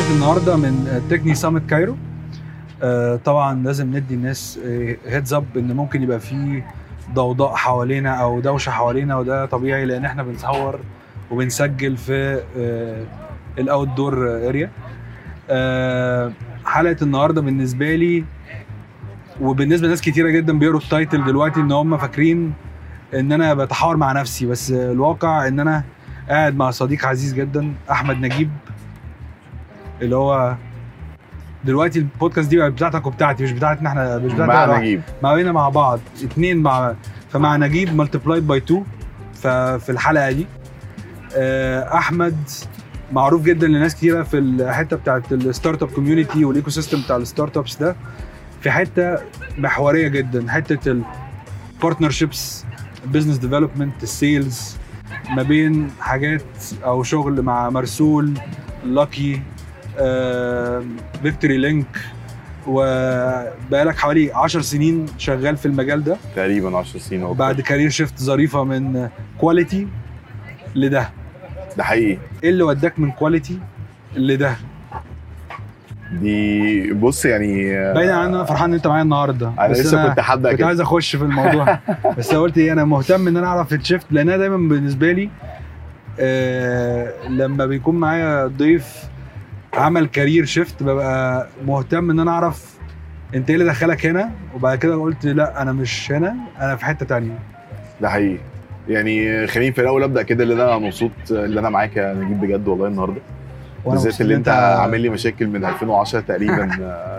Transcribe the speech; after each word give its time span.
حلقه 0.00 0.14
النهارده 0.14 0.56
من 0.56 1.02
Techne 1.10 1.34
Summit 1.34 1.70
Cairo 1.70 1.96
آه، 2.82 3.16
طبعا 3.16 3.62
لازم 3.62 3.96
ندي 3.96 4.14
الناس 4.14 4.58
heads 5.06 5.34
up 5.34 5.44
إن 5.56 5.72
ممكن 5.76 6.02
يبقى 6.02 6.20
في 6.20 6.62
ضوضاء 7.14 7.54
حوالينا 7.54 8.10
أو 8.14 8.40
دوشة 8.40 8.70
حوالينا 8.70 9.16
وده 9.16 9.46
طبيعي 9.46 9.84
لأن 9.84 10.04
إحنا 10.04 10.22
بنصور 10.22 10.80
وبنسجل 11.30 11.96
في 11.96 12.40
ال 13.58 13.88
outdoor 13.88 14.14
area 14.48 14.70
حلقة 16.66 16.96
النهارده 17.02 17.40
بالنسبة 17.40 17.94
لي 17.94 18.24
وبالنسبة 19.40 19.86
لناس 19.86 20.00
كتيرة 20.00 20.30
جدا 20.30 20.58
بيقروا 20.58 20.80
ال 20.80 20.87
title 20.87 21.24
دلوقتي 21.24 21.60
إن 21.60 21.72
هم 21.72 21.96
فاكرين 21.96 22.52
إن 23.14 23.32
أنا 23.32 23.54
بتحاور 23.54 23.96
مع 23.96 24.12
نفسي 24.12 24.46
بس 24.46 24.70
الواقع 24.70 25.48
إن 25.48 25.60
أنا 25.60 25.84
قاعد 26.28 26.56
مع 26.56 26.70
صديق 26.70 27.06
عزيز 27.06 27.34
جدا 27.34 27.72
أحمد 27.90 28.16
نجيب. 28.20 28.50
اللي 30.02 30.16
هو 30.16 30.54
دلوقتي 31.64 31.98
البودكاست 31.98 32.48
دي 32.48 32.56
بقت 32.56 32.72
بتاعتك 32.72 33.06
وبتاعتي 33.06 33.44
مش 33.44 33.52
بتاعتنا 33.52 33.88
إحنا 33.88 34.18
مش 34.18 34.32
بتاعتنا 34.32 34.66
مع 34.66 34.78
نجيب. 34.78 35.02
ما 35.22 35.34
بينا 35.34 35.52
مع 35.52 35.68
بعض 35.68 36.00
اتنين 36.22 36.56
مع 36.62 36.94
فمع 37.30 37.56
نجيب 37.56 37.94
multiplied 37.96 38.46
by 38.46 38.58
2 38.58 38.84
ففي 39.34 39.92
الحلقة 39.92 40.30
دي. 40.32 40.46
آه، 41.36 41.94
أحمد 41.94 42.36
معروف 43.12 43.42
جدا 43.42 43.66
لناس 43.66 43.94
كتيرة 43.94 44.22
في 44.22 44.38
الحتة 44.38 44.96
بتاعت 44.96 45.32
ال 45.32 45.82
startup 45.82 45.88
community 45.90 46.44
وال 46.44 46.70
ecosystem 46.70 47.00
بتاع 47.02 47.16
ال 47.16 47.56
startups 47.56 47.76
ده. 47.76 47.96
في 48.60 48.70
حتة 48.70 49.18
محورية 49.58 50.08
جدا 50.08 50.50
حتة 50.50 51.02
ال 51.76 51.83
partnerships 51.83 52.64
ال 53.04 53.08
business 53.08 53.36
development 53.36 54.02
ال 54.02 54.14
sales 54.14 54.76
ما 55.36 55.42
بين 55.42 55.90
حاجات 56.00 56.42
أو 56.84 57.02
شغل 57.02 57.42
مع 57.42 57.70
مرسول 57.70 58.38
Lucky 58.84 59.42
Victory 61.22 61.58
Link 61.58 61.86
وبقالك 62.66 63.96
حوالي 63.98 64.32
10 64.34 64.60
سنين 64.60 65.06
شغال 65.18 65.56
في 65.56 65.66
المجال 65.66 66.04
ده. 66.04 66.16
تقريبا 66.36 66.78
10 66.78 66.98
سنين 67.00 67.22
أو 67.22 67.34
بعد 67.34 67.60
career 67.60 67.90
shift 67.90 68.18
ظريفة 68.18 68.64
من 68.64 69.08
quality 69.38 69.88
لده. 70.74 71.10
ده 71.76 71.84
حقيقي. 71.84 72.18
إيه 72.44 72.50
اللي 72.50 72.62
وداك 72.62 72.98
من 72.98 73.10
quality 73.10 73.58
لده؟ 74.16 74.56
دي 76.12 76.92
بص 76.92 77.24
يعني 77.24 77.78
آه، 77.78 78.12
عن 78.12 78.34
أنا 78.34 78.44
فرحان 78.44 78.68
إن 78.70 78.74
أنت 78.74 78.86
معايا 78.86 79.02
النهارده. 79.02 79.52
أنا 79.58 79.72
لسه 79.72 80.08
كنت 80.08 80.18
هبدا 80.20 80.52
كنت 80.52 80.62
عايز 80.62 80.80
أخش 80.80 81.16
في 81.16 81.22
الموضوع. 81.24 81.78
بس 82.18 82.34
قلت 82.34 82.58
إيه 82.58 82.72
أنا 82.72 82.84
مهتم 82.84 83.28
إن 83.28 83.36
أنا 83.36 83.46
أعرف 83.46 83.72
ال 83.72 83.78
shift 83.78 84.06
لأن 84.10 84.28
أنا 84.28 84.36
دايما 84.36 84.56
بالنسبة 84.56 85.12
لي 85.12 85.30
آه 86.20 87.28
لما 87.28 87.66
بيكون 87.66 87.94
معايا 87.94 88.46
ضيف 88.46 89.09
عمل 89.74 90.06
career 90.06 90.44
shift 90.44 90.82
ببقى 90.82 91.48
مهتم 91.66 92.10
إن 92.10 92.20
أنا 92.20 92.30
أعرف 92.30 92.74
أنت 93.34 93.50
إيه 93.50 93.56
اللي 93.56 93.68
دخلك 93.68 94.06
هنا 94.06 94.30
وبعد 94.54 94.78
كده 94.78 94.94
قلت 94.94 95.26
لأ 95.26 95.62
أنا 95.62 95.72
مش 95.72 96.12
هنا 96.12 96.36
أنا 96.60 96.76
في 96.76 96.84
حتة 96.84 97.06
تانية. 97.06 97.38
ده 98.00 98.08
حقيقي. 98.08 98.38
يعني 98.88 99.46
خليني 99.46 99.72
في 99.72 99.80
الأول 99.80 100.02
أبدأ 100.02 100.22
كده 100.22 100.44
اللي 100.44 100.54
أنا 100.54 100.78
مبسوط 100.78 101.10
اللي 101.30 101.60
أنا 101.60 101.70
معاك 101.70 101.96
يا 101.96 102.14
نجيب 102.14 102.40
بجد 102.40 102.68
والله 102.68 102.86
النهارده. 102.86 103.20
بالذات 103.86 104.20
اللي 104.20 104.34
أنت 104.34 104.48
عامل 104.48 105.00
لي 105.00 105.08
مشاكل 105.08 105.46
من 105.46 105.64
2010 105.64 106.20
تقريبا. 106.20 106.70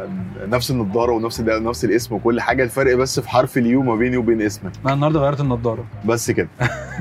نفس 0.54 0.72
النضارة 0.72 1.12
ونفس 1.12 1.42
نفس 1.42 1.86
الاسم 1.86 2.16
وكل 2.16 2.42
حاجة 2.42 2.64
الفرق 2.64 2.96
بس 2.96 3.20
في 3.20 3.30
حرف 3.30 3.58
ال 3.58 3.70
U 3.70 3.82
ما 3.82 3.96
بيني 3.96 4.18
وبين 4.18 4.42
اسمك. 4.42 4.72
أنا 4.86 4.94
النهارده 4.94 5.20
غيرت 5.20 5.40
النضارة. 5.40 5.86
بس 6.06 6.32
كده. 6.32 6.48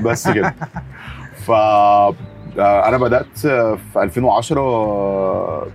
بس 0.03 0.29
كده. 0.29 0.55
ف 1.45 1.51
أنا 2.59 2.97
بدأت 2.97 3.45
آه، 3.45 3.77
في 3.93 4.03
2010 4.03 4.59
آه، 4.61 5.67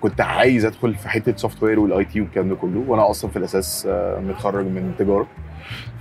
كنت 0.00 0.20
عايز 0.20 0.64
أدخل 0.64 0.94
في 0.94 1.08
حتة 1.08 1.36
software 1.36 1.80
وال 1.80 2.04
IT 2.04 2.20
والكلام 2.20 2.48
ده 2.48 2.54
كله 2.54 2.84
وأنا 2.88 3.10
أصلا 3.10 3.30
في 3.30 3.36
الأساس 3.38 3.86
آه، 3.90 4.20
متخرج 4.20 4.64
من 4.64 4.92
تجارة. 4.98 5.26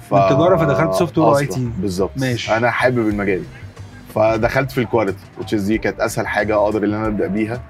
ف... 0.10 0.14
من 0.14 0.20
تجارة 0.30 0.58
فدخلت 0.58 0.94
software 0.94 1.18
و 1.18 1.32
أصلاً، 1.32 1.48
IT. 1.48 1.60
بالظبط. 1.82 2.12
ماشي. 2.18 2.58
أنا 2.58 2.72
حابب 2.72 3.08
المجال. 3.08 3.44
فدخلت 4.16 4.72
في 4.72 4.78
ال 4.78 4.83
quality 4.83 5.18
which 5.42 5.52
is 5.52 5.56
دي 5.62 5.78
كانت 5.78 6.00
أسهل 6.00 6.28
حاجة 6.28 6.56
أقدر 6.56 6.84
إن 6.84 6.94
أنا 6.94 7.08
أبدأ 7.08 7.28
بيها. 7.28 7.62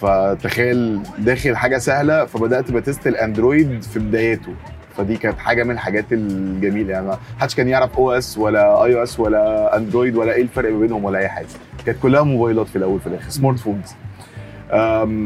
فتخيل 0.00 1.00
داخل 1.18 1.56
حاجة 1.56 1.78
سهلة 1.78 2.24
فبدأت 2.24 2.70
ب 2.72 2.79
test 2.79 3.06
ال 3.06 3.16
Android 3.16 3.82
في 3.82 3.98
بداياته. 3.98 4.52
فدي 4.96 5.16
كانت 5.16 5.38
حاجة 5.38 5.64
من 5.64 5.70
الحاجات 5.70 6.04
الجميلة. 6.12 6.92
يعني 6.92 7.06
ما 7.06 7.18
حدش 7.40 7.54
كان 7.54 7.68
يعرف 7.68 7.96
OS 7.98 8.38
ولا 8.38 8.84
iOS 8.84 9.20
ولا 9.20 9.76
Android 9.76 10.16
ولا 10.16 10.32
إيه 10.32 10.42
الفرق 10.42 10.72
ما 10.72 10.78
بينهم 10.78 11.04
ولا 11.04 11.18
أي 11.18 11.28
حاجة. 11.28 11.46
كانت 11.86 11.98
كلها 12.02 12.22
موبايلات 12.22 12.66
في 12.66 12.76
الأول 12.76 13.00
في 13.00 13.06
الآخر 13.06 13.30
smartphones 13.30 13.94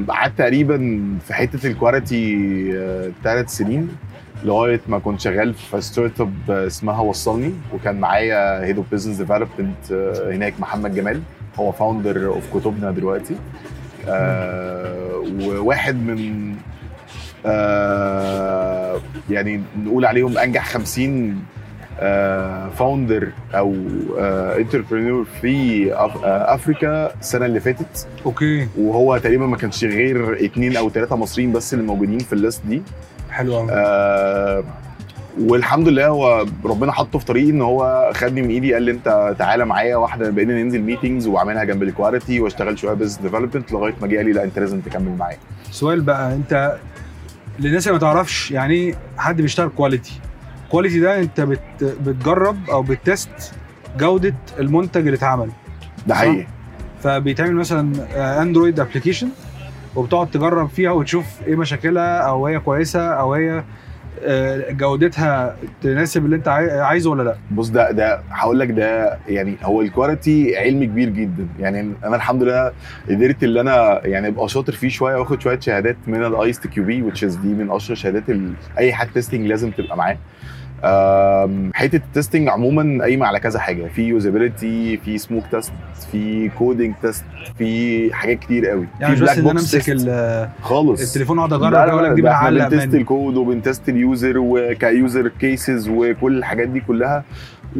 قعدت 0.08 0.38
تقريبا 0.38 1.02
في 1.26 1.34
حتة 1.34 1.66
ال 1.66 1.84
quality 1.85 3.12
ثلاث 3.24 3.48
سنين 3.48 3.88
لغاية 4.44 4.80
ما 4.88 4.98
كنت 4.98 5.20
شغال 5.20 5.54
في 5.54 5.80
startup 5.80 6.50
اسمها 6.50 7.00
وصلني 7.00 7.52
وكان 7.74 8.00
معايا 8.00 8.64
head 8.64 8.76
of 8.76 8.86
business 8.92 9.16
development 9.16 9.92
هناك 10.32 10.54
محمد 10.60 10.94
جمال. 10.94 11.20
هو 11.56 11.72
founder 11.72 12.26
of 12.26 12.56
كتبنا 12.56 12.90
دلوقتي. 12.90 13.34
آه 14.08 15.24
وواحد 15.42 15.94
من 15.94 16.50
آه 16.50 16.56
يعني 19.30 19.60
نقول 19.84 20.04
عليهم 20.06 20.38
أنجح 20.38 20.66
50 20.68 21.42
founder 22.78 23.28
أو 23.54 23.74
entrepreneur 24.58 25.24
في 25.42 25.92
آه، 25.94 26.54
أفريكا 26.54 27.14
السنة 27.20 27.46
اللي 27.46 27.60
فاتت. 27.60 28.06
Okay. 28.26 28.68
وهو 28.78 29.18
تقريبا 29.18 29.46
ما 29.46 29.56
كانش 29.56 29.84
غير 29.84 30.44
اتنين 30.44 30.76
أو 30.76 30.90
ثلاثة 30.90 31.16
مصريين 31.16 31.52
بس 31.52 31.74
اللي 31.74 31.84
موجودين 31.84 32.18
في 32.18 32.32
ال 32.32 32.38
list 32.38 32.62
دي. 32.66 32.82
حلو 33.30 33.56
قوي 33.56 33.68
آه 33.72 34.64
والحمد 35.40 35.88
لله 35.88 36.06
هو 36.06 36.46
ربنا 36.64 36.92
حطه 36.92 37.18
في 37.18 37.24
طريقي 37.24 37.50
إن 37.50 37.62
هو 37.62 38.10
خدني 38.14 38.42
من 38.42 38.48
إيدي 38.50 38.74
قال 38.74 38.82
لي 38.82 38.90
أنت 38.90 39.34
تعالى 39.38 39.64
معايا 39.64 39.96
واحدة 39.96 40.30
بقينا 40.30 40.62
ننزل 40.62 40.82
meetings 40.82 41.26
وأعملها 41.26 41.64
جنب 41.64 41.82
ال 41.82 41.90
quality 41.90 42.40
وأشتغل 42.40 42.78
شوية 42.78 42.92
business 42.94 43.18
development 43.22 43.72
لغاية 43.72 43.94
ما 44.02 44.06
جه 44.06 44.16
قال 44.16 44.26
لي 44.26 44.32
لا 44.32 44.44
أنت 44.44 44.58
لازم 44.58 44.80
تكمل 44.80 45.16
معايا. 45.18 45.36
سؤال 45.70 46.00
بقى 46.00 46.34
أنت 46.34 46.76
للناس 47.58 47.86
اللي 47.86 47.92
ما 47.92 48.00
تعرفش 48.00 48.50
يعني 48.50 48.74
إيه 48.74 48.94
حد 49.18 49.40
بيشتغل 49.42 49.68
quality 49.68 50.20
quality 50.70 51.00
ده 51.00 51.20
انت 51.20 51.40
بت 51.40 51.60
بتجرب 51.82 52.70
أو 52.70 52.82
بت 52.82 53.06
test 53.06 53.52
جودة 53.98 54.34
المنتج 54.58 55.00
اللي 55.00 55.16
اتعمل. 55.16 55.50
ده. 56.06 56.14
حقيقي. 56.14 56.46
فبيتعمل 57.02 57.54
مثلا 57.54 57.92
Android 58.42 58.80
application 58.80 59.28
وبتقعد 59.96 60.30
تجرب 60.30 60.68
فيها 60.68 60.90
وتشوف 60.90 61.26
إيه 61.46 61.56
مشاكلها 61.56 62.18
أو 62.18 62.46
هي 62.46 62.58
كويسة 62.58 63.00
أو 63.14 63.34
هي 63.34 63.64
جودتها 64.70 65.56
تناسب 65.82 66.24
اللي 66.24 66.36
انت 66.36 66.48
عاي- 66.48 66.80
عايزه 66.80 67.10
ولا 67.10 67.22
لا؟ 67.22 67.36
بص 67.50 67.68
ده 67.68 67.90
ده 67.90 68.20
هقول 68.30 68.58
لك 68.60 68.70
ده 68.70 69.18
يعني 69.28 69.56
هو 69.62 69.80
ال 69.82 69.91
quality 69.92 70.56
علم 70.58 70.84
كبير 70.84 71.08
جدا. 71.08 71.46
يعني 71.60 71.92
أنا 72.04 72.16
الحمد 72.16 72.42
لله 72.42 72.72
قدرت 73.10 73.44
اللي 73.44 73.60
أنا 73.60 74.06
يعني 74.06 74.28
أبقى 74.28 74.48
شاطر 74.48 74.72
فيه 74.72 74.88
شوية 74.88 75.16
وآخد 75.16 75.40
شوية 75.40 75.60
شهادات 75.60 75.96
من 76.06 76.24
ال 76.24 76.60
ISTQB 76.60 77.10
is 77.12 77.24
دي 77.24 77.48
من 77.48 77.70
أشهر 77.70 77.96
شهادات 77.96 78.22
أي 78.78 78.92
حد 78.92 79.08
testing 79.14 79.46
لازم 79.46 79.70
تبقى 79.70 79.96
معاه. 79.96 80.16
حتة 81.74 81.96
ال 81.96 82.03
testing 82.03 82.48
عموما 82.48 83.02
قايمة 83.04 83.26
على 83.26 83.40
كذا 83.40 83.58
حاجة. 83.58 83.86
في 83.88 84.02
usability 84.02 84.96
في 84.96 85.18
smoke 85.18 85.44
test 85.50 85.72
في 86.12 86.48
coding 86.58 86.94
test 87.02 87.24
في 87.58 88.10
حاجات 88.14 88.38
كتير 88.38 88.66
قوي. 88.66 88.86
يعني 89.00 89.12
مش 89.12 89.18
في 89.18 89.24
بس 89.24 89.38
إن 89.38 89.48
أنا 89.48 89.50
أمسك 89.50 90.50
خالص. 90.62 91.02
التليفون 91.08 91.38
وأقعد 91.38 91.52
لا 91.60 91.84
اجرب 91.84 91.88
أقول 91.88 92.04
لك 92.04 92.10
دي 92.12 92.22
معلق 92.22 92.68
بن 92.68 92.77
test 92.77 92.94
الكود 92.94 93.36
وبن 93.36 93.59
test 93.59 93.88
ال 93.88 93.97
user 93.97 94.34
و 94.38 94.61
use 94.61 95.28
cases 95.28 95.88
وكل 95.88 96.38
الحاجات 96.38 96.68
دي 96.68 96.80
كلها. 96.80 97.24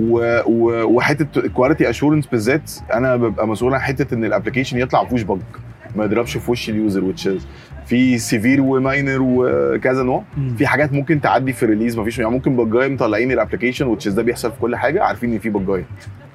و... 0.01 0.41
و... 0.47 0.85
وحتة 0.85 1.39
ال 1.39 1.45
quality 1.45 1.91
assurance 1.91 2.27
بالذات 2.27 2.71
أنا 2.95 3.17
ببقى 3.17 3.49
مسؤول 3.49 3.75
عن 3.75 3.81
حتة 3.81 4.15
إن 4.15 4.25
ال 4.25 4.29
application 4.29 4.79
يطلع 4.79 5.03
ما 5.03 5.09
فيهوش 5.09 5.23
bug 5.23 5.41
ما 5.97 6.05
يضربش 6.05 6.37
في 6.37 6.51
وش 6.51 6.71
ال 6.71 6.79
user 6.79 7.13
is 7.17 7.43
في 7.87 8.19
severe 8.19 8.61
و 8.61 8.70
minor 8.70 9.19
وكذا 9.23 10.03
نوع. 10.03 10.23
في 10.59 10.67
حاجات 10.67 10.93
ممكن 10.93 11.21
تعدي 11.21 11.53
في 11.53 11.63
ال 11.63 11.67
release 11.67 11.99
ما 11.99 12.05
فيش 12.05 12.19
يعني. 12.19 12.31
ممكن 12.31 12.57
bug 12.57 12.73
جاية 12.73 12.89
مطلعين 12.89 13.33
ال 13.33 13.38
application 13.38 13.97
is 13.99 14.09
ده 14.09 14.23
بيحصل 14.23 14.53
في 14.53 14.61
كل 14.61 14.77
حاجة 14.77 15.03
عارفين 15.03 15.33
إن 15.33 15.39
في 15.39 15.51
bug 15.51 15.68
جاية 15.68 15.85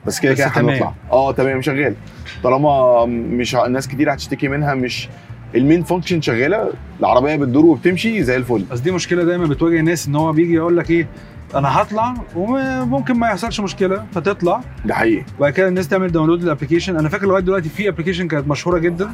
بس 0.05 0.19
كده 0.19 0.33
كده. 0.33 0.47
هنطلع. 0.47 0.93
آه 1.11 1.31
تمام. 1.31 1.61
شغال. 1.61 1.95
طالما 2.43 3.05
مش 3.05 3.55
ناس 3.55 3.87
كتير 3.87 4.13
هتشتكي 4.13 4.47
منها 4.47 4.73
مش 4.73 5.09
ال 5.55 5.61
main 5.61 5.83
function 5.83 6.21
شغالة 6.21 6.69
العربية 6.99 7.35
بتدور 7.35 7.65
وبتمشي 7.65 8.23
زي 8.23 8.35
الفل. 8.35 8.65
بس 8.71 8.79
دي 8.79 8.91
مشكلة 8.91 9.23
دايما 9.23 9.45
بتواجه 9.47 9.79
الناس 9.79 10.07
إن 10.07 10.15
هو 10.15 10.31
بيجي 10.31 10.53
يقول 10.53 10.77
لك 10.77 10.91
إيه 10.91 11.07
أنا 11.55 11.81
هطلع 11.81 12.13
وممكن 12.35 13.13
ما 13.13 13.27
يحصلش 13.27 13.59
مشكلة 13.59 14.05
فتطلع. 14.13 14.61
ده 14.85 14.93
حقيقي. 14.93 15.25
وبعد 15.39 15.53
كده 15.53 15.67
الناس 15.67 15.87
تعمل 15.87 16.11
download 16.11 16.43
لل 16.43 16.51
application 16.51 16.97
أنا 16.97 17.09
فاكر 17.09 17.25
لغاية 17.27 17.43
دلوقتي 17.43 17.69
في 17.69 17.89
application 17.89 18.27
كانت 18.27 18.47
مشهورة 18.47 18.77
جدا. 18.79 19.11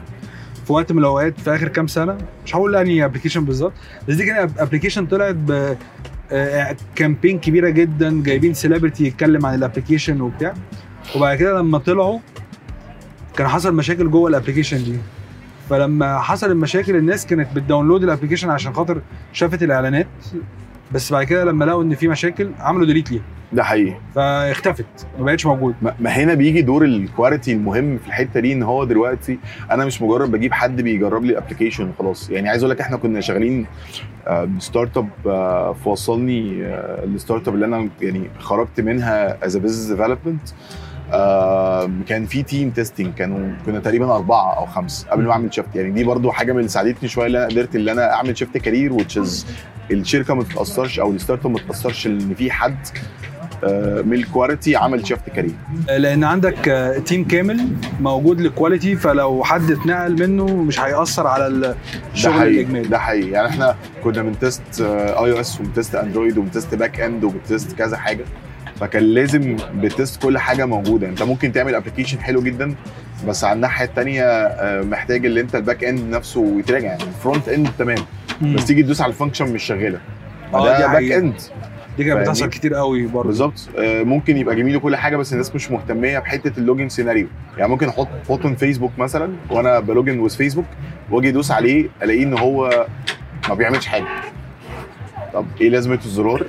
في 0.68 0.74
وقت 0.74 0.92
من 0.92 1.00
الأوقات 1.00 1.40
في 1.40 1.56
آخر 1.56 1.68
كام 1.68 1.88
سنة 1.88 2.18
مش 2.46 2.56
هقول 2.56 2.76
انهي 2.76 3.06
application 3.06 3.46
بالظبط 3.46 3.74
بس 4.08 4.16
دي 4.16 4.26
كانت 4.26 4.60
application 4.60 5.06
طلعت 5.06 5.36
ب 5.36 5.76
آه، 6.32 6.76
campaign 6.96 7.40
كبيرة 7.40 7.70
جدا 7.70 8.24
جايبين 8.24 8.54
celebrity 8.54 9.06
يتكلم 9.06 9.46
عن 9.46 9.56
ال 9.56 9.61
application 9.61 10.22
وبتاع. 10.22 10.54
وبعد 11.16 11.38
كده 11.38 11.60
لما 11.60 11.78
طلعوا 11.78 12.20
كان 13.38 13.48
حصل 13.48 13.76
مشاكل 13.76 14.12
جوه 14.12 14.30
ال 14.30 14.34
application 14.34 14.84
دي. 14.84 14.98
فلما 15.70 16.20
حصل 16.20 16.52
المشاكل 16.52 16.96
الناس 16.96 17.26
كانت 17.26 17.56
بت 17.56 17.65
download 17.65 18.04
ال 18.04 18.08
application 18.08 18.50
عشان 18.50 18.74
خاطر 18.74 19.02
شافت 19.34 19.64
الإعلانات. 19.64 20.08
بس 20.92 21.12
بعد 21.12 21.24
كده 21.26 21.44
لما 21.44 21.66
لقوا 21.66 21.84
إن 21.84 21.96
في 21.96 22.08
مشاكل 22.08 22.52
عملوا 22.60 22.86
delete 22.86 23.12
ليها. 23.12 23.24
ده 23.54 23.64
حقيقي. 23.64 23.96
فاختفت 24.16 25.08
ما 25.20 25.26
بقتش 25.26 25.46
موجود. 25.46 25.76
ما 26.00 26.10
هنا 26.10 26.34
بيجي 26.34 26.62
دور 26.62 26.86
ال 26.86 26.94
quality 26.94 27.54
المهم 27.54 27.98
في 27.98 28.08
الحتة 28.08 28.40
دي 28.40 28.54
إن 28.54 28.64
هو 28.64 28.84
دلوقتي 28.84 29.40
أنا 29.72 29.86
مش 29.86 30.02
مجرد 30.02 30.32
بجيب 30.32 30.54
حد 30.54 30.82
بيجرب 30.82 31.24
لي 31.24 31.32
ال 31.32 31.37
application 31.37 31.90
وخلاص. 31.90 32.30
يعني 32.30 32.50
عايز 32.50 32.64
أقول 32.64 32.72
لك 32.72 32.82
إحنا 32.82 32.98
كنا 32.98 33.22
شغالين 33.22 33.66
آه، 34.28 34.50
startup 34.60 35.10
آه، 35.28 35.74
فوصلني 35.74 36.66
آه، 36.66 37.04
ال 37.04 37.48
startup 37.48 37.54
اللي 37.56 37.66
أنا 37.66 37.90
يعني 38.02 38.30
خرجت 38.40 38.82
منها 38.82 39.46
as 39.46 39.58
business 39.58 39.92
development 39.92 40.50
كان 42.08 42.26
في 42.26 42.44
team 42.44 42.70
testing 42.70 43.14
كانوا 43.14 43.50
كنا 43.66 43.80
تقريبا 43.80 44.16
أربعة 44.16 44.58
أو 44.58 44.66
خمسة 44.66 45.10
قبل 45.10 45.24
ما 45.24 45.32
أعمل 45.32 45.54
shift 45.54 45.76
يعني 45.76 45.92
دي 45.92 46.04
برضو 46.04 46.32
حاجة 46.32 46.52
من 46.52 46.58
اللي 46.58 46.70
ساعدتني 46.70 47.10
شوية 47.10 47.26
اللي 47.28 47.38
أنا 47.38 47.48
قدرت 47.48 47.76
ان 47.76 47.90
أنا 47.90 48.14
أعمل 48.14 48.38
shift 48.38 48.58
career 48.58 48.98
is 49.04 49.46
الشركة 49.92 50.34
ما 50.34 50.44
تتأثرش 50.44 51.00
أو 51.00 51.12
ال 51.12 51.46
startup 51.46 51.52
ما 51.52 51.60
تتأثرش 51.60 52.08
إن 52.08 52.34
في 52.36 52.52
حد 52.52 52.78
من 54.06 54.14
ال 54.14 54.21
quality 54.22 54.76
عمل 54.76 55.08
shift 55.08 55.30
career 55.30 55.52
لأن 55.98 56.24
عندك 56.24 56.70
آه، 56.70 56.98
team 56.98 57.28
كامل 57.28 57.68
موجود 58.02 58.42
لل 58.42 58.54
quality 58.54 58.96
فلو 58.96 59.44
حد 59.44 59.72
اتنقل 59.72 60.28
منه 60.28 60.46
مش 60.46 60.80
هيأثر 60.80 61.28
على 61.28 61.76
الشغل 62.14 62.48
الإجمالي. 62.48 62.88
ده 62.88 63.00
حقيقي. 63.00 63.30
يعني 63.32 63.48
إحنا 63.48 63.76
كنا 64.04 64.22
بن 64.22 64.42
test 64.42 64.82
iOS 64.82 65.60
وبن 65.62 65.76
test 65.76 65.96
Android 65.96 66.38
وبن 66.38 66.54
test 66.54 66.76
back 66.76 67.00
end 67.00 67.24
وبن 67.24 67.47
test 67.47 67.78
كذا 67.78 67.98
حاجة. 67.98 68.26
فكان 68.80 69.04
لازم 69.04 69.58
بت 69.76 69.91
test 69.91 70.22
كل 70.22 70.38
حاجة 70.38 70.66
موجودة. 70.66 71.08
أنت 71.10 71.24
ممكن 71.24 71.52
تعمل 71.52 71.76
application 71.76 72.20
حلو 72.20 72.42
جدا 72.42 72.76
بس 73.28 73.44
على 73.44 73.54
الناحية 73.56 73.86
الثانية 73.86 74.24
محتاج 74.84 75.26
اللي 75.26 75.42
أنت 75.42 75.56
ال 75.56 75.61
back 75.61 75.84
end 75.84 76.16
نفسه 76.16 76.60
يتراجع. 76.60 76.88
يعني 76.88 77.04
ال 77.04 77.11
front 77.11 77.50
end 77.50 77.70
تمام. 77.80 77.98
بس 78.42 78.66
تيجي 78.66 78.84
تدوس 78.84 79.02
على 79.02 79.10
ال 79.10 79.15
function 79.15 79.54
مش 79.54 79.64
شغالة. 79.64 80.00
آه، 80.54 80.80
ده 80.80 80.88
back. 80.88 81.12
end 81.12 81.34
دي 81.98 82.04
كانت؟ 82.04 82.20
بتحصل 82.22 82.50
كتير 82.50 82.74
قوي 82.74 83.06
برضه. 83.08 83.28
بالظبط. 83.28 83.70
آه، 83.78 84.04
ممكن 84.04 84.38
يبقى 84.38 84.56
جميل 84.56 84.76
وكل 84.76 84.96
حاجة 84.96 85.18
بس 85.18 85.34
الناس 85.34 85.56
مش 85.56 85.72
مهتمية 85.72 86.20
بحتة 86.20 86.60
ال 86.60 86.65
login 86.65 86.90
scenario. 86.90 87.28
يعني 87.58 87.72
ممكن 87.72 87.88
أحط 87.90 88.08
أحط 88.30 88.48
فيسبوك 88.48 88.92
مثلا 88.98 89.34
وأنا 89.50 89.80
ب 89.80 89.86
login 89.86 90.20
with 90.20 90.36
فيسبوك 90.36 90.66
وأجي 91.12 91.30
أدوس 91.30 91.52
عليه 91.52 91.88
ألاقيه 92.04 92.24
إن 92.24 92.38
هو 92.38 92.86
ما 93.50 93.56
بيعملش 93.56 93.86
حاجة. 93.86 94.06
طب 95.34 95.46
إيه 95.62 95.70
لازمة 95.70 96.00
الزرار؟ 96.06 96.46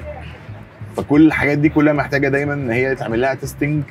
فكل 0.96 1.26
الحاجات 1.26 1.58
دي 1.58 1.68
كلها 1.68 1.92
محتاجة 1.92 2.28
دايما 2.28 2.54
إن 2.54 2.70
هي 2.70 2.92
يتعمل 2.92 3.20
لها 3.20 3.34
testing 3.34 3.82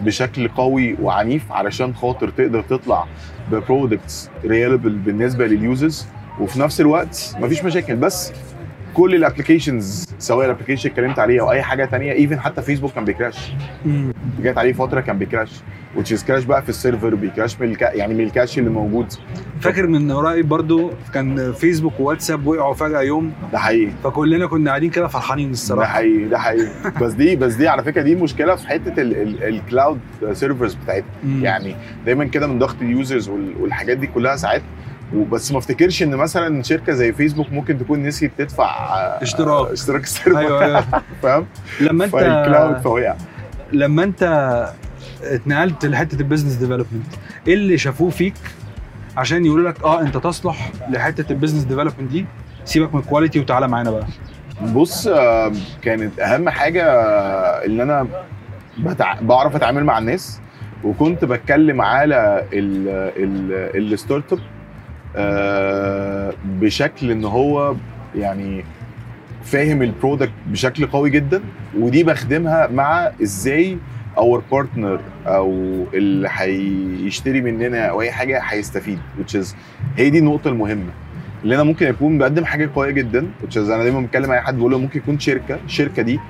بشكل 0.00 0.48
قوي 0.48 0.96
وعنيف 1.02 1.52
علشان 1.52 1.94
خاطر 1.94 2.28
تقدر 2.28 2.62
تطلع 2.62 3.06
ب 3.52 3.61
products 3.61 4.30
reliable 4.44 4.90
بالنسبة 4.90 5.46
لل 5.46 5.63
users 5.63 6.06
وفي 6.40 6.60
نفس 6.60 6.80
الوقت 6.80 7.36
مفيش 7.40 7.64
مشاكل 7.64 7.96
بس 7.96 8.32
كل 8.96 9.14
ال 9.14 9.21
applications 9.21 10.08
سواء 10.18 10.46
ال 10.46 10.50
application 10.50 10.88
اللي 10.88 10.92
اتكلمت 11.00 11.18
عليه 11.18 11.40
أو 11.40 11.50
أي 11.52 11.62
حاجة 11.62 11.84
تانية 11.84 12.12
even 12.12 12.40
حتى 12.40 12.62
فيسبوك 12.62 12.92
كان 12.92 13.04
بي 13.04 13.16
crash. 13.16 13.52
جت 14.42 14.58
عليه 14.58 14.72
فترة 14.72 15.00
كان 15.00 15.18
بي 15.18 15.27
crash 15.27 15.50
which 15.96 16.16
is 16.16 16.24
crash 16.24 16.44
بقى 16.44 16.62
في 16.62 16.68
السيرفر 16.68 17.14
بي 17.14 17.27
crash 17.27 17.60
من 17.60 17.68
الكا 17.70 17.92
يعني 17.92 18.14
من 18.14 18.20
ال 18.20 18.26
cache 18.26 18.58
اللي 18.58 18.70
موجود. 18.70 19.12
فاكر 19.60 19.86
من 19.86 20.12
قريب 20.12 20.48
برضو 20.48 20.90
كان 21.14 21.52
فيسبوك 21.52 22.00
وواتساب 22.00 22.46
وقعوا 22.46 22.74
فجأة 22.74 23.00
يوم؟ 23.00 23.32
ده 23.52 23.58
حقيقي. 23.58 23.92
فكلنا 24.04 24.46
كنا 24.46 24.70
قاعدين 24.70 24.90
كده 24.90 25.06
فرحانين 25.06 25.46
ده 25.46 25.52
الصراحه 25.52 25.92
حقيقي 25.92 26.24
ده 26.24 26.38
حقيقي. 26.38 26.68
بس 27.00 27.12
دي 27.12 27.36
بس 27.36 27.54
دي 27.54 27.68
على 27.68 27.84
فكرة 27.84 28.02
دي 28.02 28.14
مشكلة 28.14 28.54
في 28.56 28.68
حتة 28.68 28.92
ال 28.98 29.15
cloud 29.15 29.98
servers 30.32 30.74
بتاعتنا. 30.74 31.08
يعني 31.42 31.76
دايما 32.06 32.24
كده 32.24 32.46
من 32.46 32.58
ضغط 32.58 32.76
ال 32.82 32.90
users 32.90 33.28
والحاجات 33.60 33.96
دي 33.98 34.06
كلها 34.06 34.36
ساعات 34.36 34.62
وبس 35.14 35.52
ما 35.52 35.58
افتكرش 35.58 36.02
ان 36.02 36.10
مثلا 36.16 36.62
شركة 36.62 36.92
زي 36.92 37.12
فيسبوك 37.12 37.52
ممكن 37.52 37.78
تكون 37.78 38.02
نسيت 38.02 38.32
تدفع 38.38 38.64
آه، 38.64 39.22
اشتراك. 39.22 39.70
اشتراك 39.70 40.02
السيرفر. 40.02 40.38
أيوه 40.38 40.64
أيوه. 40.64 40.84
فاهم؟ 41.22 41.46
لما 41.80 42.04
انت 42.04 42.12
فال 42.12 42.31
cloud 42.31 42.78
فوقع 42.78 43.14
لما 43.72 44.02
أنت 44.04 44.22
اتنقلت 45.22 45.86
لحتة 45.86 46.16
ال 46.20 46.24
business 46.24 46.52
development 46.54 47.06
إيه 47.48 47.54
اللي 47.54 47.78
شافوه 47.78 48.10
فيك 48.10 48.34
عشان 49.16 49.46
يقولوا 49.46 49.70
لك 49.70 49.82
آه 49.84 50.00
أنت 50.02 50.16
تصلح 50.16 50.70
لحتة 50.90 51.32
ال 51.32 51.36
business 51.36 51.64
development 51.64 52.10
دي؟ 52.12 52.26
سيبك 52.64 52.94
من 52.94 53.00
ال 53.00 53.05
quality 53.05 53.40
وتعالى 53.40 53.68
معانا 53.68 53.90
بقى. 53.90 54.06
بص 54.74 55.06
آه، 55.06 55.52
كانت 55.82 56.20
أهم 56.20 56.48
حاجة 56.48 56.84
آه، 56.84 57.66
إن 57.66 57.80
أنا 57.80 58.06
بتع... 58.78 59.20
بعرف 59.20 59.56
أتعامل 59.56 59.84
مع 59.84 59.98
الناس 59.98 60.40
وكنت 60.84 61.24
بتكلم 61.24 61.80
على 61.82 62.44
ال... 62.52 62.88
ال... 63.16 63.92
ال 63.92 64.32
startup 64.32 64.38
بشكل 66.44 67.10
إن 67.10 67.24
هو 67.24 67.74
يعني 68.14 68.64
فاهم 69.44 69.82
ال 69.82 69.88
product 69.88 70.32
بشكل 70.46 70.86
قوي 70.86 71.10
جدا 71.10 71.40
ودي 71.78 72.04
بخدمها 72.04 72.66
مع 72.66 73.10
إزاي 73.22 73.78
our 74.18 74.42
partner 74.52 75.00
أو 75.26 75.50
اللي 75.94 76.28
هيشتري 76.32 77.40
مننا 77.40 77.86
أو 77.86 78.00
أي 78.02 78.10
حاجة 78.12 78.40
هيستفيد 78.44 78.98
which 79.20 79.32
is 79.40 79.46
هي 79.96 80.10
دي 80.10 80.18
النقطة 80.18 80.48
المهمة. 80.48 80.90
اللي 81.44 81.54
أنا 81.54 81.62
ممكن 81.62 81.86
اكون 81.86 82.18
بقدم 82.18 82.44
حاجة 82.44 82.70
قوية 82.74 82.90
جدا 82.90 83.26
which 83.42 83.54
is 83.54 83.58
أنا 83.58 83.82
دايما 83.82 84.00
بتكلم 84.00 84.30
أي 84.30 84.40
حد 84.40 84.56
بقول 84.58 84.72
له 84.72 84.78
ممكن 84.78 84.98
يكون 84.98 85.18
شركة 85.18 85.58
الشركة 85.66 86.02
دي 86.02 86.20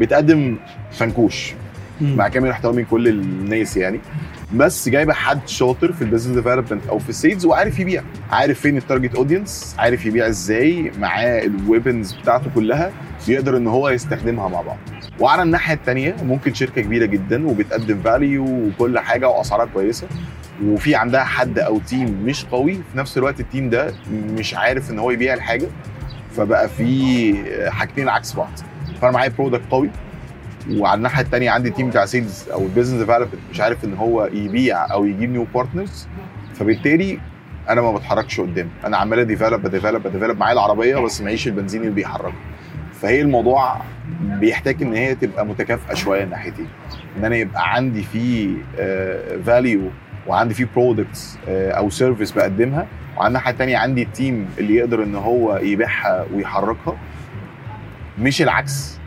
بتقدم 0.00 0.56
فنكوش. 0.92 1.54
مع 2.00 2.28
كامل 2.28 2.48
احترامي 2.48 2.82
لكل 2.82 3.08
الناس 3.08 3.76
يعني. 3.76 4.00
بس 4.54 4.88
جايبة 4.88 5.12
حد 5.12 5.48
شاطر 5.48 5.92
في 5.92 6.02
ال 6.02 6.06
business 6.06 6.36
development 6.36 6.86
أو 6.86 6.98
في 6.98 7.08
ال 7.08 7.14
sales 7.14 7.46
وعارف 7.46 7.78
يبيع. 7.78 8.02
عارف 8.30 8.60
فين 8.60 8.76
ال 8.76 8.81
target 8.81 9.14
audience 9.14 9.76
عارف 9.78 10.06
يبيع 10.06 10.28
إزاي 10.28 10.92
معاه 10.98 11.44
ال 11.44 11.52
weapons 11.52 12.12
بتاعته 12.12 12.50
كلها 12.54 12.92
يقدر 13.28 13.56
إن 13.56 13.66
هو 13.66 13.88
يستخدمها 13.88 14.48
مع 14.48 14.60
بعض. 14.60 14.76
وعلى 15.20 15.42
الناحية 15.42 15.74
الثانية 15.74 16.16
ممكن 16.22 16.54
شركة 16.54 16.82
كبيرة 16.82 17.06
جدا 17.06 17.46
وبتقدم 17.48 18.00
value 18.02 18.44
وكل 18.44 18.98
حاجة 18.98 19.28
وأسعارها 19.28 19.66
كويسة 19.74 20.06
وفي 20.64 20.94
عندها 20.94 21.24
حد 21.24 21.58
أو 21.58 21.78
team 21.78 22.22
مش 22.24 22.44
قوي 22.44 22.74
في 22.74 22.98
نفس 22.98 23.18
الوقت 23.18 23.40
ال 23.40 23.46
team 23.46 23.70
ده 23.70 23.94
مش 24.12 24.54
عارف 24.54 24.90
إن 24.90 24.98
هو 24.98 25.10
يبيع 25.10 25.34
الحاجة 25.34 25.66
فبقى 26.36 26.68
في 26.68 27.34
حاجتين 27.70 28.08
عكس 28.08 28.32
بعض. 28.34 28.50
فأنا 29.02 29.12
معايا 29.12 29.32
product 29.38 29.70
قوي 29.70 29.90
وعلى 30.76 30.98
الناحية 30.98 31.22
الثانية 31.22 31.50
عندي 31.50 31.70
team 31.70 31.90
بتاع 31.90 32.04
sales 32.06 32.48
أو 32.52 32.62
ال 32.62 32.66
business 32.66 32.98
development 33.00 33.34
مش 33.50 33.60
عارف 33.60 33.84
إن 33.84 33.94
هو 33.94 34.26
يبيع 34.32 34.92
أو 34.92 35.04
يجيب 35.04 35.30
new 35.30 35.46
partners 35.54 36.08
فبالتالي 36.54 37.18
أنا 37.68 37.80
ما 37.80 37.92
بتحركش 37.92 38.40
قدام. 38.40 38.68
أنا 38.84 38.96
عمال 38.96 39.18
أ 39.18 39.24
develop 39.24 39.66
أ 39.66 39.71
develop 39.71 40.06
أ 40.06 40.10
develop 40.10 40.38
معايا 40.38 40.52
العربية 40.52 40.96
بس 40.96 41.20
معيش 41.20 41.46
البنزين 41.46 41.80
اللي 41.80 41.92
بيحركها 41.92 42.32
فهي 43.00 43.20
الموضوع 43.20 43.76
بيحتاج 44.20 44.82
إن 44.82 44.94
هي 44.94 45.14
تبقى 45.14 45.46
متكافئة 45.46 45.94
شوية 45.94 46.24
الناحيتين. 46.24 46.66
إن 47.18 47.24
أنا 47.24 47.36
يبقى 47.36 47.74
عندي 47.74 48.02
فيه 48.02 48.48
value 49.46 49.80
وعندي 50.26 50.54
فيه 50.54 50.68
products 50.76 51.38
أو 51.48 51.90
service 51.90 52.32
بقدمها. 52.32 52.86
وعلى 53.16 53.28
الناحية 53.28 53.50
الثانية 53.52 53.78
عندي 53.78 54.02
ال 54.02 54.11
team 54.11 54.48
اللي 54.58 54.74
يقدر 54.74 55.02
إن 55.02 55.14
هو 55.14 55.56
يبيعها 55.56 56.26
ويحركها. 56.34 56.96
مش 58.18 58.42
العكس. 58.42 58.97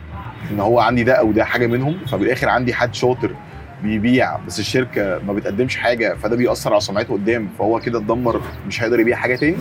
ان 0.50 0.60
هو 0.60 0.80
عندي 0.80 1.04
ده 1.04 1.12
أو 1.12 1.32
ده 1.32 1.44
حاجة 1.44 1.66
منهم 1.66 1.96
فبالآخر 2.06 2.48
عندي 2.48 2.74
حد 2.74 2.94
شاطر 2.94 3.34
بيبيع 3.82 4.36
بس 4.46 4.60
الشركة 4.60 5.20
ما 5.26 5.32
بتقدمش 5.32 5.76
حاجة 5.76 6.14
فده 6.14 6.36
بيأثر 6.36 6.72
على 6.72 6.80
سمعته 6.80 7.14
قدام 7.14 7.48
فهو 7.58 7.80
كده 7.80 7.98
اتدمر 7.98 8.40
مش 8.68 8.82
هيقدر 8.82 9.00
يبيع 9.00 9.16
حاجة 9.16 9.36
تاني 9.36 9.56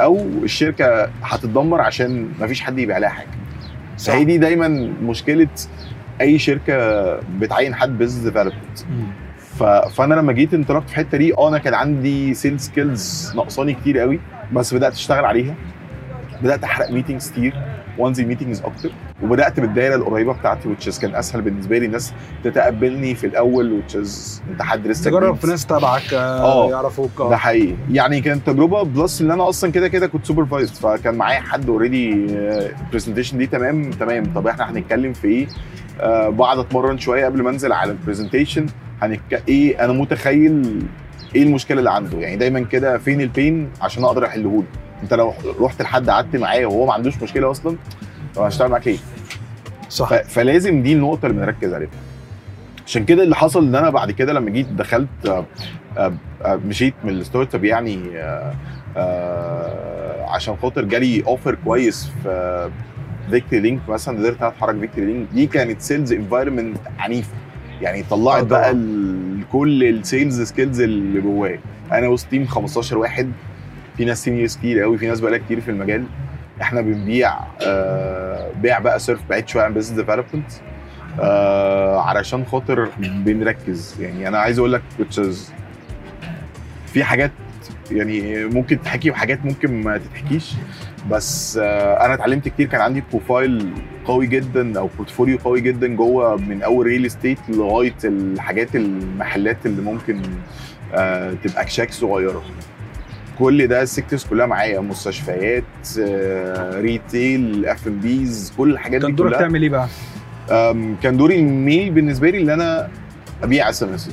أو 0.00 0.16
الشركة 0.42 1.10
هتتدمر 1.22 1.80
عشان 1.80 2.28
ما 2.40 2.46
فيش 2.46 2.60
حد 2.60 2.78
يبيع 2.78 2.98
لها 2.98 3.08
حاجة 3.08 3.28
صح. 3.98 4.12
فهي 4.12 4.24
دي 4.24 4.38
دايما 4.38 4.68
مشكلة 5.02 5.48
أي 6.20 6.38
شركة 6.38 6.76
بتعين 7.38 7.74
حد 7.74 7.98
business 7.98 8.24
development. 8.24 8.54
فأنا 9.96 10.14
لما 10.14 10.32
جيت 10.32 10.54
انطلقت 10.54 10.86
في 10.88 10.92
الحتة 10.92 11.18
دي 11.18 11.34
آه 11.34 11.48
أنا 11.48 11.58
كان 11.58 11.74
عندي 11.74 12.34
sales 12.34 12.62
skills 12.66 13.32
ناقصاني 13.36 13.74
كتير 13.74 13.98
قوي 13.98 14.20
بس 14.52 14.74
بدأت 14.74 14.92
أشتغل 14.92 15.24
عليها 15.24 15.54
بدأت 16.42 16.64
أحرق 16.64 16.90
meetings 16.90 17.30
كتير 17.30 17.54
وأنزل 17.98 18.26
meetings 18.26 18.62
أكتر 18.62 18.90
وبدأت 19.22 19.60
بالدايرة 19.60 19.94
القريبة 19.96 20.32
بتاعتي 20.32 20.74
which 20.74 21.00
كان 21.00 21.14
أسهل 21.14 21.42
بالنسبة 21.42 21.78
لي. 21.78 21.86
الناس 21.86 22.12
تتقبلني 22.44 23.14
في 23.14 23.26
الأول 23.26 23.82
which 23.88 23.96
أنت 24.50 24.62
حد 24.62 24.86
لسه 24.86 25.10
جديد. 25.20 25.34
في 25.34 25.46
ناس 25.46 25.66
تبعك 25.66 26.14
آه، 26.14 26.42
آه. 26.66 26.70
يعرفوك. 26.70 27.10
ده 27.18 27.24
آه 27.24 27.36
حقيقي. 27.36 27.74
يعني 27.90 28.20
كانت 28.20 28.46
تجربة 28.46 28.82
plus 28.82 29.20
إن 29.20 29.30
أنا 29.30 29.48
أصلا 29.48 29.72
كده 29.72 29.88
كده 29.88 30.06
كنت 30.06 30.26
supervised 30.26 30.74
فكان 30.74 31.14
معايا 31.14 31.40
حد 31.40 31.68
already 31.68 32.12
ال 32.12 32.22
presentation 32.22 33.38
دي 33.38 33.46
تمام؟ 33.46 33.90
تمام. 33.90 34.24
طب 34.34 34.46
إحنا 34.46 34.70
هنتكلم 34.70 35.12
في 35.12 35.28
إيه؟ 35.28 35.46
آه 36.00 36.28
بعد 36.28 36.58
أتمرن 36.58 36.98
شوية 36.98 37.24
قبل 37.26 37.42
ما 37.42 37.50
أنزل 37.50 37.72
على 37.72 37.92
ال 37.92 37.98
presentation 37.98 38.66
هنك 39.02 39.42
إيه؟ 39.48 39.84
أنا 39.84 39.92
متخيل 39.92 40.82
إيه 41.34 41.42
المشكلة 41.42 41.78
اللي 41.78 41.90
عنده. 41.90 42.18
يعني 42.18 42.36
دايما 42.36 42.60
كده 42.60 42.98
فين 42.98 43.20
ال 43.20 43.30
pain 43.30 43.70
عشان 43.80 44.04
أقدر 44.04 44.26
احله 44.26 44.42
له 44.50 44.64
أنت 45.02 45.14
لو 45.14 45.32
رحت 45.60 45.82
لحد 45.82 46.10
قعدت 46.10 46.36
معاه 46.36 46.66
وهو 46.66 46.86
ما 46.86 46.92
عندوش 46.92 47.22
مشكلة 47.22 47.50
أصلا 47.50 47.76
طب 48.36 48.42
هشتغل 48.42 48.70
معاك 48.70 48.86
ليه 48.86 48.98
صح. 49.90 50.22
فلازم 50.22 50.82
دي 50.82 50.92
النقطة 50.92 51.26
اللي 51.26 51.36
بنركز 51.40 51.74
عليها. 51.74 51.88
عشان 52.86 53.04
كده 53.04 53.22
اللي 53.22 53.36
حصل 53.36 53.64
إن 53.66 53.74
أنا 53.74 53.90
بعد 53.90 54.10
كده 54.10 54.32
لما 54.32 54.50
جيت 54.50 54.66
دخلت 54.68 55.08
آه، 55.26 55.44
آه، 55.98 56.14
آه، 56.42 56.56
مشيت 56.56 56.94
من 57.04 57.10
ال 57.10 57.54
startup 57.54 57.64
يعني 57.64 57.98
عشان 60.28 60.56
خاطر 60.62 60.84
جالي 60.84 61.22
offer 61.26 61.56
كويس 61.64 62.10
في 62.22 62.70
Victory 63.30 63.62
Link 63.62 63.88
مثلا 63.88 64.18
قدرت 64.18 64.42
أتحرك 64.42 64.78
Victory 64.80 65.06
Link 65.06 65.28
دي 65.32 65.46
كانت 65.46 65.80
sales 65.80 66.12
environment 66.12 66.76
عنيفة. 66.98 67.34
يعني 67.80 68.02
طلعت 68.02 68.44
بقى 68.44 68.76
كل 69.52 69.84
ال 69.84 69.94
sales 69.94 70.42
skills 70.42 70.80
اللي 70.80 71.20
جوايا. 71.20 71.60
أنا 71.92 72.08
وسط 72.08 72.26
team 72.28 72.46
15 72.46 72.98
واحد. 72.98 73.32
في 73.96 74.04
ناس 74.04 74.24
seniors 74.24 74.56
كتير 74.56 74.80
قوي 74.80 74.98
في 74.98 75.06
ناس 75.06 75.20
بقالها 75.20 75.38
كتير 75.38 75.60
في 75.60 75.70
المجال. 75.70 76.04
إحنا 76.62 76.80
بنبيع 76.80 77.34
آه 77.62 78.50
بيع 78.62 78.78
بقى 78.78 78.98
صرف 78.98 79.20
بعيد 79.30 79.48
شوية 79.48 79.62
عن 79.64 79.74
business 79.74 79.96
development 79.96 80.50
آه 81.20 82.00
علشان 82.00 82.44
خاطر 82.44 82.88
بنركز. 82.98 83.96
يعني 84.00 84.28
أنا 84.28 84.38
عايز 84.38 84.58
أقول 84.58 84.72
لك 84.72 84.82
في 86.86 87.04
حاجات 87.04 87.30
يعني 87.90 88.44
ممكن 88.44 88.82
تحكي 88.82 89.10
وحاجات 89.10 89.44
ممكن 89.44 89.82
ما 89.82 89.98
تتحكيش 89.98 90.52
بس 91.10 91.58
آه 91.62 92.06
أنا 92.06 92.14
اتعلمت 92.14 92.48
كتير. 92.48 92.66
كان 92.68 92.80
عندي 92.80 93.02
profile 93.10 93.72
قوي 94.04 94.26
جدا 94.26 94.78
أو 94.78 94.90
portfolio 94.98 95.38
قوي 95.38 95.60
جدا 95.60 95.86
جوه 95.96 96.36
من 96.36 96.62
أول 96.62 96.86
real 96.86 97.06
estate 97.06 97.38
لغاية 97.48 97.94
الحاجات 98.04 98.76
المحلات 98.76 99.66
اللي 99.66 99.82
ممكن 99.82 100.22
آه 100.94 101.34
تبقى 101.44 101.64
كشاك 101.64 101.92
صغيرة. 101.92 102.42
كل 103.38 103.66
ده 103.66 103.82
ال 103.82 103.87
sectors 103.87 104.24
كلها 104.24 104.46
معايا 104.46 104.80
مستشفيات 104.80 105.64
آه، 106.00 106.80
retail 106.80 107.66
SMBs 107.66 108.52
كل 108.58 108.70
الحاجات 108.70 109.00
دي 109.00 109.06
كان 109.06 109.16
دورك 109.16 109.38
تعمل 109.38 109.62
إيه 109.62 109.70
بقى؟ 109.70 109.88
كان 111.02 111.16
دوري 111.16 111.38
ال 111.38 111.48
main 111.48 111.90
بالنسبة 111.90 112.30
لي 112.30 112.42
إن 112.42 112.50
أنا 112.50 112.88
أبيع 113.42 113.68
SMS 113.70 114.10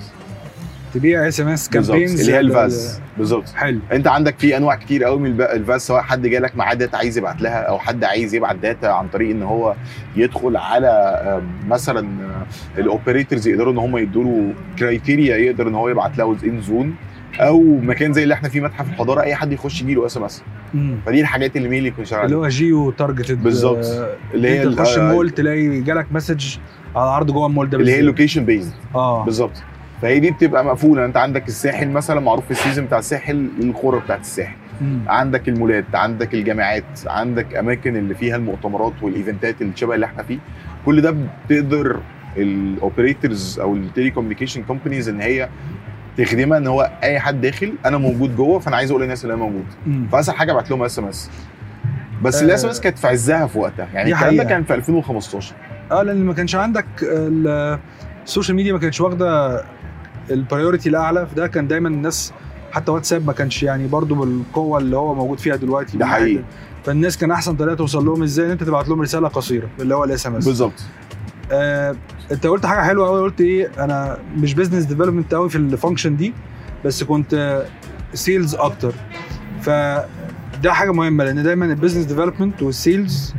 تبيع 0.93 1.27
SMS 1.27 1.69
campaigns 1.69 2.19
اللي 2.19 2.33
هي 2.33 2.39
ال 2.39 2.51
VAS. 2.51 2.99
بالظبط. 3.17 3.49
حلو. 3.49 3.79
أنت 3.91 4.07
عندك 4.07 4.39
في 4.39 4.57
أنواع 4.57 4.75
كتير 4.75 5.03
قوي 5.03 5.19
من 5.19 5.41
ال 5.41 5.51
VAS 5.51 5.81
سواء 5.81 6.01
حد 6.01 6.27
جالك 6.27 6.55
معاه 6.55 6.73
data 6.73 6.95
عايز 6.97 7.17
يبعت 7.17 7.41
لها 7.41 7.61
أو 7.61 7.79
حد 7.79 8.03
عايز 8.03 8.35
يبعت 8.35 8.55
data 8.55 8.85
عن 8.87 9.07
طريق 9.07 9.29
إن 9.29 9.43
هو 9.43 9.75
يدخل 10.15 10.57
على 10.57 11.41
مثلا 11.67 12.07
ال 12.77 12.84
operators 12.84 13.47
يقدروا 13.47 13.73
إن 13.73 13.77
هم 13.77 13.97
يدوا 13.97 14.23
له 14.23 14.53
criteria 14.79 15.37
يقدر 15.37 15.67
إن 15.67 15.75
هو 15.75 15.89
يبعت 15.89 16.17
لها 16.17 16.35
in 16.43 16.61
zone 16.61 16.95
أو 17.39 17.61
مكان 17.63 18.13
زي 18.13 18.23
اللي 18.23 18.33
إحنا 18.33 18.49
فيه 18.49 18.61
متحف 18.61 18.89
الحضارة 18.89 19.21
أي 19.21 19.35
حد 19.35 19.51
يخش 19.53 19.81
يجي 19.81 19.93
له 19.93 20.05
SMS. 20.05 20.43
فدي 21.05 21.21
الحاجات 21.21 21.55
اللي 21.57 21.69
مين 21.69 21.85
يكون 21.85 22.05
شغال 22.05 22.25
اللي. 22.25 22.35
هو 22.35 22.47
geo 22.47 22.91
targeted 22.91 23.43
بالظبط. 23.43 23.85
اللي 24.33 24.49
هي 24.49 24.63
أنت 24.63 24.73
تخش 24.77 24.97
ال- 24.97 25.01
المول 25.03 25.29
تلاقي 25.29 25.81
جالك 25.81 26.07
message 26.11 26.57
على 26.95 27.09
عرض 27.09 27.31
جوه 27.31 27.47
المول 27.47 27.69
ده 27.69 27.77
اللي 27.77 27.91
هي. 27.91 28.01
location 28.01 28.45
based 28.45 28.73
آه 28.95 29.25
بالظبط 29.25 29.63
فهي 30.01 30.19
دي 30.19 30.31
بتبقى 30.31 30.65
مقفولة 30.65 31.05
أنت 31.05 31.17
عندك 31.17 31.47
الساحل 31.47 31.89
مثلا 31.89 32.19
معروف 32.19 32.45
في 32.45 32.51
ال 32.51 32.56
season 32.56 32.85
بتاع 32.85 32.99
الساحل 32.99 33.49
القرى 33.59 33.99
بتاعت 33.99 34.21
الساحل 34.21 34.55
مم. 34.81 34.99
عندك 35.07 35.49
المولات 35.49 35.85
عندك 35.93 36.33
الجامعات 36.33 36.83
عندك 37.07 37.55
أماكن 37.55 37.95
اللي 37.95 38.15
فيها 38.15 38.35
المؤتمرات 38.35 38.93
والإيفنتات 39.01 39.61
اللي 39.61 39.73
شبه 39.75 39.95
اللي 39.95 40.05
إحنا 40.05 40.23
فيه 40.23 40.37
كل 40.85 41.01
ده 41.01 41.15
بتقدر 41.49 41.99
ال 42.37 42.50
operators 42.50 43.59
أو 43.59 43.75
ال 43.75 44.11
telecommunication 44.11 44.63
companies 44.63 45.09
إن 45.09 45.21
هي 45.21 45.49
تخدمها 46.17 46.57
إن 46.57 46.67
هو 46.67 46.91
أي 47.03 47.19
حد 47.19 47.41
داخل 47.41 47.73
أنا 47.85 47.97
موجود 47.97 48.35
جوه 48.35 48.59
فأنا 48.59 48.75
عايز 48.75 48.91
أقول 48.91 49.01
للناس 49.03 49.23
اللي 49.23 49.33
أنا 49.33 49.43
موجود. 49.43 49.65
فاسهل 50.11 50.35
حاجة 50.35 50.51
أبعت 50.51 50.71
لهم 50.71 50.83
SMS 50.83 51.29
بس 52.23 52.43
ال 52.43 52.63
SMS 52.63 52.79
كانت 52.81 52.97
في 52.99 53.07
عزها 53.07 53.47
في 53.47 53.59
وقتها. 53.59 53.87
يعني 53.93 54.13
الكلام 54.13 54.37
ده. 54.37 54.43
كان 54.43 54.63
في 54.63 54.73
2015 54.75 55.53
آه 55.91 56.03
لأن 56.03 56.25
ما 56.25 56.33
كانش 56.33 56.55
عندك 56.55 56.85
ال- 57.03 57.79
social 58.25 58.55
media 58.57 58.73
ما 58.73 58.79
كانتش 58.79 59.01
واخدة 59.01 59.61
ال 60.31 60.38
priority 60.38 60.89
الأعلى 60.89 61.27
فده 61.27 61.47
كان 61.47 61.67
دايما 61.67 61.89
الناس 61.89 62.33
حتى 62.71 62.91
واتساب 62.91 63.27
ما 63.27 63.33
كانش 63.33 63.63
يعني 63.63 63.87
برضو 63.87 64.15
بالقوة 64.15 64.79
اللي 64.79 64.97
هو 64.97 65.15
موجود 65.15 65.39
فيها 65.39 65.55
دلوقتي. 65.55 65.97
ده 65.97 66.05
حقيقي. 66.05 66.43
فالناس 66.83 67.17
كان 67.17 67.31
أحسن 67.31 67.55
طريقة 67.55 67.75
توصل 67.75 68.05
لهم 68.05 68.23
إزاي؟ 68.23 68.45
إن 68.45 68.51
أنت 68.51 68.63
تبعت 68.63 68.89
لهم 68.89 69.01
رسالة 69.01 69.27
قصيرة 69.27 69.67
اللي 69.79 69.95
هو 69.95 70.03
ال 70.03 70.27
SMS 70.27 70.45
بالظبط. 70.45 70.83
آه، 71.51 71.95
انت 72.31 72.47
قلت 72.47 72.65
حاجة 72.65 72.81
حلوة 72.81 73.07
قوي 73.07 73.21
قلت 73.21 73.41
إيه 73.41 73.71
أنا 73.79 74.17
مش 74.37 74.53
business 74.53 74.83
development 74.85 75.33
قوي 75.33 75.49
في 75.49 75.55
ال 75.57 75.64
function 75.64 76.15
دي 76.17 76.33
بس 76.85 77.03
كنت 77.03 77.63
sales 78.13 78.55
أكتر. 78.55 78.93
فده 79.61 80.73
حاجة 80.73 80.91
مهمة 80.91 81.23
لأن 81.23 81.43
دايما 81.43 81.65
ال 81.65 81.70
business 81.70 82.05
development 82.05 82.61
وال 82.63 82.83
sales 82.83 83.33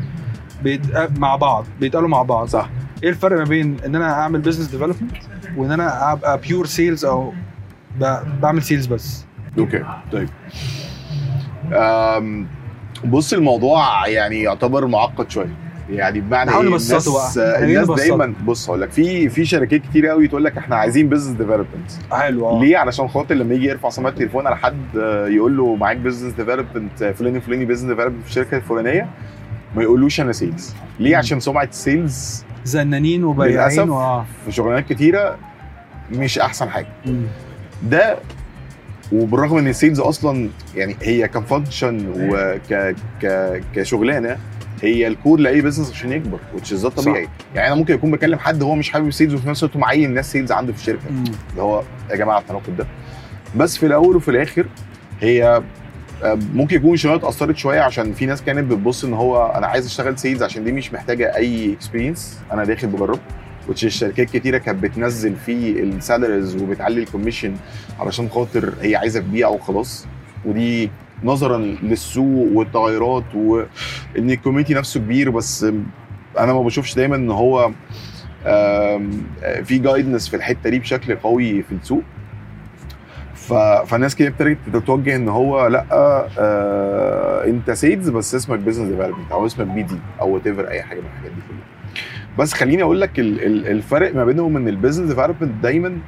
مع 1.16 1.36
بعض 1.36 1.64
بيتقالوا 1.80 2.08
مع 2.08 2.22
بعض. 2.22 2.46
صح. 2.48 2.68
إيه 3.02 3.08
الفرق 3.08 3.38
ما 3.38 3.44
بين 3.44 3.76
إن 3.86 3.94
أنا 3.94 4.12
أعمل 4.12 4.40
business 4.40 4.66
development 4.66 5.12
وإن 5.56 5.70
أنا 5.72 6.12
أبقى 6.12 6.38
pure 6.38 6.66
sales 6.66 7.04
أو 7.04 7.32
بعمل 8.42 8.62
sales 8.62 8.86
بس؟ 8.86 9.24
okay 9.58 9.84
طيب. 10.12 10.28
بص 13.04 13.32
الموضوع 13.32 14.08
يعني 14.08 14.42
يعتبر 14.42 14.86
معقد 14.86 15.30
شوية. 15.30 15.56
يعني 15.92 16.20
بمعنى 16.20 16.50
إيه 16.50 16.60
الناس 16.60 17.08
بقى. 17.08 17.64
الناس. 17.64 17.90
دايما 17.90 18.34
بص 18.44 18.68
هقول 18.68 18.80
لك 18.80 18.90
في 18.90 19.28
في 19.28 19.44
شركات 19.44 19.80
كتير 19.82 20.06
قوي 20.06 20.28
تقول 20.28 20.44
لك 20.44 20.58
إحنا 20.58 20.76
عايزين 20.76 21.08
business 21.08 21.36
development 21.36 21.90
حلو 22.12 22.48
آه 22.50 22.60
ليه 22.64 22.76
علشان 22.76 23.08
خاطر 23.08 23.34
لما 23.34 23.54
يجي 23.54 23.66
يرفع 23.68 23.88
سماعه 23.88 24.10
التليفون 24.12 24.46
على 24.46 24.56
حد 24.56 24.96
آه، 24.96 25.26
يقول 25.28 25.56
له 25.56 25.74
معاك 25.76 25.96
business 25.96 26.34
development 26.34 27.04
فلاني 27.04 27.40
فلاني 27.40 27.64
business 27.64 27.90
development 27.90 28.22
في 28.24 28.28
الشركة 28.30 28.56
الفلانيه 28.56 29.08
ما 29.76 29.82
يقولوش 29.82 30.20
أنا 30.20 30.32
sales 30.32 30.74
ليه. 31.00 31.16
عشان 31.16 31.40
سمعة 31.40 31.64
ال 31.64 31.78
sales 31.78 32.44
زنانين 32.64 33.24
وبياعين 33.24 33.54
للأسف. 33.56 33.88
واه 33.88 34.26
في 34.44 34.52
شغلانات 34.52 34.92
كتيرة 34.92 35.36
مش 36.12 36.38
أحسن 36.38 36.68
حاجة 36.68 36.86
مم. 37.06 37.22
ده 37.82 38.16
وبالرغم 39.12 39.58
إن 39.58 39.68
ال 39.68 39.74
sales 39.74 40.00
أصلا 40.00 40.48
يعني 40.76 40.96
هي 41.02 41.28
ك 41.28 41.37
function 41.37 42.06
وك 42.16 42.72
ك 43.22 43.60
كشغلانة 43.74 44.36
هي 44.82 45.06
ال 45.06 45.13
core 45.13 45.40
لأي 45.40 45.60
business 45.60 45.90
عشان 45.90 46.12
يكبر 46.12 46.38
is 46.56 46.74
ده 46.74 46.88
طبيعي. 46.88 47.28
يعني 47.54 47.68
أنا 47.68 47.74
ممكن 47.76 47.94
اكون 47.94 48.10
بكلم 48.10 48.38
حد 48.38 48.62
هو 48.62 48.74
مش 48.74 48.90
حابب 48.90 49.08
ال 49.08 49.13
sales 49.13 49.34
وفي 49.34 49.48
نفس 49.48 49.62
الوقت 49.64 49.76
معين 49.76 50.10
الناس 50.10 50.32
sales 50.32 50.52
عنده 50.52 50.72
في 50.72 50.78
الشركة. 50.78 51.08
اللي 51.50 51.62
هو 51.62 51.82
يا 52.10 52.16
جماعة 52.16 52.38
التناقض 52.38 52.76
ده. 52.76 52.86
بس 53.56 53.76
في 53.76 53.86
الأول 53.86 54.16
وفي 54.16 54.30
الآخر 54.30 54.66
هي 55.20 55.62
آه، 56.24 56.38
ممكن 56.54 56.76
يكون 56.76 56.96
شغلات 56.96 57.24
اثرت 57.24 57.56
شوية 57.56 57.80
عشان 57.80 58.12
في 58.12 58.26
ناس 58.26 58.42
كانت 58.42 58.70
بتبص 58.72 59.04
إن 59.04 59.12
هو 59.14 59.46
أنا 59.46 59.66
عايز 59.66 59.86
أشتغل 59.86 60.18
sales 60.18 60.42
عشان 60.42 60.64
دي 60.64 60.72
مش 60.72 60.92
محتاجة 60.92 61.36
أي 61.36 61.72
experience 61.72 62.38
أنا 62.52 62.64
داخل 62.64 62.86
بجرب 62.88 63.18
which 63.68 63.84
الشركات 63.84 64.30
كتيرة 64.30 64.58
كانت 64.58 64.82
بتنزل 64.82 65.36
في 65.36 65.82
ال 65.82 65.91
salaries 65.91 66.56
وبتعلي 66.56 67.00
ال 67.02 67.07
commission 67.07 67.54
علشان 68.00 68.28
خاطر 68.28 68.72
هي 68.80 68.96
عايزة 68.96 69.20
تبيع 69.20 69.48
وخلاص. 69.48 70.06
ودي 70.44 70.90
نظرا 71.24 71.58
للسوق 71.58 72.48
والتغيرات 72.52 73.34
وإن 73.34 74.30
ال 74.30 74.35
community 74.35 74.74
نفسه 74.74 75.00
كبير 75.00 75.30
بس 75.30 75.66
أنا 76.38 76.52
ما 76.52 76.62
بشوفش 76.62 76.94
دايما 76.94 77.16
إن 77.16 77.30
هو 77.30 77.70
في 79.64 79.78
guidance 79.78 80.28
في 80.28 80.36
الحتة 80.36 80.70
دي 80.70 80.78
بشكل 80.78 81.16
قوي 81.16 81.62
في 81.62 81.72
السوق. 81.72 82.02
فالناس 83.86 84.14
كده 84.16 84.28
ابتدت 84.28 84.58
تتوجه 84.72 85.16
إن 85.16 85.28
هو 85.28 85.66
لأ 85.66 85.84
آه 85.92 87.44
أنت 87.46 87.70
sales 87.70 88.08
بس 88.08 88.34
اسمك 88.34 88.58
business 88.58 88.88
development 88.88 89.32
أو 89.32 89.46
اسمك 89.46 89.66
BD 89.66 89.96
أو 90.20 90.34
whatever 90.34 90.68
أي 90.68 90.82
حاجة 90.82 91.00
من 91.00 91.06
الحاجات 91.06 91.32
دي 91.32 91.40
كلها 91.48 91.60
بس 92.38 92.52
خليني 92.52 92.82
أقول 92.82 93.00
لك 93.00 93.18
ال... 93.18 93.44
ال... 93.44 93.66
الفرق 93.66 94.14
ما 94.14 94.24
بينهم 94.24 94.56
إن 94.56 94.68
ال 94.68 94.73
business 94.73 95.08
development 95.08 95.62
دايما 95.62 95.98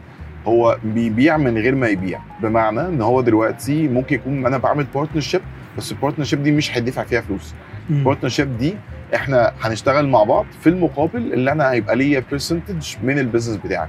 هو 0.47 0.79
بيبيع 0.85 1.37
من 1.37 1.59
غير 1.59 1.75
ما 1.75 1.89
يبيع. 1.89 2.21
بمعنى 2.43 2.81
إن 2.81 3.03
هو 3.03 3.21
دلوقتي 3.21 3.89
ممكن 3.89 4.15
يكون 4.15 4.47
أنا 4.47 4.59
بعمل 4.59 4.87
partnership 4.95 5.41
بس 5.79 5.93
ال 5.93 5.97
partnership 5.97 6.43
دي 6.43 6.53
مش 6.53 6.77
هيدفع 6.77 7.03
فيها 7.05 7.21
فلوس. 7.21 7.55
ال 7.91 7.97
partnership 7.97 8.59
دي 8.59 8.75
إحنا 9.15 9.53
هنشتغل 9.61 10.09
مع 10.09 10.23
بعض 10.23 10.47
في 10.61 10.69
المقابل 10.69 11.33
اللي 11.33 11.53
أنا 11.53 11.71
هيبقى 11.71 11.97
ليا 11.97 12.23
percentage 12.31 12.95
من 13.03 13.19
ال 13.19 13.23
business 13.23 13.57
بتاعك 13.57 13.89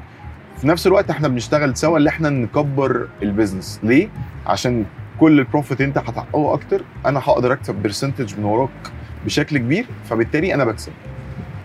في 0.61 0.67
نفس 0.67 0.87
الوقت 0.87 1.09
إحنا 1.09 1.27
بنشتغل 1.27 1.77
سوا 1.77 1.97
اللي 1.97 2.09
إحنا 2.09 2.29
نكبر 2.29 3.07
ال 3.23 3.29
business 3.29 3.79
ليه؟ 3.83 4.07
عشان 4.47 4.85
كل 5.19 5.39
ال 5.39 5.45
profit 5.45 5.81
أنت 5.81 5.97
هتحققه 5.97 6.53
أكتر 6.53 6.81
أنا 7.05 7.19
هقدر 7.19 7.53
أكسب 7.53 7.75
percentage 7.75 8.39
من 8.39 8.43
وراك 8.45 8.69
بشكل 9.25 9.57
كبير 9.57 9.85
فبالتالي 10.09 10.53
أنا 10.53 10.65
بكسب. 10.65 10.91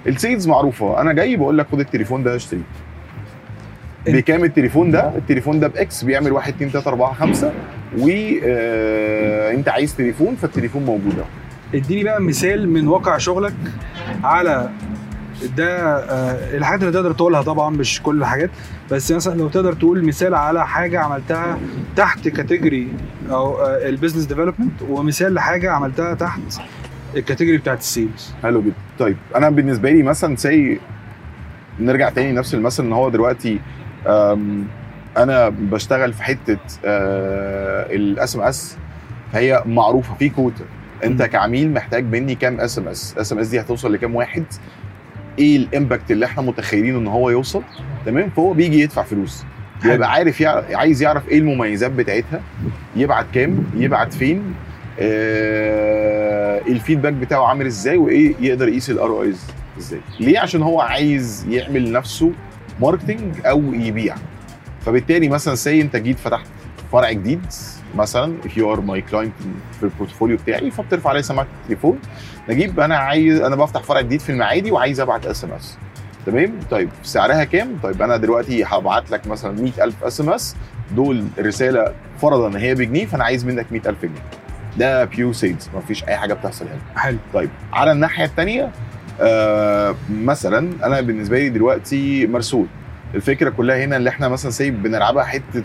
ال 0.06 0.13
sales 0.13 0.48
معروفة. 0.48 1.00
أنا 1.00 1.12
جاي 1.12 1.36
بقول 1.36 1.58
لك 1.58 1.66
خد 1.72 1.80
التليفون 1.80 2.22
ده 2.22 2.36
اشتريه 2.36 2.62
بكام 4.06 4.44
التليفون 4.44 4.90
ده؟ 4.90 5.08
التليفون 5.16 5.60
ده 5.60 5.66
ب 5.68 5.86
X 5.86 6.04
بيعمل 6.04 6.32
1 6.32 6.54
2 6.54 6.70
3 6.70 6.88
4 6.88 7.12
5 7.14 7.52
وانت 7.98 9.68
عايز 9.68 9.96
تليفون 9.96 10.34
فالتليفون 10.36 10.84
موجود 10.84 11.18
أهو. 11.18 11.26
اديني 11.74 12.04
بقى 12.04 12.22
مثال 12.22 12.68
من 12.68 12.88
واقع 12.88 13.18
شغلك 13.18 13.52
على 14.24 14.70
ده 15.56 15.96
آه، 15.98 16.56
الحاجات 16.56 16.80
اللي 16.80 16.92
تقدر 16.92 17.12
تقولها 17.12 17.42
طبعا 17.42 17.70
مش 17.70 18.02
كل 18.02 18.20
الحاجات 18.20 18.50
بس 18.90 19.12
مثلا 19.12 19.38
لو 19.38 19.48
تقدر 19.48 19.72
تقول 19.72 20.04
مثال 20.04 20.34
على 20.34 20.66
حاجة 20.66 21.00
عملتها 21.00 21.58
تحت 21.96 22.28
category 22.28 22.88
أو 23.30 23.66
ال 23.66 23.73
business 23.73 24.24
development 24.24 24.82
ومثال 24.88 25.34
لحاجة 25.34 25.70
عملتها 25.72 26.14
تحت 26.14 26.40
ال 27.16 27.21
category 27.21 27.58
بتاعت 27.58 27.78
ال 27.78 27.87
sales 27.87 28.32
حلو 28.42 28.62
جدا. 28.62 28.72
طيب 28.98 29.16
أنا 29.36 29.50
بالنسبة 29.50 29.90
لي 29.90 30.02
مثلا 30.02 30.36
say 30.36 30.80
نرجع 31.80 32.08
تاني 32.10 32.32
نفس 32.32 32.54
المثل 32.54 32.82
إن 32.84 32.92
هو 32.92 33.08
دلوقتي 33.08 33.60
أنا 35.16 35.48
بشتغل 35.48 36.12
في 36.12 36.22
حتة 36.22 36.58
ال 37.94 38.36
SMS 38.36 38.76
فهي 39.32 39.62
معروفة 39.66 40.14
في 40.14 40.28
كوتا. 40.28 40.64
أنت. 41.04 41.22
كعميل 41.22 41.72
محتاج 41.72 42.04
مني 42.04 42.34
كام 42.34 42.60
اس 42.60 42.78
ام 42.78 42.88
اس 42.88 43.14
اس 43.18 43.32
ام 43.32 43.38
اس 43.38 43.48
دي 43.48 43.60
هتوصل 43.60 43.92
لكام 43.92 44.14
واحد؟ 44.14 44.44
إيه 45.38 45.56
ال 45.56 45.64
impact 45.64 46.10
اللي 46.10 46.26
إحنا 46.26 46.42
متخيلين 46.42 46.96
إن 46.96 47.06
هو 47.06 47.30
يوصل؟ 47.30 47.62
تمام؟ 48.06 48.30
فهو 48.30 48.52
بيجي 48.52 48.80
يدفع 48.80 49.02
فلوس. 49.02 49.44
حلو. 49.82 49.92
بيبقى 49.92 50.10
عارف 50.12 50.40
يع... 50.40 50.62
عايز 50.78 51.02
يعرف 51.02 51.28
إيه 51.28 51.38
المميزات 51.38 51.90
بتاعتها. 51.90 52.40
يبعت 52.96 53.26
كام؟ 53.34 53.64
يبعت 53.76 54.12
فين؟ 54.14 54.54
آه... 55.00 56.60
ال 56.68 56.73
feedback 56.73 57.12
بتاعه 57.12 57.44
عامل 57.46 57.66
إزاي؟ 57.66 57.96
وإيه 57.96 58.34
يقدر 58.40 58.68
يقيس 58.68 58.90
ال 58.90 59.22
ROIs 59.22 59.44
إزاي؟ 59.78 60.00
ليه؟ 60.20 60.38
عشان 60.38 60.62
هو 60.62 60.80
عايز 60.80 61.46
يعمل 61.48 61.84
لنفسه 61.90 62.32
marketing 62.80 63.46
أو 63.46 63.74
يبيع. 63.74 64.14
فبالتالي 64.86 65.28
مثلا 65.28 65.54
say 65.54 65.80
انت 65.80 65.96
جيت 65.96 66.18
فتحت 66.18 66.46
فرع 66.92 67.12
جديد 67.12 67.46
مثلا 67.96 68.34
if 68.44 68.48
you 68.50 68.76
are 68.76 68.80
my 68.80 69.12
client 69.12 69.44
في 69.78 69.82
ال 69.82 69.88
portfolio 69.88 70.36
بتاعي 70.36 70.70
فبترفع 70.70 71.10
عليه 71.10 71.20
سماعة 71.20 71.46
التليفون. 71.62 71.98
نجيب 72.48 72.80
أنا 72.80 72.96
عايز 72.96 73.40
أنا 73.40 73.56
بفتح 73.56 73.82
فرع 73.82 74.00
جديد 74.00 74.20
في 74.20 74.32
المعادي 74.32 74.70
وعايز 74.70 75.00
أبعت 75.00 75.26
SMS 75.26 75.76
تمام؟ 76.26 76.52
طيب 76.70 76.88
سعرها 77.02 77.44
كام؟ 77.44 77.78
طيب 77.82 78.02
أنا 78.02 78.16
دلوقتي 78.16 78.64
هبعت 78.64 79.10
لك 79.10 79.26
مثلا 79.26 79.62
100000 79.62 80.04
SMS 80.04 80.56
دول 80.96 81.24
الرساله 81.38 81.94
فرضا 82.22 82.48
إن 82.48 82.56
هي 82.56 82.74
بجنيه 82.74 83.06
فأنا 83.06 83.24
عايز 83.24 83.44
منك 83.44 83.72
100000 83.72 84.02
جنيه. 84.02 84.22
ده 84.78 85.04
pure 85.04 85.32
sales 85.32 85.70
مفيش 85.74 86.04
أي 86.04 86.16
حاجة 86.16 86.34
بتحصل 86.34 86.64
هنا. 86.64 87.00
حلو. 87.00 87.18
طيب 87.34 87.50
على 87.72 87.92
الناحية 87.92 88.24
الثانية 88.24 88.70
آه 89.20 89.94
مثلا 90.10 90.70
أنا 90.86 91.00
بالنسبة 91.00 91.38
لي 91.38 91.48
دلوقتي 91.48 92.26
مرسول. 92.26 92.66
الفكرة 93.14 93.50
كلها 93.50 93.84
هنا 93.84 93.96
اللي 93.96 94.10
إحنا 94.10 94.28
مثلا 94.28 94.50
say 94.50 94.70
بنلعبها 94.70 95.24
حتة 95.24 95.62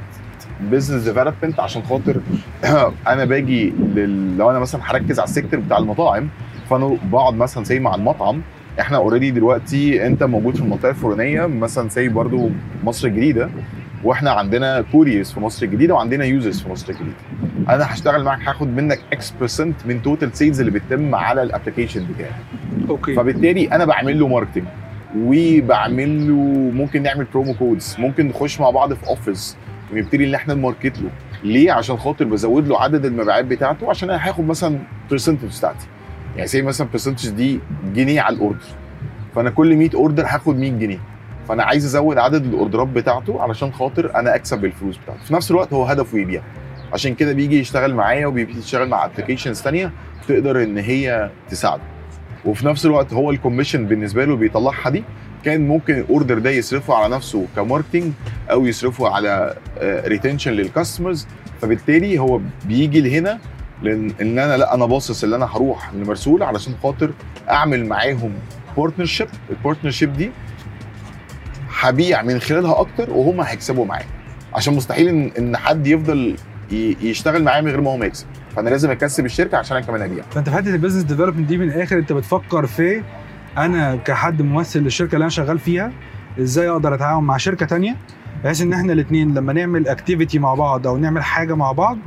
business 0.61 1.03
development 1.03 1.59
عشان 1.59 1.83
خاطر 1.83 2.21
أنا 3.07 3.25
باجي 3.25 3.69
لل... 3.69 4.37
لو 4.37 4.51
أنا 4.51 4.59
مثلا 4.59 4.81
هركز 4.83 5.19
على 5.19 5.27
ال 5.27 5.32
sector 5.32 5.59
بتاع 5.59 5.77
المطاعم 5.77 6.29
فأنا 6.69 6.97
بقعد 7.11 7.33
مثلا 7.33 7.63
say 7.63 7.79
مع 7.79 7.95
المطعم. 7.95 8.41
إحنا 8.79 8.97
already 8.97 9.31
دلوقتي 9.31 10.07
أنت 10.07 10.23
موجود 10.23 10.55
في 10.55 10.61
المنطقة 10.61 10.89
الفلانية 10.89 11.45
مثلا 11.45 11.89
say 11.89 12.07
برضو 12.09 12.49
مصر 12.83 13.07
الجديدة. 13.07 13.49
وإحنا 14.05 14.31
عندنا 14.31 14.81
couriers 14.91 15.33
في 15.33 15.39
مصر 15.39 15.65
الجديدة 15.65 15.93
وعندنا 15.93 16.25
users 16.25 16.61
في 16.61 16.69
مصر 16.69 16.89
الجديدة. 16.89 17.15
أنا 17.69 17.93
هشتغل 17.93 18.23
معاك 18.23 18.41
هاخد 18.41 18.67
منك 18.67 18.99
X 19.13 19.31
percent 19.31 19.75
من 19.85 20.01
total 20.01 20.37
sales 20.37 20.59
اللي 20.59 20.71
بتتم 20.71 21.15
على 21.15 21.43
ال 21.43 21.49
application 21.49 22.07
بتاعي. 22.13 22.31
Okay. 22.89 23.15
فبالتالي 23.15 23.71
أنا 23.71 23.85
بعمل 23.85 24.19
له 24.19 24.27
marketing 24.27 24.63
وبعمل 25.17 26.27
له 26.27 26.35
ممكن 26.73 27.03
نعمل 27.03 27.25
promo 27.33 27.53
codes 27.53 27.95
ممكن 27.99 28.27
نخش 28.27 28.59
مع 28.59 28.69
بعض 28.69 28.93
في 28.93 29.07
offers 29.07 29.57
ونبتدي 29.93 30.25
إن 30.25 30.35
إحنا 30.35 30.53
ن 30.53 30.60
market 30.60 30.99
له. 30.99 31.09
ليه؟ 31.43 31.71
عشان 31.71 31.97
خاطر 31.97 32.25
بزود 32.25 32.67
له 32.67 32.81
عدد 32.81 33.05
المبيعات 33.05 33.45
بتاعته 33.45 33.89
عشان 33.89 34.09
أنا 34.09 34.29
هاخد 34.29 34.43
مثلا 34.47 34.79
percentage 35.11 35.57
بتاعتي. 35.57 35.87
يعني 36.35 36.47
زي 36.47 36.61
مثلا 36.61 36.87
percentage 36.91 37.29
دي 37.29 37.59
جنيه 37.95 38.21
على 38.21 38.35
ال 38.35 38.40
order 38.40 38.65
فأنا 39.35 39.49
كل 39.49 39.75
100 39.75 39.89
order 39.95 40.23
هاخد 40.25 40.59
100 40.59 40.71
جنيه. 40.71 40.99
فانا 41.47 41.63
عايز 41.63 41.85
ازود 41.85 42.17
عدد 42.17 42.45
الاوردرات 42.45 42.87
بتاعته 42.87 43.41
علشان 43.41 43.73
خاطر 43.73 44.15
أنا 44.15 44.35
اكسب 44.35 44.65
الفلوس 44.65 44.97
بتاعته. 44.97 45.23
في 45.23 45.33
نفس 45.33 45.51
الوقت 45.51 45.73
هو 45.73 45.83
هدفه 45.85 46.17
يبيع. 46.17 46.41
عشان 46.93 47.15
كده 47.15 47.33
بيجي 47.33 47.59
يشتغل 47.59 47.93
معايا 47.95 48.27
وبيبتدي 48.27 48.59
يشتغل 48.59 48.89
مع 48.89 49.05
applications 49.05 49.61
ثانية 49.61 49.91
تقدر 50.27 50.63
ان 50.63 50.77
هي 50.77 51.29
تساعده. 51.49 51.81
وفي 52.45 52.67
نفس 52.67 52.85
الوقت 52.85 53.13
هو 53.13 53.31
ال 53.31 53.36
commission 53.36 53.85
بالنسبة 53.85 54.25
له 54.25 54.35
بيطلعها 54.35 54.89
دي 54.89 55.03
كان 55.45 55.67
ممكن 55.67 55.93
ال 55.99 56.06
order 56.06 56.39
ده 56.39 56.49
يصرفه 56.49 56.93
على 56.95 57.15
نفسه 57.15 57.45
ك 57.55 57.61
marketing 57.61 58.11
أو 58.51 58.65
يصرفه 58.65 59.07
على 59.07 59.55
retention 59.81 60.51
لل 60.51 60.65
customers 60.65 61.27
فبالتالي 61.61 62.19
هو 62.19 62.41
بيجي 62.65 63.01
لهنا 63.01 63.39
لأن 63.83 64.11
إن 64.21 64.39
أنا 64.39 64.57
لأ 64.57 64.73
أنا 64.73 64.85
باصص 64.85 65.23
إن 65.23 65.33
أنا 65.33 65.45
هروح 65.45 65.93
لمرسول 65.93 66.43
علشان 66.43 66.73
خاطر 66.83 67.11
أعمل 67.49 67.85
معاهم 67.85 68.31
partnership 68.77 69.27
ال 69.49 69.55
partnership 69.55 70.13
دي 70.13 70.31
هبيع 71.79 72.21
من 72.21 72.39
خلالها 72.39 72.79
أكتر 72.79 73.09
وهم 73.09 73.41
هيكسبوا 73.41 73.85
معايا. 73.85 74.05
عشان 74.53 74.73
مستحيل 74.73 75.31
ان 75.37 75.57
حد 75.57 75.87
يفضل 75.87 76.35
يشتغل 77.01 77.43
معايا 77.43 77.61
من 77.61 77.67
غير 77.67 77.81
ما 77.81 77.91
هو 77.91 77.97
ما 77.97 78.05
يكسب. 78.05 78.25
فأنا 78.55 78.69
لازم 78.69 78.91
أكسب 78.91 79.25
الشركة 79.25 79.57
عشان 79.57 79.77
أنا 79.77 79.85
كمان 79.85 80.01
ابيع 80.01 80.23
فأنت 80.31 80.49
في 80.49 80.55
حتة 80.55 80.69
ال 80.69 80.73
business 80.73 81.03
development 81.03 81.47
دي 81.47 81.57
من 81.57 81.69
الآخر 81.71 81.97
أنت 81.97 82.13
بتفكر 82.13 82.65
في 82.65 83.01
أنا 83.57 83.95
كحد 83.95 84.41
ممثل 84.41 84.79
للشركة 84.79 85.13
اللي 85.13 85.23
أنا 85.23 85.29
شغال 85.29 85.59
فيها 85.59 85.91
إزاي 86.39 86.69
أقدر 86.69 86.93
أتعاون 86.95 87.23
مع 87.23 87.37
شركة 87.37 87.65
تانية؟ 87.65 87.95
بحيث 88.43 88.61
إن 88.61 88.73
إحنا 88.73 88.93
الاثنين 88.93 89.33
لما 89.33 89.53
نعمل 89.53 89.87
activity 89.87 90.39
مع 90.39 90.53
بعض 90.53 90.87
أو 90.87 90.97
نعمل 90.97 91.23
حاجة 91.23 91.53
مع 91.55 91.71
بعض 91.71 91.97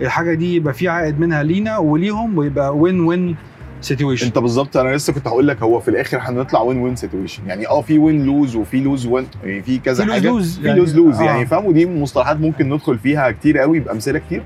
الحاجة 0.00 0.34
دي 0.34 0.54
يبقى 0.54 0.74
في 0.74 0.88
عائد 0.88 1.20
منها 1.20 1.42
لينا 1.42 1.78
وليهم 1.78 2.38
ويبقى 2.38 2.76
win 2.76 3.00
win 3.00 3.36
situation 3.84 4.26
انت 4.26 4.38
بالظبط 4.38 4.76
أنا 4.76 4.96
لسه 4.96 5.12
كنت 5.12 5.26
هقول 5.28 5.48
لك 5.48 5.62
هو 5.62 5.80
في 5.80 5.88
الآخر 5.88 6.18
هنطلع 6.20 6.60
win 6.60 6.78
win 6.78 6.96
situation 6.96 7.42
يعني 7.46 7.66
آه 7.68 7.80
في 7.82 7.98
win 7.98 8.24
lose 8.24 8.56
وفي 8.56 8.80
lose 8.80 9.06
win 9.06 9.26
يعني 9.44 9.62
في 9.62 9.78
كذا 9.78 10.04
في 10.04 10.12
حاجة. 10.12 10.28
lose 10.40 10.44
في 10.60 10.66
يعني- 10.66 10.78
lose 10.80 10.96
lose 10.96 11.20
آه. 11.20 11.24
يعني 11.24 11.46
فاهم 11.46 11.66
ودي 11.66 11.86
مصطلحات 11.86 12.36
ممكن 12.40 12.68
ندخل 12.68 12.98
فيها 12.98 13.30
كتير 13.30 13.58
قوي 13.58 13.80
بامثله 13.80 14.18
كتير. 14.18 14.42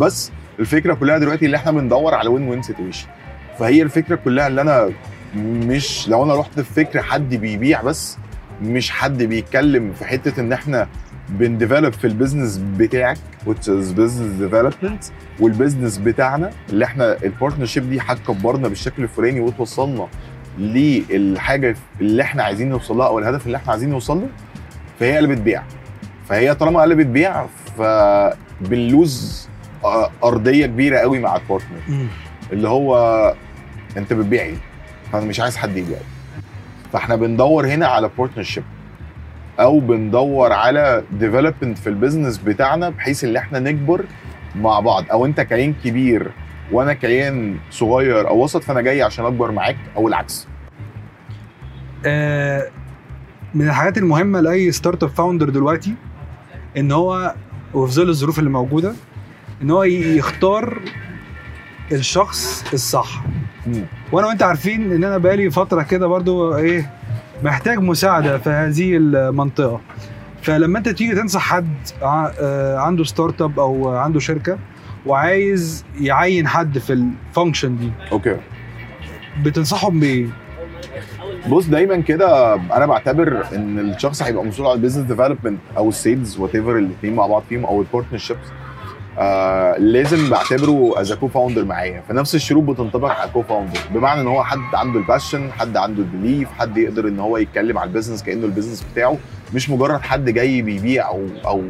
بس 0.00 0.30
الفكرة 0.60 0.94
كلها 0.94 1.18
دلوقتي 1.18 1.46
اللي 1.46 1.56
إحنا 1.56 1.72
بندور 1.72 2.14
على 2.14 2.28
win 2.28 2.48
win 2.48 2.62
situation 2.62 3.06
فهي 3.58 3.82
الفكرة 3.82 4.14
كلها 4.16 4.46
اللي 4.46 4.60
أنا 4.60 4.90
مش 5.36 6.08
لو 6.08 6.24
أنا 6.24 6.34
رحت 6.36 6.60
في 6.60 6.74
فكر 6.84 7.02
حد 7.02 7.34
بيبيع 7.34 7.82
بس 7.82 8.18
مش 8.62 8.90
حد 8.90 9.22
بيتكلم 9.22 9.92
في 9.92 10.04
حتة 10.04 10.40
إن 10.40 10.52
إحنا 10.52 10.88
بن 11.28 11.42
develop 11.42 11.92
في 11.92 12.06
ال 12.06 12.12
business 12.12 12.56
بتاعك 12.76 13.18
which 13.46 13.64
is 13.64 13.96
business 13.96 14.42
development 14.50 15.12
وال 15.40 15.52
business 15.52 15.98
بتاعنا 15.98 16.50
اللي 16.70 16.84
إحنا 16.84 17.16
ال 17.24 17.29
partnership 17.29 17.90
دي 17.90 17.98
هتكبرنا 18.00 18.68
بالشكل 18.68 19.02
الفلاني 19.02 19.40
وتوصلنا 19.40 20.08
للحاجة 20.58 21.76
اللي 22.00 22.22
إحنا 22.22 22.42
عايزين 22.42 22.68
نوصل 22.68 22.96
لها 22.96 23.06
أو 23.06 23.18
الهدف 23.18 23.46
اللي 23.46 23.56
إحنا 23.56 23.70
عايزين 23.72 23.90
نوصل 23.90 24.16
له 24.16 24.28
فهي 25.00 25.16
قلبت 25.16 25.38
بيع. 25.38 25.62
فهي 26.28 26.54
طالما 26.54 26.80
قلبت 26.82 27.06
بيع 27.06 27.46
فبن 27.78 28.51
lose 28.51 29.48
أرضية 30.24 30.66
كبيرة 30.66 30.98
قوي 30.98 31.18
مع 31.18 31.36
ال 31.36 31.44
partner. 31.44 32.06
اللي 32.52 32.68
هو 32.68 32.94
انت 33.96 34.12
بتبيع 34.12 34.42
إيه؟ 34.42 34.56
فأنا 35.12 35.24
مش 35.24 35.40
عايز 35.40 35.56
حد 35.56 35.76
يبيع. 35.76 35.98
فاحنا 36.92 37.16
بندور 37.16 37.66
هنا 37.66 37.86
على 37.86 38.10
partnership 38.18 38.64
أو 39.60 39.80
بندور 39.80 40.52
على 40.52 41.02
development 41.12 41.78
في 41.78 41.86
ال 41.86 41.92
business 41.92 42.38
بتاعنا 42.38 42.88
بحيث 42.88 43.24
ان 43.24 43.36
إحنا 43.36 43.58
نكبر 43.58 44.04
مع 44.56 44.80
بعض. 44.80 45.04
أو 45.10 45.26
انت 45.26 45.40
كيان 45.40 45.74
كبير 45.84 46.30
وأنا 46.72 46.92
كيان 46.92 47.56
صغير 47.70 48.28
أو 48.28 48.42
وسط 48.44 48.62
فانا 48.62 48.80
جاي 48.80 49.02
عشان 49.02 49.24
اكبر 49.24 49.50
معاك 49.50 49.76
أو 49.96 50.08
العكس. 50.08 50.48
آه، 52.06 52.68
من 53.54 53.68
الحاجات 53.68 53.98
المهمة 53.98 54.40
لأي 54.40 54.72
startup 54.72 55.08
founder 55.08 55.48
دلوقتي 55.48 55.94
إن 56.76 56.92
هو 56.92 57.34
وفي 57.74 57.92
ظل 57.92 58.08
الظروف 58.08 58.38
اللي 58.38 58.50
موجودة 58.50 58.94
إن 59.62 59.70
هو 59.70 59.82
يختار 59.84 60.78
الشخص 61.92 62.64
الصح. 62.72 63.24
وأنا 64.12 64.26
وأنت 64.26 64.42
عارفين 64.42 64.92
إن 64.92 65.04
أنا 65.04 65.18
بقالي 65.18 65.50
فترة 65.50 65.82
كده 65.82 66.06
برضو 66.06 66.56
إيه 66.56 66.90
محتاج 67.42 67.78
مساعدة 67.78 68.38
في 68.38 68.50
هذه 68.50 68.96
المنطقة. 68.96 69.80
فلما 70.42 70.78
أنت 70.78 70.88
تيجي 70.88 71.14
تنصح 71.14 71.40
حد 71.40 71.68
آه، 72.02 72.78
عنده 72.78 73.04
startup 73.04 73.60
أو 73.60 73.88
عنده 73.96 74.20
شركة 74.20 74.58
وعايز 75.06 75.84
يعين 76.00 76.48
حد 76.48 76.78
في 76.78 76.92
ال 76.92 77.01
function 77.01 77.76
دي 77.76 77.90
okay. 78.12 78.36
بتنصحهم 79.42 80.00
بإيه؟ 80.00 80.26
بص 81.48 81.66
دايما 81.66 81.96
كده 81.96 82.54
أنا 82.54 82.86
بعتبر 82.86 83.44
إن 83.54 83.78
الشخص 83.78 84.22
هيبقى 84.22 84.44
مسؤول 84.44 84.66
على 84.68 84.76
ال 84.76 84.79
business 84.79 85.04
development 85.06 85.58
أو 85.76 85.88
ال 85.88 86.38
sales 86.38 86.54
whatever 86.54 86.78
الاثنين 86.78 87.14
مع 87.14 87.26
بعض 87.26 87.42
فيهم 87.48 87.64
أو 87.64 87.80
ال 87.80 87.85
partnerships 87.85 88.46
آه 89.18 89.76
لازم 89.78 90.30
بعتبره 90.30 90.94
as 91.00 91.12
co-founder 91.12 91.64
معايا. 91.64 92.02
فنفس 92.08 92.34
الشروط 92.34 92.64
بتنطبق 92.64 93.10
على 93.10 93.30
co-founder 93.30 93.80
بمعنى 93.94 94.20
إن 94.20 94.26
هو 94.26 94.44
حد 94.44 94.74
عنده 94.74 94.98
ال 95.00 95.06
passion 95.06 95.52
حد 95.52 95.76
عنده 95.76 96.02
ال 96.02 96.09
belief 96.09 96.48
حد 96.58 96.78
يقدر 96.78 97.08
إن 97.08 97.20
هو 97.20 97.36
يتكلم 97.36 97.78
على 97.78 97.88
ال 97.88 97.92
business 97.92 98.22
كأنه 98.22 98.46
ال 98.46 98.50
business 98.50 98.86
بتاعه. 98.92 99.16
مش 99.54 99.70
مجرد 99.70 100.00
حد 100.00 100.30
جاي 100.30 100.62
بيبيع 100.62 101.08
أو 101.08 101.26
أو 101.46 101.62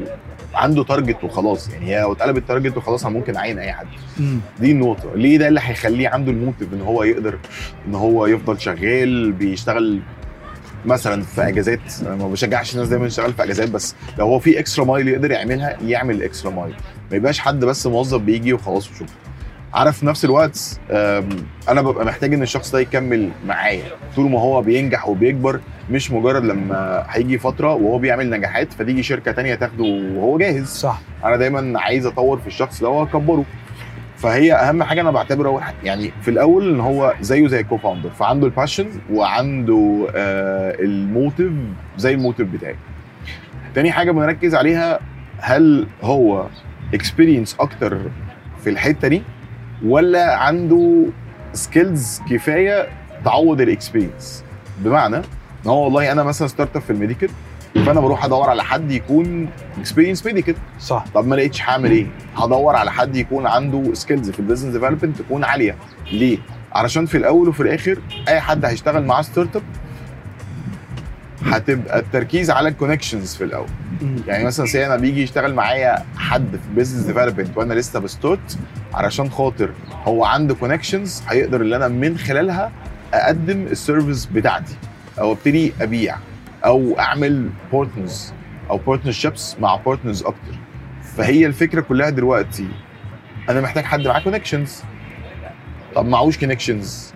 عنده 0.54 0.84
target 0.84 1.24
وخلاص. 1.24 1.68
يعني 1.68 1.86
هي 1.86 2.00
لو 2.00 2.12
اتقلبت 2.12 2.48
target 2.48 2.76
وخلاص 2.76 3.06
أنا 3.06 3.14
ممكن 3.14 3.36
أعين 3.36 3.58
أي 3.58 3.72
حد. 3.72 3.86
مم. 4.20 4.40
دي 4.60 4.72
النقطة. 4.72 5.14
ليه 5.14 5.38
ده 5.38 5.48
اللي 5.48 5.60
هيخليه 5.62 6.08
عنده 6.08 6.32
ال 6.32 6.38
motive 6.38 6.72
إن 6.72 6.80
هو 6.80 7.02
يقدر 7.02 7.38
إن 7.88 7.94
هو 7.94 8.26
يفضل 8.26 8.60
شغال 8.60 9.32
بيشتغل 9.32 10.00
مثلا 10.84 11.22
في 11.22 11.48
أجازات 11.48 11.80
ما 12.02 12.28
بشجعش 12.28 12.74
الناس 12.74 12.88
دايما 12.88 13.08
تشتغل 13.08 13.32
في 13.32 13.42
أجازات 13.44 13.70
بس 13.70 13.94
لو 14.18 14.26
هو 14.26 14.38
في 14.38 14.58
extra 14.58 14.84
mile 14.84 15.08
يقدر 15.08 15.30
يعملها 15.30 15.76
يعمل 15.82 16.22
extra 16.22 16.50
mile 16.50 16.74
ما 17.10 17.16
يبقاش 17.16 17.38
حد 17.38 17.64
بس 17.64 17.86
موظف 17.86 18.20
بيجي 18.20 18.52
وخلاص 18.52 18.90
وشكرا. 18.90 19.06
عارف 19.74 19.98
في 19.98 20.06
نفس 20.06 20.24
الوقت 20.24 20.80
أنا 21.68 21.82
ببقى 21.82 22.04
محتاج 22.04 22.34
إن 22.34 22.42
الشخص 22.42 22.72
ده 22.72 22.80
يكمل 22.80 23.30
معايا. 23.46 23.84
طول 24.16 24.30
ما 24.30 24.40
هو 24.40 24.62
بينجح 24.62 25.08
وبيكبر 25.08 25.60
مش 25.90 26.10
مجرد 26.10 26.44
لما 26.44 27.04
هيجي 27.08 27.38
فترة 27.38 27.74
وهو 27.74 27.98
بيعمل 27.98 28.30
نجاحات 28.30 28.72
فتيجي 28.72 29.02
شركة 29.02 29.32
تانية 29.32 29.54
تاخده 29.54 29.84
وهو 29.84 30.38
جاهز. 30.38 30.66
صح. 30.66 31.00
أنا 31.24 31.36
دايما 31.36 31.80
عايز 31.80 32.06
أطور 32.06 32.38
في 32.38 32.46
الشخص 32.46 32.80
ده 32.80 32.88
واكبره 32.88 33.44
فهي 34.18 34.52
أهم 34.52 34.82
حاجة 34.82 35.00
أنا 35.00 35.10
بعتبره 35.10 35.48
اول 35.48 35.62
يعني 35.84 36.12
في 36.22 36.30
الأول 36.30 36.68
إن 36.74 36.80
هو 36.80 37.14
زيه 37.20 37.48
زي 37.48 37.60
ال 37.60 37.76
co-founder 37.78 38.10
فعنده 38.10 38.46
ال 38.46 38.51
passion 38.51 38.86
وعنده 39.12 40.06
آه 40.14 40.76
ال 40.80 40.90
motive 40.90 41.52
زي 41.96 42.14
ال 42.14 42.19
motive 42.19 42.48
بتاعي. 42.48 42.76
تاني 43.74 43.92
حاجة 43.92 44.10
بنركز 44.10 44.54
عليها 44.54 45.00
هل 45.40 45.86
هو 46.02 46.46
experience 46.94 47.56
أكتر 47.60 47.98
في 48.64 48.70
الحتة 48.70 49.08
دي 49.08 49.22
ولا 49.84 50.36
عنده 50.36 51.04
skills 51.52 52.20
كفاية 52.30 52.86
تعوض 53.24 53.60
ال 53.60 53.68
experience 53.68 54.44
بمعنى 54.78 55.16
إن 55.16 55.22
هو 55.70 55.84
والله 55.84 56.12
أنا 56.12 56.22
مثلا 56.22 56.48
startup 56.48 56.82
في 56.82 56.90
ال 56.90 56.95
medical 56.95 57.28
فانا 57.74 58.00
بروح 58.00 58.24
ادور 58.24 58.50
على 58.50 58.64
حد 58.64 58.90
يكون 58.90 59.48
experience 59.78 60.26
medical 60.26 60.54
صح 60.80 61.04
طب 61.14 61.26
ما 61.26 61.34
لقيتش 61.34 61.62
هعمل 61.62 61.90
إيه؟ 61.90 62.06
هدور 62.36 62.76
على 62.76 62.92
حد 62.92 63.16
يكون 63.16 63.46
عنده 63.46 63.94
skills 63.94 64.30
في 64.30 64.38
ال 64.40 64.44
business 64.44 64.72
development 64.72 65.18
تكون 65.18 65.44
عالية 65.44 65.76
ليه؟ 66.12 66.38
علشان 66.72 67.06
في 67.06 67.16
الأول 67.16 67.48
وفي 67.48 67.60
الآخر 67.62 67.98
أي 68.28 68.40
حد 68.40 68.64
هيشتغل 68.64 69.04
معاه 69.06 69.22
startup 69.22 69.62
هتبقى 71.42 71.98
التركيز 71.98 72.50
على 72.50 72.68
ال 72.68 72.74
connections 72.74 73.34
في 73.34 73.44
الأول. 73.44 73.66
يعني 74.26 74.44
مثلا 74.44 74.66
say 74.66 74.86
أنا 74.86 74.96
بيجي 74.96 75.22
يشتغل 75.22 75.54
معايا 75.54 76.04
حد 76.16 76.50
في 76.50 76.74
business 76.76 77.04
development 77.06 77.56
وأنا 77.56 77.74
لسه 77.74 78.00
ب 78.00 78.10
start 78.10 78.58
علشان 78.94 79.30
خاطر 79.30 79.70
هو 80.04 80.24
عنده 80.24 80.54
connections 80.54 81.22
هيقدر 81.28 81.60
إن 81.62 81.72
أنا 81.72 81.88
من 81.88 82.18
خلالها 82.18 82.72
أقدم 83.14 83.62
ال 83.62 83.70
service 83.70 84.26
بتاعتي 84.26 84.74
أو 85.20 85.32
أبتدي 85.32 85.72
أبيع 85.80 86.16
أو 86.64 86.98
أعمل 86.98 87.50
partners 87.72 88.32
أو 88.70 88.76
partnerships 88.76 89.56
مع 89.60 89.76
partners 89.76 90.22
أكتر. 90.22 90.54
فهي 91.02 91.46
الفكرة 91.46 91.80
كلها 91.80 92.10
دلوقتي. 92.10 92.68
أنا 93.48 93.60
محتاج 93.60 93.84
حد 93.84 94.06
معاه 94.06 94.20
connections 94.20 94.82
طب 95.94 96.06
معهوش 96.06 96.38
connections 96.38 97.14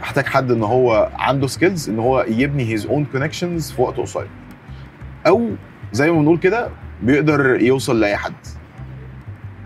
محتاج 0.00 0.26
حد 0.26 0.50
إن 0.50 0.62
هو 0.62 1.10
عنده 1.14 1.46
skills 1.46 1.88
إن 1.90 1.98
هو 1.98 2.24
يبني 2.28 2.72
his 2.72 2.86
own 2.86 3.04
connections 3.04 3.70
في 3.70 3.82
وقت 3.82 3.96
قصير. 3.96 4.28
أو 5.26 5.50
زي 5.92 6.10
ما 6.10 6.18
بنقول 6.18 6.38
كده 6.38 6.68
بيقدر 7.02 7.62
يوصل 7.62 8.00
لأي 8.00 8.16
حد. 8.16 8.32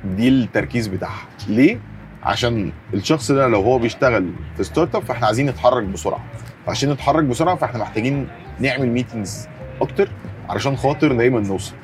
دي 0.04 0.28
التركيز 0.28 0.87
بتاعها. 0.87 1.26
ليه؟ 1.48 1.78
عشان 2.22 2.72
الشخص 2.94 3.30
ده 3.32 3.48
لو 3.48 3.62
هو 3.62 3.78
بيشتغل 3.78 4.30
في 4.56 4.64
startup 4.64 5.03
فإحنا 5.02 5.26
عايزين 5.26 5.46
نتحرك 5.46 5.85
بسرعة. 5.85 6.24
عشان 6.68 6.90
نتحرك 6.90 7.24
بسرعة 7.24 7.56
فإحنا 7.56 7.78
محتاجين 7.78 8.28
نعمل 8.62 8.88
meetings 8.88 9.48
أكتر 9.81 10.09
علشان 10.48 10.77
خاطر 10.77 11.12
دايما 11.12 11.40
نوصل. 11.40 11.75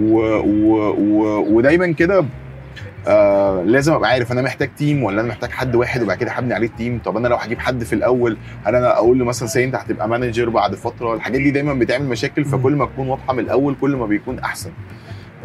و... 0.00 0.18
و... 0.36 0.90
و... 0.98 1.38
ودايما 1.56 1.92
كده 1.92 2.24
آه 3.08 3.62
لازم 3.62 3.92
أبقى 3.92 4.10
عارف 4.10 4.32
أنا 4.32 4.42
محتاج 4.42 4.70
team 4.76 5.02
ولا 5.02 5.20
أنا 5.20 5.28
محتاج 5.28 5.50
حد 5.50 5.74
واحد 5.74 6.02
وبعد 6.02 6.16
كده 6.16 6.30
هبني 6.30 6.54
عليه 6.54 6.66
ال 6.66 6.73
team 6.73 7.00
طب 7.04 7.16
أنا 7.16 7.28
لو 7.28 7.36
هجيب 7.36 7.58
حد 7.58 7.84
في 7.84 7.92
الأول 7.92 8.36
هل 8.64 8.74
أنا 8.74 8.96
أقول 8.96 9.18
له 9.18 9.24
مثلا 9.24 9.48
say 9.48 9.64
أنت 9.64 9.74
هتبقى 9.74 10.08
manager 10.08 10.48
بعد 10.48 10.74
فترة؟ 10.74 11.14
الحاجات 11.14 11.40
دي 11.40 11.50
دايما 11.50 11.74
بتعمل 11.74 12.06
مشاكل. 12.06 12.44
فكل 12.44 12.76
ما 12.76 12.84
تكون 12.86 13.08
واضحة 13.08 13.32
من 13.32 13.38
الأول 13.40 13.76
كل 13.80 13.96
ما 13.96 14.06
بيكون 14.06 14.38
أحسن. 14.38 14.70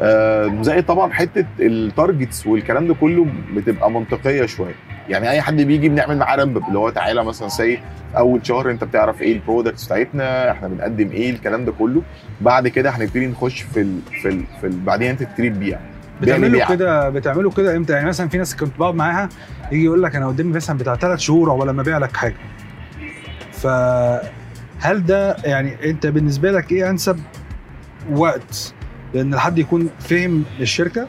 آه 0.01 0.61
زي 0.61 0.81
طبعا 0.81 1.13
حتة 1.13 1.45
ال 1.59 1.70
targets 1.70 2.47
والكلام 2.47 2.87
ده 2.87 2.93
كله 2.93 3.27
بتبقى 3.55 3.91
منطقية 3.91 4.45
شوية. 4.45 4.75
يعني 5.09 5.29
أي 5.29 5.41
حد 5.41 5.61
بيجي 5.61 5.89
بنعمل 5.89 6.17
معاه 6.17 6.35
ramp 6.35 6.57
اللي 6.67 6.79
هو 6.79 6.89
تعالى 6.89 7.23
مثلا 7.23 7.47
say 7.47 7.79
أول 8.17 8.45
شهر 8.45 8.71
أنت 8.71 8.83
بتعرف 8.83 9.21
إيه 9.21 9.33
ال 9.33 9.39
products 9.39 9.85
بتاعتنا 9.85 10.51
إحنا 10.51 10.67
بنقدم 10.67 11.11
إيه 11.11 11.29
الكلام 11.29 11.65
ده 11.65 11.71
كله. 11.71 12.01
بعد 12.41 12.67
كده 12.67 12.89
هنبتدي 12.89 13.27
نخش 13.27 13.61
في 13.61 13.81
ال 13.81 13.99
في 14.21 14.29
ال 14.29 14.43
في 14.61 14.67
ال 14.67 14.79
بعدين 14.79 15.09
أنت 15.09 15.23
تبتدي 15.23 15.49
تبيع 15.49 15.79
بيع 16.21 16.35
بتعملوا. 16.37 16.65
كده 16.69 17.09
بتعملوا 17.09 17.51
كده 17.51 17.75
إمتى؟ 17.77 17.93
يعني 17.93 18.07
مثلا 18.07 18.29
في 18.29 18.37
ناس 18.37 18.55
كنت 18.55 18.79
بقعد 18.79 18.95
معاها 18.95 19.29
يجي 19.71 19.83
يقول 19.85 20.03
لك 20.03 20.15
أنا 20.15 20.27
قدامي 20.27 20.53
مثلا 20.53 20.77
بتاع 20.77 20.95
ثلاث 20.95 21.19
شهور 21.19 21.49
عقبال 21.51 21.69
ما 21.69 21.81
أبيع 21.81 21.97
لك 21.97 22.17
حاجة. 22.17 22.35
فهل 23.51 25.05
ده 25.05 25.35
يعني 25.45 25.89
أنت 25.89 26.07
بالنسبة 26.07 26.51
لك 26.51 26.71
إيه 26.71 26.89
أنسب 26.89 27.19
وقت 28.11 28.73
لأن 29.13 29.33
الحد 29.33 29.57
يكون 29.57 29.89
فهم 29.99 30.43
الشركة 30.59 31.07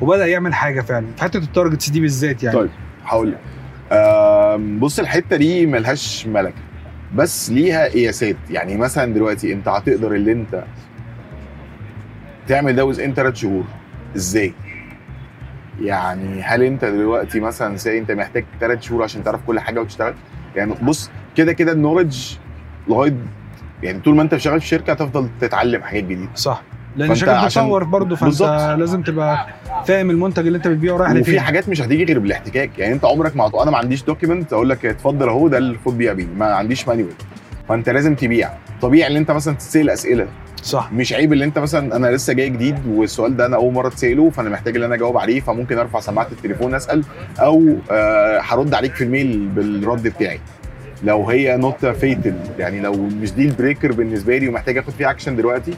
وبدأ 0.00 0.26
يعمل 0.26 0.54
حاجة 0.54 0.80
فعلا 0.80 1.06
في 1.16 1.22
حتة 1.22 1.38
ال 1.38 1.44
targets 1.44 1.90
دي 1.90 2.00
بالذات 2.00 2.42
يعني 2.42 2.58
طيب. 2.58 2.70
هقول 3.04 3.32
لك 3.32 3.38
بص 4.78 4.98
الحتة 4.98 5.36
دي 5.36 5.66
ملهاش 5.66 6.26
ملكة 6.26 6.54
بس 7.14 7.50
ليها 7.50 7.88
قياسات 7.88 8.36
يعني 8.50 8.76
مثلا 8.76 9.14
دلوقتي 9.14 9.52
أنت 9.52 9.68
هتقدر 9.68 10.14
اللي 10.14 10.32
أنت 10.32 10.64
تعمل 12.48 12.76
ده 12.76 12.84
within 12.84 13.14
ثلاث 13.14 13.34
شهور 13.34 13.64
إزاي؟ 14.16 14.54
يعني 15.80 16.42
هل 16.42 16.62
أنت 16.62 16.84
دلوقتي 16.84 17.40
مثلا 17.40 17.76
say 17.76 17.98
أنت 17.98 18.10
محتاج 18.10 18.44
ثلاث 18.60 18.82
شهور 18.82 19.02
عشان 19.02 19.24
تعرف 19.24 19.40
كل 19.46 19.60
حاجة 19.60 19.80
وتشتغل؟ 19.80 20.14
يعني 20.56 20.74
بص 20.82 21.10
كده 21.36 21.52
كده 21.52 21.72
ال 21.72 21.78
knowledge 21.78 22.36
لغاية 22.88 23.14
يعني 23.82 24.00
طول 24.00 24.16
ما 24.16 24.22
أنت 24.22 24.36
شغال 24.36 24.60
في 24.60 24.66
شركة 24.66 24.92
هتفضل 24.92 25.28
تتعلم 25.40 25.82
حاجات 25.82 26.04
جديدة 26.04 26.28
صح 26.34 26.62
لأن 26.96 27.10
عشان- 27.10 27.44
بتطور 27.46 27.84
برضه 27.84 28.16
فأنت 28.16 28.24
بالظبط. 28.24 28.78
لازم 28.78 29.02
تبقى 29.02 29.46
فاهم 29.86 30.10
المنتج 30.10 30.46
اللي 30.46 30.56
أنت 30.56 30.68
بتبيعه 30.68 30.96
رايح 30.96 31.10
وفي 31.10 31.20
لفين. 31.20 31.40
حاجات 31.40 31.68
مش 31.68 31.82
هتيجي 31.82 32.04
غير 32.04 32.18
بالاحتكاك. 32.18 32.78
يعني 32.78 32.92
أنت 32.94 33.04
عمرك 33.04 33.36
ما 33.36 33.62
أنا 33.62 33.70
ما 33.70 33.78
عنديش 33.78 34.02
document 34.04 34.52
أقول 34.52 34.68
لك 34.70 34.86
اتفضل 34.86 35.28
أهو 35.28 35.48
ده 35.48 35.58
اللي 35.58 35.68
المفروض 35.70 35.98
بيع 35.98 36.12
بيه. 36.12 36.26
ما 36.36 36.46
عنديش 36.46 36.88
manual 36.88 37.12
فأنت 37.68 37.88
لازم 37.88 38.14
تبيع. 38.14 38.50
طبيعي 38.82 39.10
إن 39.12 39.16
أنت 39.16 39.30
مثلا 39.30 39.54
تسال 39.54 39.90
أسئلة. 39.90 40.26
صح. 40.62 40.92
مش 40.92 41.12
عيب 41.12 41.32
إن 41.32 41.42
أنت 41.42 41.58
مثلا 41.58 41.96
أنا 41.96 42.06
لسه 42.06 42.32
جاي 42.32 42.48
جديد 42.50 42.78
والسؤال 42.88 43.36
ده 43.36 43.46
أنا 43.46 43.56
أول 43.56 43.72
مرة 43.72 43.88
أتسأله 43.88 44.30
فأنا 44.30 44.50
محتاج 44.50 44.76
إن 44.76 44.82
أنا 44.82 44.94
أجاوب 44.94 45.16
عليه 45.18 45.40
فممكن 45.40 45.78
أرفع 45.78 46.00
سماعة 46.00 46.26
التليفون 46.32 46.74
أسأل 46.74 47.04
أو 47.40 47.76
آه، 47.90 48.40
هرد 48.42 48.74
عليك 48.74 48.94
في 48.94 49.04
ال 49.04 49.13
mail 49.13 49.48
بالرد 49.48 50.02
بتاعي. 50.02 50.40
لو 51.04 51.28
هي 51.30 51.56
not 51.56 51.86
vital 51.86 52.34
يعني 52.58 52.80
لو 52.80 52.92
مش 52.92 53.32
deal 53.32 53.44
breaker 53.48 53.92
بالنسبة 53.92 54.38
لي 54.38 54.48
ومحتاج 54.48 54.78
آخد 54.78 54.90
فيها 54.92 55.10
اكشن 55.10 55.36
دلوقتي 55.36 55.74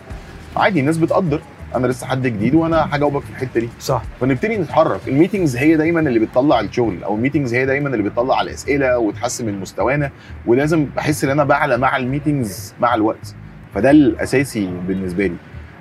عادي 0.56 0.80
الناس 0.80 0.98
بتقدر. 0.98 1.40
أنا 1.74 1.86
لسه 1.86 2.06
حد 2.06 2.26
جديد 2.26 2.54
وأنا 2.54 2.88
هجاوبك 2.96 3.22
في 3.22 3.30
الحتة 3.30 3.60
دي. 3.60 3.68
صح. 3.80 4.02
فنبتدي 4.20 4.56
نتحرك. 4.56 5.00
ال 5.08 5.13
meetings 5.13 5.56
هي 5.56 5.76
دايما 5.76 6.00
اللي 6.00 6.18
بتطلع 6.18 6.60
الشغل 6.60 7.04
أو 7.04 7.14
ال 7.14 7.19
meetings 7.19 7.54
هي 7.54 7.66
دايما 7.66 7.88
اللي 7.88 8.10
بتطلع 8.10 8.40
الأسئلة 8.40 8.98
وتحسن 8.98 9.46
من 9.46 9.60
مستوانا. 9.60 10.10
ولازم 10.46 10.86
بحس 10.96 11.24
إن 11.24 11.30
أنا 11.30 11.44
بعلى 11.44 11.76
مع 11.78 11.96
ال 11.96 12.05
meetings 12.05 12.74
مع 12.80 12.94
الوقت. 12.94 13.34
فده 13.74 13.90
الأساسي 13.90 14.70
بالنسبة 14.88 15.26
لي. 15.26 15.36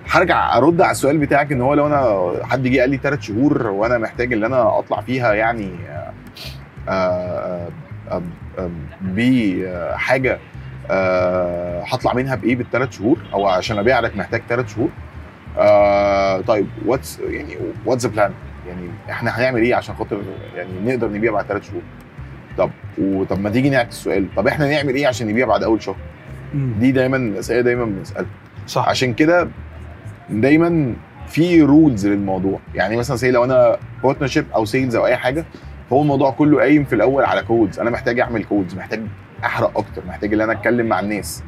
هرجع 0.09 0.57
أرد 0.57 0.81
على 0.81 0.91
السؤال 0.91 1.17
بتاعك 1.17 1.51
إن 1.51 1.62
هو 1.62 1.73
لو 1.73 1.88
أنا 1.88 2.31
حد 2.45 2.63
جه 2.63 2.79
قال 2.79 2.89
لي 2.89 2.97
ثلاث 2.97 3.21
شهور 3.21 3.67
وأنا 3.67 3.97
محتاج 3.97 4.33
إن 4.33 4.43
أنا 4.43 4.79
أطلع 4.79 5.01
فيها 5.01 5.33
يعني 5.33 5.69
آه، 6.89 7.67
آه، 10.91 11.83
هطلع 11.87 12.13
منها 12.13 12.35
بإيه 12.35 12.55
بالثلاث 12.55 12.91
شهور؟ 12.97 13.17
أو 13.33 13.47
عشان 13.47 13.77
أبيع 13.77 13.99
لك 13.99 14.17
محتاج 14.17 14.41
ثلاث 14.49 14.75
شهور. 14.75 14.89
آه 15.57 16.41
طيب 16.41 16.67
what's 16.86 17.19
يعني 17.19 17.57
what's 17.86 18.05
plan 18.05 18.31
يعني 18.67 18.87
إحنا 19.09 19.31
هنعمل 19.39 19.61
إيه 19.61 19.75
عشان 19.75 19.95
خاطر 19.95 20.21
يعني 20.55 20.69
نقدر 20.85 21.07
نبيع 21.09 21.31
بعد 21.31 21.45
ثلاث 21.45 21.69
شهور؟ 21.69 21.81
طب 22.57 22.69
وطب 22.97 23.39
ما 23.41 23.49
تيجي 23.49 23.69
نعكس 23.69 23.95
السؤال 23.95 24.27
طب 24.35 24.47
إحنا 24.47 24.69
نعمل 24.69 24.95
إيه 24.95 25.07
عشان 25.07 25.27
نبيع 25.27 25.47
بعد 25.47 25.63
أول 25.63 25.81
شهر. 25.81 25.95
دي 26.53 26.91
دايما 26.91 27.17
الأسئلة 27.17 27.61
دايما 27.61 27.85
بنسألها. 27.85 28.29
صح. 28.67 28.89
عشان 28.89 29.13
كده 29.13 29.47
دايما 30.29 30.93
في 31.27 31.61
rules 31.62 32.07
للموضوع. 32.07 32.59
يعني 32.75 32.97
مثلا 32.97 33.15
زي 33.17 33.31
لو 33.31 33.43
أنا 33.43 33.77
partnership 34.03 34.45
أو 34.55 34.65
sales 34.65 34.95
أو 34.95 35.05
أي 35.05 35.17
حاجة 35.17 35.45
فهو 35.89 36.01
الموضوع 36.01 36.31
كله 36.31 36.59
قايم 36.59 36.83
في 36.83 36.95
الأول 36.95 37.23
على 37.23 37.41
calls 37.41 37.79
أنا 37.79 37.89
محتاج 37.89 38.19
أعمل 38.19 38.43
calls 38.43 38.75
محتاج 38.75 39.01
أحرق 39.45 39.77
أكتر 39.77 40.01
محتاج 40.08 40.34
إن 40.34 40.41
أنا 40.41 40.51
أتكلم 40.53 40.86
مع 40.86 40.99
الناس 40.99 41.43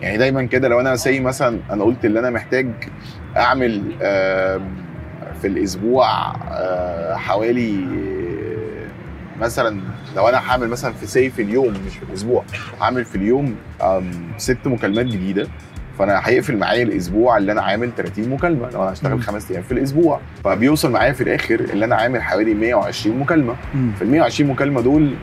يعني 0.00 0.18
دايما 0.18 0.42
كده 0.44 0.68
لو 0.68 0.80
أنا 0.80 0.96
say 0.96 1.20
مثلا 1.20 1.58
أنا 1.70 1.84
قلت 1.84 2.04
إن 2.04 2.16
أنا 2.16 2.30
محتاج 2.30 2.68
أعمل 3.36 3.82
في 5.40 5.46
الأسبوع 5.46 6.06
آه، 6.50 7.14
حوالي 7.14 7.84
آه، 7.84 9.40
مثلا 9.40 9.80
لو 10.16 10.28
أنا 10.28 10.38
هعمل 10.50 10.68
مثلا 10.68 10.92
في 10.92 11.06
say 11.06 11.30
في 11.30 11.42
اليوم 11.42 11.74
مش 11.86 11.96
في 11.96 12.02
الأسبوع 12.02 12.44
هعمل 12.80 13.04
في 13.04 13.16
اليوم 13.16 13.56
ست 14.36 14.66
مكالمات 14.66 15.06
جديدة 15.06 15.48
فأنا 15.98 16.20
هيقفل 16.24 16.56
معايا 16.56 16.82
الأسبوع 16.82 17.36
اللي 17.36 17.52
أنا 17.52 17.62
عامل 17.62 17.90
30 17.96 18.28
مكالمة 18.28 18.70
لو 18.70 18.82
أنا. 18.82 18.92
هشتغل 18.92 19.22
خمس 19.22 19.50
أيام 19.50 19.62
في 19.62 19.72
الأسبوع 19.72 20.20
فبيوصل 20.44 20.90
معايا 20.92 21.12
في 21.12 21.20
الآخر 21.20 21.54
اللي 21.60 21.84
أنا 21.84 21.96
عامل 21.96 22.22
حوالي 22.22 22.54
120 22.54 23.18
مكالمة 23.18 23.56
مم. 23.74 23.92
في 23.98 24.02
ال 24.02 24.10
120 24.10 24.50
مكالمة 24.50 24.80
دول 24.80 25.14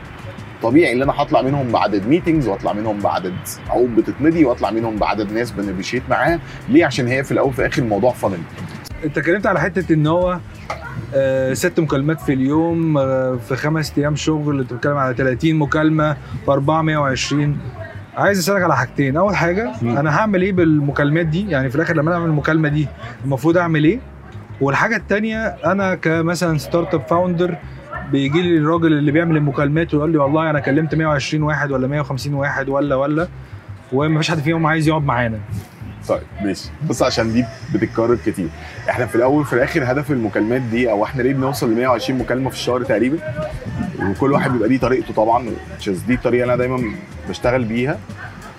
طبيعي 0.64 0.92
ان 0.92 1.02
أنا 1.02 1.12
هطلع 1.16 1.42
منهم 1.42 1.72
بعدد 1.72 2.06
meetings 2.06 2.48
وأطلع 2.48 2.72
منهم 2.72 2.98
بعدد 2.98 3.34
عقود 3.68 3.96
بتتمضي 3.96 4.44
وأطلع 4.44 4.70
منهم 4.70 4.96
بعدد 4.96 5.32
ناس 5.32 5.50
بنبيشيت 5.50 6.02
معاها 6.10 6.40
ليه؟ 6.68 6.86
عشان 6.86 7.06
هي 7.08 7.24
في 7.24 7.32
الأول 7.32 7.48
وفي 7.48 7.58
الآخر 7.58 7.82
الموضوع 7.82 8.12
funnel 8.12 8.38
أنت 9.04 9.18
اتكلمت 9.18 9.46
على 9.46 9.60
حتة 9.60 9.92
إن 9.94 10.06
هو 10.06 10.38
آه، 11.14 11.54
ست 11.54 11.80
مكالمات 11.80 12.20
في 12.20 12.32
اليوم 12.32 12.98
آه، 12.98 13.36
في 13.48 13.56
خمس 13.56 13.92
أيام 13.98 14.16
شغل 14.16 14.60
أنت 14.60 14.72
بتتكلم 14.72 14.96
على 14.96 15.14
30 15.14 15.54
مكالمة 15.54 16.12
ف 16.44 16.50
120 16.50 17.58
عايز 18.16 18.38
أسألك 18.38 18.62
على 18.62 18.76
حاجتين. 18.76 19.16
أول 19.16 19.36
حاجة 19.36 19.72
مم. 19.82 19.98
أنا 19.98 20.18
هعمل 20.18 20.42
إيه 20.42 20.52
بالمكالمات 20.52 21.26
دي؟ 21.26 21.50
يعني 21.50 21.70
في 21.70 21.76
الآخر 21.76 21.94
لما 21.96 22.08
أنا 22.10 22.14
أعمل 22.18 22.28
المكالمة 22.28 22.68
دي 22.68 22.88
المفروض 23.24 23.56
أعمل 23.56 23.84
إيه؟ 23.84 23.98
والحاجة 24.60 24.96
التانية 24.96 25.46
أنا 25.46 25.94
كمثلا 25.94 26.58
startup 26.58 27.00
founder 27.06 27.56
بيجي 28.12 28.42
لي 28.42 28.58
الراجل 28.58 28.92
اللي 28.92 29.12
بيعمل 29.12 29.36
المكالمات 29.36 29.94
ويقول 29.94 30.12
لي 30.12 30.18
والله 30.18 30.50
أنا 30.50 30.60
كلمت 30.60 30.94
120 30.94 31.42
واحد 31.42 31.72
ولا 31.72 31.86
150 31.86 32.34
واحد 32.34 32.68
ولا 32.68 32.94
ولا 32.96 33.28
ومفيش 33.92 34.30
حد 34.30 34.38
فيهم 34.38 34.66
عايز 34.66 34.88
يقعد 34.88 35.04
معانا. 35.04 35.38
طيب 36.08 36.22
ماشي. 36.42 36.68
بص 36.88 37.02
عشان 37.02 37.32
دي 37.32 37.44
بتتكرر 37.74 38.18
كتير. 38.26 38.48
إحنا 38.90 39.06
في 39.06 39.14
الأول 39.14 39.44
في 39.44 39.52
الآخر 39.52 39.92
هدف 39.92 40.10
المكالمات 40.10 40.60
دي 40.60 40.90
أو 40.90 41.04
إحنا 41.04 41.22
ليه 41.22 41.34
بنوصل 41.34 41.72
ل 41.72 41.76
120 41.76 42.18
مكالمة 42.18 42.50
في 42.50 42.56
الشهر 42.56 42.82
تقريبا؟ 42.82 43.18
وكل 44.02 44.32
واحد 44.32 44.50
بيبقى 44.52 44.68
ليه 44.68 44.78
طريقته 44.78 45.14
طبعا 45.14 45.50
دي 45.86 46.14
الطريقة 46.14 46.42
اللي 46.42 46.44
أنا 46.44 46.56
دايما 46.56 46.92
بشتغل 47.28 47.64
بيها. 47.64 47.98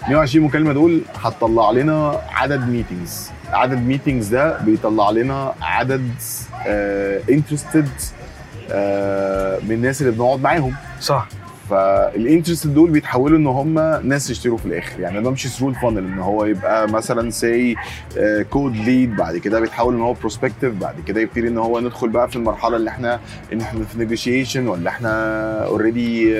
120 0.09 0.45
مكالمة 0.45 0.73
دول 0.73 1.01
هتطلع 1.23 1.71
لنا 1.71 2.21
عدد 2.31 2.69
meetings 2.69 3.31
عدد 3.49 3.77
meetings 3.77 4.27
ده 4.27 4.61
بيطلع 4.61 5.09
لنا 5.09 5.53
عدد 5.61 6.11
interested 7.29 7.89
من 9.63 9.71
الناس 9.71 10.01
اللي 10.01 10.11
بنقعد 10.11 10.39
معاهم. 10.39 10.75
صح. 11.01 11.27
فال 11.69 11.86
interested 11.86 12.67
دول 12.67 12.89
بيتحولوا 12.89 13.37
إن 13.37 13.47
هم 13.47 13.73
ناس 14.03 14.29
يشتروا 14.29 14.57
في 14.57 14.65
الآخر. 14.65 14.99
يعني 14.99 15.19
بمشي 15.21 15.47
through 15.49 15.69
ال 15.69 15.73
funnel 15.73 15.97
إن 15.97 16.19
هو 16.19 16.45
يبقى 16.45 16.87
مثلا 16.87 17.29
سي 17.29 17.75
cold 18.49 18.75
lead 18.75 19.15
بعد 19.15 19.37
كده 19.37 19.59
بيتحول 19.59 19.93
إن 19.95 20.01
هو 20.01 20.13
prospective 20.13 20.73
بعد 20.73 20.95
كده 21.07 21.21
يبتدي 21.21 21.47
إن 21.47 21.57
هو 21.57 21.79
ندخل 21.79 22.09
بقى 22.09 22.29
في 22.29 22.35
المرحلة 22.35 22.75
اللي 22.75 22.89
إحنا 22.89 23.19
إن 23.53 23.61
إحنا 23.61 23.85
في 23.85 23.97
نيجوشيشن 23.99 24.67
ولا 24.67 24.89
إحنا 24.89 25.09
already 25.65 26.35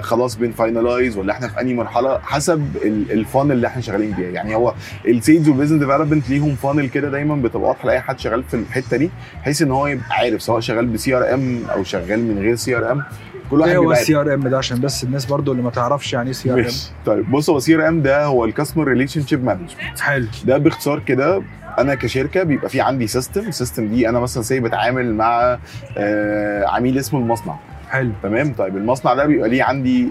خلاص 0.00 0.36
بن 0.36 0.52
finalize 0.52 1.16
ولا 1.18 1.32
إحنا 1.32 1.48
في 1.48 1.60
أنهي 1.60 1.74
مرحلة 1.74 2.18
حسب 2.18 2.76
ال 3.10 3.16
funnel 3.16 3.52
اللي 3.52 3.66
إحنا 3.66 3.82
شغالين 3.82 4.10
بيها. 4.10 4.28
يعني 4.30 4.54
هو 4.54 4.74
ال 5.08 5.15
sales 5.15 5.48
وال 5.48 5.54
business 5.54 5.80
development 5.80 6.30
ليهم 6.30 6.54
funnel 6.54 6.88
كده 6.88 7.10
دايما 7.10 7.36
بتبقى 7.36 7.68
واضحة 7.68 7.86
لأي 7.86 8.00
حد 8.00 8.18
شغال 8.18 8.42
في 8.44 8.54
الحتة 8.54 8.96
دي 8.96 9.10
بحيث 9.42 9.62
إن 9.62 9.70
هو 9.70 9.86
يبقى 9.86 10.04
عارف 10.10 10.42
سواء 10.42 10.60
شغال 10.60 10.86
ب 10.86 11.14
CRM 11.16 11.60
أو 11.74 11.84
شغال 11.84 12.24
من 12.24 12.38
غير 12.38 12.56
CRM 12.56 13.02
كل 13.50 13.60
واحد 13.60 13.70
إيه 13.70 13.76
هو. 13.78 13.92
السي 13.92 14.16
آر 14.16 14.34
إم 14.34 14.48
ده؟ 14.48 14.58
عشان 14.58 14.80
بس 14.80 15.04
الناس 15.04 15.24
برضو 15.26 15.52
اللي 15.52 15.62
ما 15.62 15.70
تعرفش 15.70 16.12
يعني 16.12 16.26
إيه 16.26 16.32
CRM. 16.32 16.66
طيب 17.06 17.30
بص 17.30 17.50
هو 17.50 17.58
CRM 17.58 18.02
ده 18.02 18.24
هو 18.24 18.44
ال 18.44 18.88
customer 18.88 19.26
relationship 19.26 19.44
management 19.44 20.00
حلو. 20.00 20.26
ده 20.44 20.58
باختصار 20.58 20.98
كده 20.98 21.42
أنا 21.78 21.94
كشركة 21.94 22.42
بيبقى 22.42 22.68
في 22.68 22.80
عندي 22.80 23.06
system 23.06 23.40
ال 23.40 23.47
system 23.47 23.88
دي 23.88 24.08
أنا 24.08 24.20
مثلا 24.20 24.42
say 24.42 24.60
بتعامل 24.60 25.14
مع 25.14 25.58
آه، 25.98 26.66
عميل 26.66 26.98
اسمه 26.98 27.20
المصنع. 27.20 27.54
حلو. 27.90 28.10
تمام؟ 28.22 28.52
طيب 28.54 28.76
المصنع 28.76 29.14
ده 29.14 29.26
بيبقى 29.26 29.48
ليه 29.48 29.62
عندي 29.62 30.08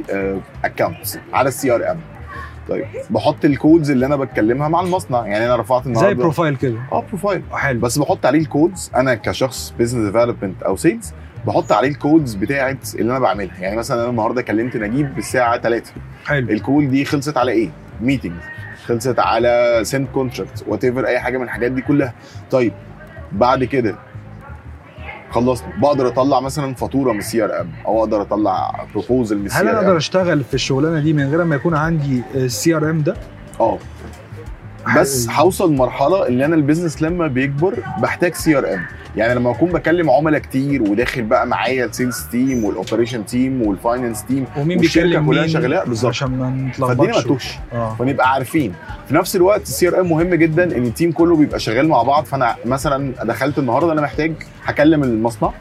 account 0.65 0.97
على 1.33 1.47
ال 1.49 1.71
CRM 1.75 1.97
طيب 2.69 2.85
بحط 3.09 3.45
ال 3.45 3.53
calls 3.53 3.91
اللي 3.91 4.05
أنا 4.05 4.15
بتكلمها 4.15 4.67
مع 4.67 4.81
المصنع. 4.81 5.27
يعني 5.27 5.45
أنا 5.45 5.55
رفعت 5.55 5.85
النهارده 5.87 6.09
زي 6.09 6.15
profile 6.15 6.55
كده. 6.55 6.75
آه 6.91 7.03
profile 7.09 7.41
حلو. 7.51 7.79
بس 7.79 7.97
بحط 7.99 8.25
عليه 8.25 8.39
ال 8.39 8.48
calls 8.48 8.91
أنا 8.95 9.15
كشخص 9.15 9.73
business 9.79 10.05
development 10.05 10.63
أو 10.63 10.75
sales 10.75 11.13
بحط 11.47 11.71
عليه 11.71 11.87
ال 11.89 11.96
calls 11.96 12.33
بتاعت 12.35 12.95
اللي 12.95 13.11
أنا 13.11 13.19
بعملها. 13.19 13.59
يعني 13.59 13.77
مثلا 13.77 14.01
أنا 14.01 14.09
النهارده 14.09 14.41
كلمت 14.41 14.77
نجيب 14.77 15.17
الساعة 15.17 15.57
3 15.61 15.91
حلو. 16.25 16.49
ال 16.49 16.57
call 16.57 16.89
دي 16.89 17.05
خلصت 17.05 17.37
على 17.37 17.51
إيه؟ 17.51 17.69
meeting 18.01 18.33
خلصت 18.85 19.19
على 19.19 19.79
send 19.83 20.07
contract 20.13 20.63
whatever 20.67 21.07
أي 21.07 21.19
حاجة 21.19 21.37
من 21.37 21.43
الحاجات 21.43 21.71
دي 21.71 21.81
كلها. 21.81 22.13
طيب 22.51 22.73
بعد 23.31 23.63
كده 23.63 23.95
خلصنا 25.31 25.67
بقدر 25.81 26.07
أطلع 26.07 26.39
مثلا 26.39 26.73
فاتورة 26.73 27.11
من 27.11 27.19
ال 27.19 27.43
CRM 27.43 27.69
أو 27.85 27.99
أقدر 27.99 28.21
أطلع 28.21 28.85
proposal 28.93 29.37
من 29.37 29.45
ال 29.45 29.48
CRM 29.48 29.57
هل 29.57 29.67
أنا 29.67 29.77
أقدر 29.77 29.97
أشتغل 29.97 30.43
في 30.43 30.53
الشغلانة 30.53 30.99
دي 30.99 31.13
من 31.13 31.29
غير 31.29 31.43
ما 31.43 31.55
يكون 31.55 31.75
عندي 31.75 32.21
ال 32.35 32.75
CRM 32.75 33.01
ده؟ 33.01 33.15
آه. 33.59 33.77
بس 34.97 35.29
هوصل 35.29 35.73
مرحله 35.73 36.27
إن 36.27 36.41
أنا 36.41 36.55
ال 36.55 36.60
business 36.60 37.01
لما 37.01 37.27
بيكبر 37.27 37.73
بحتاج 38.01 38.33
CRM 38.33 38.85
يعني 39.15 39.35
لما 39.35 39.51
أكون 39.51 39.71
بكلم 39.71 40.09
عملاء 40.09 40.41
كتير 40.41 40.81
وداخل 40.81 41.21
بقى 41.23 41.47
معايا 41.47 41.85
ال 41.85 41.91
sales 41.91 42.19
team 42.31 42.63
وال 42.63 42.75
operation 42.75 43.25
team 43.25 43.61
وال 43.61 43.75
finance 43.75 44.23
team 44.25 44.45
ومين 44.57 44.77
بيكلم 44.77 45.25
كلها 45.25 45.41
مين 45.41 45.49
شغالة 45.49 45.83
بالظبط. 45.83 46.09
عشان 46.09 46.27
ما 46.31 46.45
فالدنيا 46.47 46.63
ما 46.65 46.69
نتلخبطش 46.69 47.23
تتوهش. 47.23 47.55
آه. 47.73 47.95
فنبقى 47.99 48.31
عارفين. 48.31 48.73
في 49.07 49.15
نفس 49.15 49.35
الوقت 49.35 49.61
ال 49.61 49.87
CRM 49.87 50.09
مهم 50.09 50.35
جدا 50.35 50.77
إن 50.77 50.83
ال 50.85 50.90
team 50.90 51.11
كله 51.11 51.35
بيبقى 51.35 51.59
شغال 51.59 51.87
مع 51.87 52.03
بعض. 52.03 52.25
فأنا 52.25 52.55
مثلا 52.65 53.13
دخلت 53.23 53.57
النهارده 53.59 53.91
أنا 53.91 54.01
محتاج 54.01 54.33
هكلم 54.63 55.03
المصنع. 55.03 55.51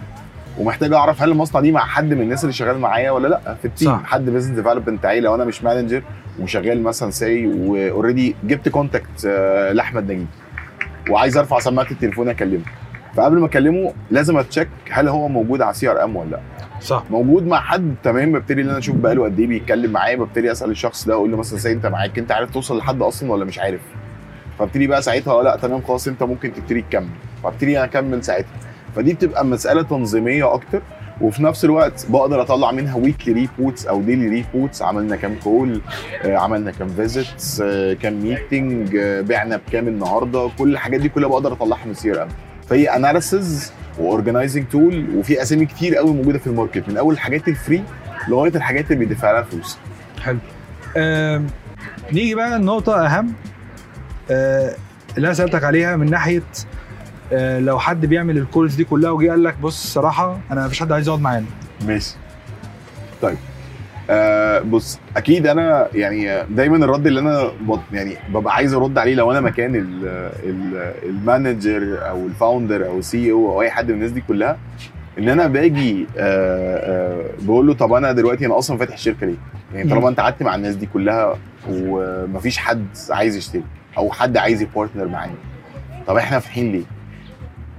ومحتاج 0.59 0.93
أعرف 0.93 1.23
هل 1.23 1.31
المصنع 1.31 1.61
دي 1.61 1.73
مع 1.73 1.81
حد 1.87 2.15
من 2.15 2.21
الناس 2.21 2.45
اللي 2.45 2.53
شغال 2.53 2.79
معايا 2.79 3.11
ولا 3.11 3.29
لأ. 3.29 3.55
في 3.55 3.65
ال 3.65 3.70
team 3.70 3.89
صح. 3.89 4.05
حد 4.05 4.25
business 4.31 4.57
development 4.57 4.99
بتاعي 4.99 5.21
لو 5.21 5.35
أنا 5.35 5.45
مش 5.45 5.65
manager 5.65 6.03
وشغال 6.41 6.83
مثلا 6.83 7.11
say 7.11 7.47
و 7.47 7.58
already 7.58 8.37
جبت 8.45 8.69
contact 8.69 9.27
لأحمد 9.73 10.13
نجيب. 10.13 10.27
وعايز 11.11 11.37
أرفع 11.37 11.59
سماعة 11.59 11.87
التليفون 11.91 12.29
أكلمه. 12.29 12.63
فقبل 13.15 13.39
ما 13.39 13.47
أكلمه 13.47 13.93
لازم 14.11 14.37
أ 14.39 14.44
check 14.44 14.69
هل 14.91 15.09
هو 15.09 15.29
موجود 15.29 15.63
على 15.63 15.75
CRM 15.75 16.17
ولا 16.17 16.31
لأ. 16.31 16.41
صح. 16.81 17.05
موجود 17.11 17.47
مع 17.47 17.61
حد 17.61 17.95
تمام 18.03 18.33
ببتدي 18.33 18.63
إن 18.63 18.69
أنا 18.69 18.79
أشوف 18.79 18.97
بقاله 18.97 19.25
قد 19.25 19.41
إيه 19.41 19.47
بيتكلم 19.47 19.91
معايا 19.93 20.17
ببتدي 20.17 20.53
أسأل 20.53 20.71
الشخص 20.71 21.07
ده 21.07 21.15
أقول 21.15 21.31
له 21.31 21.37
مثلا 21.37 21.59
زي 21.59 21.73
أنت 21.73 21.87
معاك 21.87 22.19
أنت 22.19 22.33
عارف 22.33 22.51
توصل 22.51 22.79
لحد 22.79 23.03
أصلا 23.03 23.33
ولا 23.33 23.45
مش 23.45 23.59
عارف؟ 23.59 23.81
فابتدي 24.59 24.87
بقى 24.87 25.03
ساعتها 25.03 25.43
لأ 25.43 25.57
تمام 25.57 25.83
خلاص 25.83 26.09
أنت 26.09 26.23
ممكن 26.23 26.53
تبتدي 26.53 26.83
تكمل. 26.83 27.09
فابتدي 27.43 27.77
أنا 27.79 27.85
أكمل 27.85 28.25
ساعتها. 28.25 28.49
فدي 28.97 29.15
بتبقى 29.15 29.45
مسألة 29.45 29.83
تنظيمية 29.83 30.55
أكتر 30.55 30.83
وفي 31.21 31.43
نفس 31.43 31.65
الوقت 31.65 32.07
بقدر 32.09 32.43
أطلع 32.43 32.73
منها 32.73 32.97
weekly 32.97 33.35
reports 33.35 33.87
أو 33.87 34.03
daily 34.03 34.29
reports 34.29 34.83
عملنا 34.83 35.17
كام 35.17 35.37
call 35.45 35.81
عملنا 36.25 36.71
كام 36.71 36.89
visits 36.89 37.63
كام 38.03 38.23
meeting 38.23 38.97
بعنا 38.99 39.57
بكام 39.57 39.89
النهارده. 39.89 40.51
كل 40.59 40.73
الحاجات 40.73 41.01
دي 41.01 41.09
كلها 41.09 41.29
بقدر 41.29 41.53
أطلعها 41.53 41.85
من 41.85 41.91
ال 41.91 42.11
CRM 42.13 42.29
فهي 42.69 42.97
analysis 42.97 43.73
و 43.99 44.05
organizing 44.05 44.65
tool 44.69 45.07
وفي 45.17 45.43
أسامي 45.43 45.67
كتير 45.67 45.97
قوي 45.97 46.11
موجودة 46.13 46.39
في 46.39 46.47
ال 46.47 46.52
market. 46.52 46.89
من 46.89 46.97
أول 46.97 47.15
الحاجات 47.15 47.49
ال 47.49 47.56
free 47.56 47.83
لغاية 48.29 48.55
الحاجات 48.57 48.91
اللي 48.93 49.05
بيدفع 49.07 49.33
لها 49.33 49.43
فلوس. 49.43 49.79
حلو. 50.23 50.39
نيجي 52.13 52.35
بقى 52.35 52.57
النقطة 52.57 53.07
أهم 53.07 53.33
آه، 54.31 54.75
اللي 55.17 55.27
أنا 55.27 55.35
سألتك 55.35 55.65
عليها 55.65 55.97
من 55.97 56.11
ناحية 56.11 56.39
آه، 56.39 56.74
لو 57.59 57.79
حد 57.79 58.07
بيعمل 58.07 58.39
ال 58.39 58.45
calls 58.45 58.75
دي 58.75 58.85
كلها 58.85 59.11
وجي 59.11 59.29
قال 59.31 59.43
لك 59.45 59.57
بص 59.63 59.87
صراحة 59.93 60.39
أنا 60.51 60.67
مفيش 60.67 60.81
حد 60.81 60.93
عايز 60.93 61.09
يقعد 61.09 61.21
معانا 61.21 61.47
ماشي 61.87 62.15
طيب 63.23 63.37
آه 64.11 64.59
بص 64.59 64.99
أكيد 65.17 65.47
أنا 65.47 65.89
يعني 65.95 66.43
دايما 66.51 66.77
الرد 66.77 67.07
اللي 67.07 67.21
أنا 67.21 67.51
يعني 67.93 68.17
ببقى 68.29 68.55
عايز 68.55 68.75
أرد 68.75 68.99
عليه 68.99 69.15
لو 69.15 69.31
أنا 69.33 69.41
مكان 69.41 69.75
ال 69.77 70.07
ال 70.45 70.93
ال 71.09 71.21
manager 71.21 72.09
أو 72.09 72.27
ال 72.27 72.34
founder 72.34 72.87
أو 72.87 72.99
ال 72.99 73.33
COO 73.33 73.63
أي 73.63 73.71
حد 73.71 73.89
من 73.89 73.95
الناس 73.95 74.11
دي 74.11 74.21
كلها 74.21 74.59
إن 75.19 75.29
أنا 75.29 75.47
باجي 75.47 76.07
آه 76.19 76.77
آه 76.77 77.31
بقول 77.43 77.67
له 77.67 77.75
طب 77.75 77.93
أنا 77.93 78.13
دلوقتي 78.13 78.47
أنا 78.47 78.59
أصلا 78.59 78.79
فاتح 78.79 78.95
الشركة 78.95 79.27
ليه؟ 79.27 79.35
يعني 79.75 79.91
طالما 79.91 80.09
أنت 80.09 80.21
قعدت 80.21 80.43
مع 80.43 80.55
الناس 80.55 80.75
دي 80.75 80.87
كلها 80.87 81.35
ومفيش 81.71 82.59
حد 82.59 82.87
عايز 83.11 83.37
يشتري 83.37 83.65
أو 83.99 84.11
حد 84.11 84.37
عايز 84.37 84.63
ي 84.63 84.68
partner 84.68 85.07
معايا 85.09 85.35
طب 86.07 86.17
إحنا 86.17 86.39
فاتحين 86.39 86.73
ليه؟ 86.73 86.83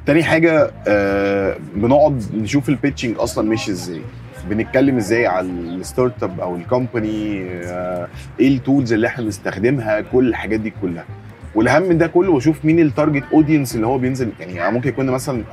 تاني 0.05 0.23
حاجة 0.23 0.71
آه 0.87 1.57
بنقعد 1.75 2.23
نشوف 2.33 2.69
ال 2.69 2.75
pitching 2.75 3.15
أصلا 3.19 3.49
ماشي 3.49 3.71
إزاي. 3.71 4.01
بنتكلم 4.49 4.97
إزاي 4.97 5.27
على 5.27 5.47
ال 5.47 6.23
startup 6.23 6.39
أو 6.39 6.55
ال 6.55 6.66
company 6.66 7.43
آه 7.51 8.07
إيه 8.39 8.47
ال 8.57 8.63
tools 8.63 8.93
اللي 8.93 9.07
إحنا 9.07 9.23
بنستخدمها 9.23 10.01
كل 10.01 10.29
الحاجات 10.29 10.59
دي 10.59 10.73
كلها. 10.81 11.05
والأهم 11.55 11.83
من 11.83 11.97
ده 11.97 12.07
كله 12.07 12.33
بشوف 12.35 12.65
مين 12.65 12.79
ال 12.79 12.86
target 12.86 13.23
audience 13.33 13.75
اللي 13.75 13.87
هو 13.87 13.97
بينزل. 13.97 14.29
يعني 14.39 14.71
ممكن 14.73 14.89
يكون 14.89 15.05
مثلا 15.05 15.43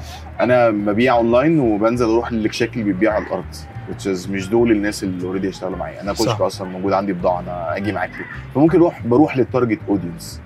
أنا 0.41 0.71
ببيع 0.71 1.17
اونلاين 1.17 1.59
وبنزل 1.61 2.07
أروح 2.07 2.33
للشكل 2.33 2.81
اللي 2.81 2.93
بيبيع 2.93 3.13
على 3.15 3.25
الأرض 3.27 3.45
which 3.91 4.03
is 4.05 4.31
مش 4.31 4.49
دول 4.49 4.71
الناس 4.71 5.05
اللي 5.05 5.27
already 5.27 5.49
يشتغلوا 5.49 5.77
معايا. 5.77 6.01
أنا. 6.03 6.13
كشك 6.13 6.41
أصلا 6.41 6.69
موجود 6.69 6.93
عندي 6.93 7.13
بضاعة 7.13 7.41
أنا 7.41 7.77
أجي 7.77 7.93
معاك. 7.93 8.11
فممكن 8.55 8.79
أروح 8.79 9.07
بروح 9.07 9.37
لل 9.37 9.47
target 9.47 9.79
audience 9.89 10.41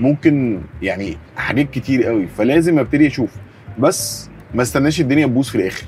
ممكن 0.00 0.60
يعني 0.82 1.16
حاجات 1.36 1.70
كتير 1.70 2.04
قوي 2.04 2.26
فلازم 2.26 2.78
ابتدي 2.78 3.06
أشوف. 3.06 3.30
بس 3.78 4.28
ما 4.54 4.62
استناش 4.62 5.00
الدنيا 5.00 5.26
تبوظ 5.26 5.48
في 5.48 5.54
الآخر. 5.54 5.84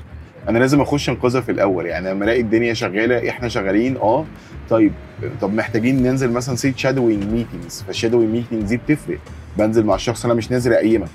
أنا 0.49 0.59
لازم 0.59 0.81
اخش 0.81 1.09
انقذها 1.09 1.41
في 1.41 1.51
الأول. 1.51 1.85
يعني 1.85 2.09
لما 2.09 2.25
الاقي 2.25 2.41
الدنيا 2.41 2.73
شغاله 2.73 3.29
إحنا 3.29 3.47
شغالين 3.47 3.97
آه 3.97 4.25
طيب 4.69 4.91
طب 5.41 5.53
محتاجين 5.53 6.03
ننزل 6.03 6.31
مثلا 6.31 6.55
set 6.55 6.77
shadowing 6.77 7.23
meetings 7.23 7.83
فال 7.87 7.95
shadowing 7.95 8.31
meetings 8.35 8.69
دي 8.69 8.77
بتفرق. 8.77 9.17
بنزل 9.57 9.85
مع 9.85 9.95
الشخص 9.95 10.25
أنا 10.25 10.33
مش 10.33 10.51
نازل 10.51 10.73
أقيمك. 10.73 11.09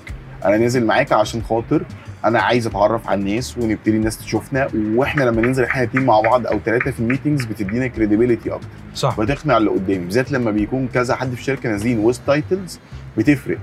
أنا 0.45 0.57
نازل 0.57 0.85
معاك 0.85 1.11
عشان 1.13 1.41
خاطر 1.41 1.83
أنا 2.25 2.39
عايز 2.41 2.67
اتعرف 2.67 3.07
على 3.07 3.19
الناس 3.19 3.57
ونبتدي 3.57 3.97
الناس 3.97 4.17
تشوفنا 4.17 4.67
وإحنا 4.95 5.23
لما 5.23 5.41
ننزل 5.41 5.63
إحنا 5.63 5.83
اتنين 5.83 6.05
مع 6.05 6.21
بعض 6.21 6.47
أو 6.47 6.59
ثلاثة 6.65 6.91
في 6.91 6.99
ال 6.99 7.04
meetings 7.04 7.45
بتدينا 7.45 7.87
credibility 7.87 8.49
أكتر. 8.51 8.67
صح. 8.93 9.19
بتقنع 9.19 9.57
اللي 9.57 9.69
قدامي 9.69 10.05
بالذات 10.05 10.31
لما 10.31 10.51
بيكون 10.51 10.87
كذا 10.87 11.15
حد 11.15 11.33
في 11.33 11.39
الشركة 11.39 11.69
نازلين 11.69 11.99
with 11.99 12.21
titles 12.27 12.79
بتفرق. 13.17 13.57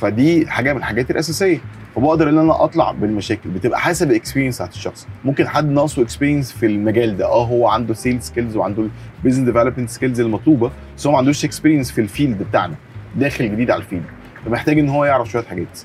فدي 0.00 0.46
حاجة 0.46 0.72
من 0.72 0.78
الحاجات 0.78 1.10
الأساسية. 1.10 1.58
فبقدر 1.96 2.28
إن 2.28 2.38
أنا 2.38 2.64
أطلع 2.64 2.92
بالمشاكل 2.92 3.50
بتبقى 3.50 3.80
حسب 3.80 4.10
ال 4.10 4.14
experience 4.14 4.54
بتاعت 4.56 4.74
الشخص. 4.74 5.06
ممكن 5.24 5.48
حد 5.48 5.68
ناقصه 5.68 6.02
experience 6.02 6.52
في 6.52 6.66
المجال 6.66 7.16
ده 7.16 7.26
آه 7.26 7.46
هو 7.46 7.68
عنده 7.68 7.94
sales 7.94 8.24
skills 8.24 8.56
وعنده 8.56 8.86
ال 9.18 9.21
business 9.21 9.46
development 9.46 9.90
skills 9.90 10.20
المطلوبة 10.20 10.70
بس 10.96 11.06
هو 11.06 11.12
ما 11.12 11.18
عندوش 11.18 11.44
experience 11.44 11.90
في 11.90 12.00
ال 12.00 12.07
field 12.07 12.42
بتاعنا 12.42 12.74
داخل 13.16 13.52
جديد 13.52 13.70
على 13.70 13.82
ال 13.82 13.86
field 13.86 14.04
فمحتاج 14.46 14.78
إن 14.78 14.88
هو 14.88 15.04
يعرف 15.04 15.30
شوية 15.30 15.42
حاجات. 15.44 15.78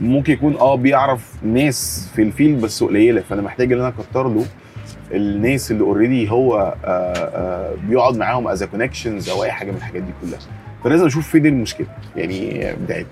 ممكن 0.00 0.32
يكون 0.32 0.56
آه 0.56 0.74
بيعرف 0.74 1.34
ناس 1.42 2.08
في 2.16 2.22
ال 2.22 2.28
field 2.28 2.60
بس 2.60 2.82
قليلة 2.82 3.20
فأنا 3.20 3.42
محتاج 3.42 3.72
إن 3.72 3.78
أنا 3.78 3.88
أكتر 3.98 4.28
له 4.28 4.44
الناس 5.12 5.70
اللي 5.70 5.82
already 5.82 6.30
هو 6.30 6.56
آه 6.84 6.88
آه 6.88 7.74
بيقعد 7.88 8.16
معاهم 8.16 8.48
as 8.48 8.64
connections 8.64 9.28
أو 9.28 9.44
أي 9.44 9.52
حاجة 9.52 9.70
من 9.70 9.76
الحاجات 9.76 10.02
دي 10.02 10.12
كلها. 10.22 10.38
فلازم 10.84 11.06
أشوف 11.06 11.28
فين 11.28 11.46
المشكلة 11.46 11.86
يعني 12.16 12.72
بدايه 12.74 13.06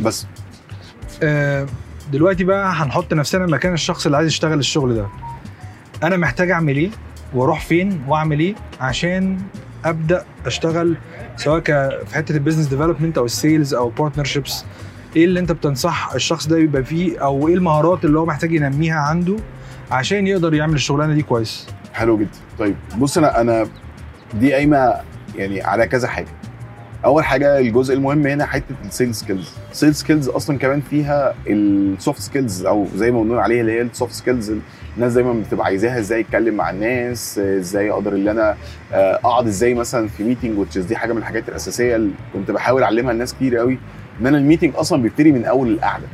بس. 0.00 0.26
آه، 1.22 1.66
دلوقتي 2.12 2.44
بقى 2.44 2.72
هنحط 2.72 3.14
نفسنا 3.14 3.46
مكان 3.46 3.72
الشخص 3.72 4.06
اللي 4.06 4.16
عايز 4.16 4.28
يشتغل 4.28 4.58
الشغل 4.58 4.94
ده. 4.94 5.06
أنا 6.02 6.16
محتاج 6.16 6.50
أعمل 6.50 6.76
إيه؟ 6.76 6.90
وأروح 7.34 7.60
فين 7.60 8.02
وأعمل 8.08 8.40
إيه؟ 8.40 8.54
عشان 8.80 9.38
أبدأ 9.84 10.24
أشتغل 10.46 10.96
سواء 11.36 11.60
في 12.04 12.14
حتة 12.14 12.32
ال 12.32 12.36
business 12.36 12.66
development 12.66 13.18
أو 13.18 13.24
ال 13.24 13.32
sales 13.32 13.74
أو 13.74 13.88
partnerships 13.88 14.64
إيه 15.16 15.24
اللي 15.24 15.40
انت 15.40 15.52
بتنصح 15.52 16.12
الشخص 16.14 16.46
ده 16.46 16.58
يبقى 16.58 16.84
فيه 16.84 17.18
أو 17.18 17.48
إيه 17.48 17.54
المهارات 17.54 18.04
اللي 18.04 18.18
هو 18.18 18.26
محتاج 18.26 18.52
ينميها 18.52 18.98
عنده 18.98 19.36
عشان 19.90 20.26
يقدر 20.26 20.54
يعمل 20.54 20.74
الشغلانة 20.74 21.14
دي 21.14 21.22
كويس؟ 21.22 21.66
حلو 21.92 22.18
جدا. 22.18 22.28
طيب 22.58 22.74
بص 22.98 23.18
أنا 23.18 23.40
أنا 23.40 23.66
دي 24.34 24.52
قايمة 24.52 24.94
يعني 25.36 25.62
على 25.62 25.86
كذا 25.86 26.08
حاجة. 26.08 26.26
أول 27.04 27.24
حاجة 27.24 27.58
الجزء 27.58 27.94
المهم 27.94 28.26
هنا 28.26 28.46
حتة 28.46 28.74
ال 28.84 28.89
sales 28.89 29.16
skills 29.18 29.50
ال 29.72 29.76
sales 29.76 29.96
skills 29.96 30.28
أصلا 30.28 30.58
كمان 30.58 30.80
فيها 30.80 31.34
ال 31.46 31.61
soft 31.61 32.20
skills 32.20 32.66
أو 32.66 32.86
زي 32.96 33.10
ما 33.10 33.22
بنقول 33.22 33.38
عليها 33.38 33.60
اللي 33.60 33.72
هي 33.72 33.82
ال 33.82 33.88
soft 33.88 34.12
skills 34.12 34.52
الناس 34.96 35.12
دايما 35.12 35.32
بتبقى 35.32 35.66
عايزاها 35.66 35.98
إزاي 35.98 36.20
أتكلم 36.20 36.54
مع 36.54 36.70
الناس 36.70 37.38
إزاي 37.38 37.90
أقدر 37.90 38.14
ان 38.14 38.28
أنا 38.28 38.56
آه، 38.92 39.14
أقعد 39.24 39.46
إزاي 39.46 39.74
مثلا 39.74 40.08
في 40.08 40.24
meeting 40.24 40.66
دي 40.78 40.96
حاجة 40.96 41.12
من 41.12 41.18
الحاجات 41.18 41.48
الأساسية 41.48 41.96
اللي 41.96 42.10
كنت 42.32 42.50
بحاول 42.50 42.82
أعلمها 42.82 43.12
لناس 43.12 43.34
كتير 43.34 43.56
قوي 43.56 43.78
ان 44.20 44.26
أنا 44.26 44.38
ال 44.38 44.42
meeting 44.42 44.72
أصلا 44.76 45.02
بيبتدي 45.02 45.32
من 45.32 45.44
اول 45.44 45.68
القعده. 45.68 46.06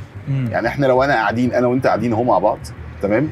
يعني 0.50 0.68
إحنا 0.68 0.87
لو 0.87 1.02
أنا 1.02 1.12
قاعدين 1.14 1.52
أنا 1.54 1.66
وانت 1.66 1.87
قاعدين 1.87 2.12
اهو 2.12 2.24
مع 2.24 2.38
بعض 2.38 2.58
تمام؟ 3.02 3.28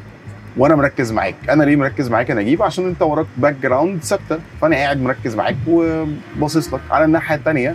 وأنا 0.57 0.77
مركز 0.77 1.13
معاك 1.13 1.35
أنا 1.51 1.65
ليه 1.65 1.77
مركز 1.77 2.09
معاك؟ 2.11 2.31
أنا 2.31 2.41
أجيب 2.41 2.63
عشان 2.63 2.87
انت 2.87 3.03
وراك 3.03 3.27
background 3.37 4.03
ثابته 4.03 4.39
فانا 4.61 4.77
قاعد 4.77 5.01
مركز 5.01 5.35
معاك 5.35 5.57
وباصص 5.69 6.75
لك. 6.75 6.81
على 6.91 7.05
الناحيه 7.05 7.37
الثانية 7.37 7.75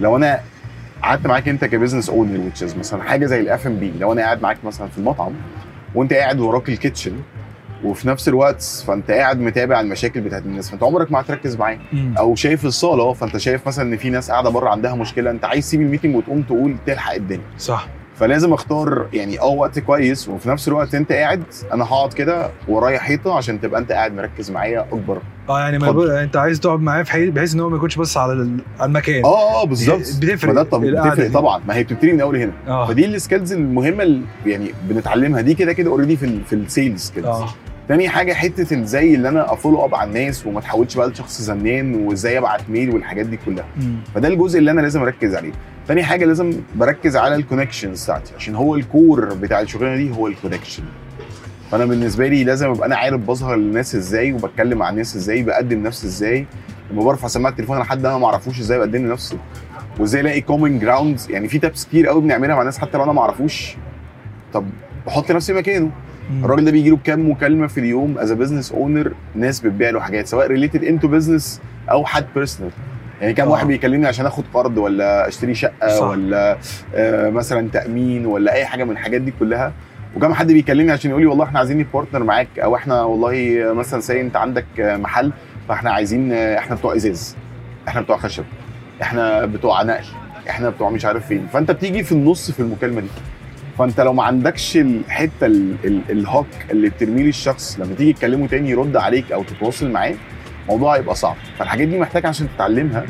لو 0.00 0.16
أنا 0.16 0.40
قعدت 1.02 1.26
معاك 1.26 1.48
انت 1.48 1.64
ك 1.64 1.69
business 1.69 2.10
owner 2.10 2.50
مثلا 2.78 3.02
حاجة 3.02 3.26
زي 3.26 3.40
الاف 3.40 3.66
ام 3.66 3.76
بي 3.76 3.92
لو 4.00 4.12
أنا 4.12 4.22
قاعد 4.22 4.42
معاك 4.42 4.56
مثلا 4.64 4.88
في 4.88 4.98
المطعم 4.98 5.32
وانت 5.94 6.12
قاعد 6.12 6.40
وراك 6.40 6.68
ال 6.68 6.73
kitchen 6.73 7.12
وفي 7.84 8.08
نفس 8.08 8.28
الوقت 8.28 8.62
فانت 8.86 9.10
قاعد 9.10 9.40
متابع 9.40 9.80
المشاكل 9.80 10.20
بتاعت 10.20 10.42
الناس 10.42 10.70
فانت 10.70 10.82
عمرك 10.82 11.12
ما 11.12 11.20
هتركز 11.20 11.56
معايا 11.56 11.78
مم. 11.92 12.14
أو 12.18 12.34
شايف 12.34 12.64
الصالة 12.64 13.12
فانت 13.12 13.36
شايف 13.36 13.66
مثلا 13.66 13.92
إن 13.92 13.96
في 13.96 14.10
ناس 14.10 14.30
قاعدة 14.30 14.50
بره 14.50 14.68
عندها 14.68 14.94
مشكلة 14.94 15.30
انت 15.30 15.44
عايز 15.44 15.66
تسيب 15.66 15.80
ال 15.80 15.85
meeting 15.85 16.16
وتقوم 16.16 16.42
تقول 16.42 16.76
تلحق 16.86 17.14
الدنيا. 17.14 17.44
صح. 17.58 17.88
فلازم 18.16 18.52
اختار 18.52 19.06
يعني 19.12 19.40
آه 19.40 19.44
وقت 19.46 19.78
كويس 19.78 20.28
وفي 20.28 20.48
نفس 20.48 20.68
الوقت 20.68 20.94
انت 20.94 21.12
قاعد 21.12 21.42
أنا 21.72 21.84
هقعد 21.84 22.12
كده 22.12 22.50
ورايا 22.68 22.98
حيطة 22.98 23.36
عشان 23.36 23.60
تبقى 23.60 23.80
انت 23.80 23.92
قاعد 23.92 24.12
مركز 24.14 24.50
معايا 24.50 24.80
اكبر. 24.80 25.18
آه 25.48 25.60
يعني 25.60 25.78
ما. 25.78 25.86
يبقى- 25.92 26.10
انت 26.22 26.36
عايز 26.36 26.60
تقعد 26.60 26.80
معاه 26.80 27.02
في 27.02 27.10
حي- 27.12 27.30
بحيث 27.30 27.54
ان 27.54 27.60
هو 27.60 27.68
ما 27.68 27.76
يكونش 27.76 27.96
بس 27.96 28.16
على 28.16 28.32
على 28.80 28.88
المكان. 28.88 29.24
آه 29.24 29.62
آه 29.62 29.66
بالظبط. 29.66 29.98
بتفرق 30.20 30.52
ده 30.52 30.62
بتفرق. 30.62 31.32
طبعا. 31.32 31.62
ما 31.68 31.74
هي 31.74 31.82
بتبتدي 31.84 32.12
من 32.12 32.20
أول 32.20 32.36
هنا. 32.36 32.52
آه. 32.68 32.86
فدي 32.86 33.06
ال 33.06 33.13
skills 33.13 33.52
المهمة 33.52 34.02
اللي 34.02 34.22
يعني 34.46 34.70
بنتعلمها. 34.88 35.40
دي 35.40 35.54
كده 35.54 35.72
كده 35.72 35.90
already 35.90 36.16
في 36.16 36.24
ال 36.26 36.44
في 36.44 36.52
ال 36.54 36.62
sales 36.62 37.00
skills 37.02 37.26
آه. 37.26 37.48
تاني 37.88 38.08
حاجة 38.08 38.32
حتة 38.32 38.82
إزاي 38.82 39.14
اللي 39.14 39.28
أنا 39.28 39.52
a 39.52 39.57
follow 39.57 39.84
up 39.84 39.94
على 39.94 40.08
الناس 40.08 40.46
وما 40.46 40.60
تحولش 40.60 40.96
بقى 40.96 41.08
لشخص 41.08 41.42
زنان 41.42 41.94
وإزاي 41.94 42.38
أبعت 42.38 42.70
mail 42.70 42.90
والحاجات 42.90 43.26
دي 43.26 43.36
كلها. 43.36 43.64
مم. 43.76 43.96
فده 44.14 44.28
الجزء 44.28 44.58
اللي 44.58 44.70
أنا 44.70 44.80
لازم 44.80 45.02
أركز 45.02 45.34
عليه. 45.34 45.52
تاني 45.88 46.02
حاجة 46.02 46.24
لازم 46.24 46.52
بركز 46.74 47.16
على 47.16 47.34
ال 47.34 47.40
connections 47.40 48.04
بتاعتي 48.04 48.32
عشان 48.36 48.54
هو 48.54 48.74
ال 48.74 48.86
core 48.86 49.34
بتاع 49.34 49.60
الشغلانة 49.60 49.96
دي 49.96 50.10
هو 50.16 50.26
ال 50.26 50.31
connection 50.31 50.82
فأنا 51.70 51.84
بالنسبة 51.84 52.28
لي 52.28 52.44
لازم 52.44 52.68
أبقى 52.70 52.86
أنا 52.86 52.96
عارف 52.96 53.20
بظهر 53.20 53.56
للناس 53.56 53.94
إزاي 53.94 54.32
وبتكلم 54.32 54.78
مع 54.78 54.90
الناس 54.90 55.16
إزاي 55.16 55.42
بقدم 55.42 55.82
نفسي 55.82 56.06
إزاي. 56.06 56.46
لما 56.90 57.02
برفع 57.04 57.28
سماعة 57.28 57.50
التليفون 57.52 57.76
على 57.76 57.84
حد 57.84 58.06
أنا 58.06 58.18
ما 58.18 58.26
أعرفوش 58.26 58.60
إزاي 58.60 58.78
بقدم 58.78 59.06
نفسي. 59.12 59.38
وإزاي 59.98 60.20
ألاقي 60.20 60.40
common 60.40 60.78
ground 60.78 61.20
يعني 61.30 61.48
في 61.48 61.58
tips 61.58 61.84
كتير 61.84 62.06
قوي 62.06 62.22
بنعملها 62.22 62.56
مع 62.56 62.62
ناس 62.62 62.78
حتى 62.78 62.98
لو 62.98 63.04
أنا 63.04 63.12
ما 63.12 63.20
أعرفوش. 63.20 63.76
طب 64.52 64.64
بحط 65.06 65.32
نفسي 65.32 65.52
مكانه. 65.52 65.90
الراجل 66.44 66.64
ده 66.64 66.70
بيجي 66.70 66.90
له 66.90 66.96
بكام 66.96 67.30
مكالمة 67.30 67.66
في 67.66 67.80
اليوم 67.80 68.18
as 68.18 68.32
business 68.32 68.72
owner 68.72 69.12
ناس 69.34 69.60
بتبيع 69.60 69.90
له 69.90 70.00
حاجات 70.00 70.26
سواء 70.26 70.46
related 70.46 70.84
into 70.84 71.08
business 71.08 71.60
أو 71.90 72.04
حد 72.04 72.24
personal 72.34 72.72
يعني 73.20 73.34
كام 73.34 73.48
آه. 73.48 73.50
واحد 73.50 73.66
بيكلمني 73.66 74.06
عشان 74.06 74.26
آخد 74.26 74.44
قرض 74.54 74.78
ولا 74.78 75.28
أشتري 75.28 75.54
شقة 75.54 75.88
صح. 75.88 76.06
ولا 76.06 76.56
آه 76.94 77.30
مثلا 77.30 77.68
تأمين 77.72 78.26
ولا 78.26 78.52
أي 78.52 78.64
حاجة 78.64 78.84
من 78.84 78.90
الحاجات 78.90 79.20
دي 79.20 79.32
كلها. 79.40 79.72
وكم 80.16 80.34
حد 80.34 80.52
بيكلمني 80.52 80.92
عشان 80.92 81.10
يقول 81.10 81.22
لي 81.22 81.28
والله 81.28 81.44
إحنا 81.44 81.58
عايزين 81.58 81.86
partner 81.94 82.22
معاك 82.24 82.58
أو 82.58 82.76
إحنا 82.76 83.02
والله 83.02 83.64
مثلا 83.72 84.00
see 84.00 84.20
أنت 84.20 84.36
عندك 84.36 84.64
محل 84.78 85.32
فإحنا 85.68 85.90
عايزين 85.90 86.32
إحنا 86.32 86.76
بتوع 86.76 86.96
إزاز 86.96 87.36
إحنا 87.88 88.00
بتوع 88.00 88.16
خشب 88.16 88.44
إحنا 89.02 89.46
بتوع 89.46 89.82
نقل 89.82 90.04
إحنا 90.48 90.70
بتوع 90.70 90.90
مش 90.90 91.04
عارف 91.04 91.26
فين. 91.26 91.46
فأنت 91.52 91.70
بتيجي 91.70 92.02
في 92.02 92.12
النص 92.12 92.50
في 92.50 92.60
المكالمة 92.60 93.00
دي. 93.00 93.08
فانت 93.78 94.00
لو 94.00 94.12
ما 94.12 94.22
عندكش 94.22 94.76
الحتة 94.76 95.46
ال- 95.46 95.76
ال- 95.84 96.10
ال 96.10 96.17
hook 96.17 96.46
اللي 96.70 96.88
بترميه 96.88 97.22
للشخص 97.22 97.78
لما 97.80 97.94
تيجي 97.94 98.12
تكلمه 98.12 98.46
تاني 98.46 98.70
يرد 98.70 98.96
عليك 98.96 99.32
أو 99.32 99.42
تتواصل 99.42 99.90
معاه 99.90 100.14
الموضوع 100.62 100.96
هيبقى 100.96 101.14
صعب. 101.14 101.36
فالحاجات 101.58 101.88
دي 101.88 101.98
محتاج 101.98 102.26
عشان 102.26 102.48
تتعلمها 102.56 103.06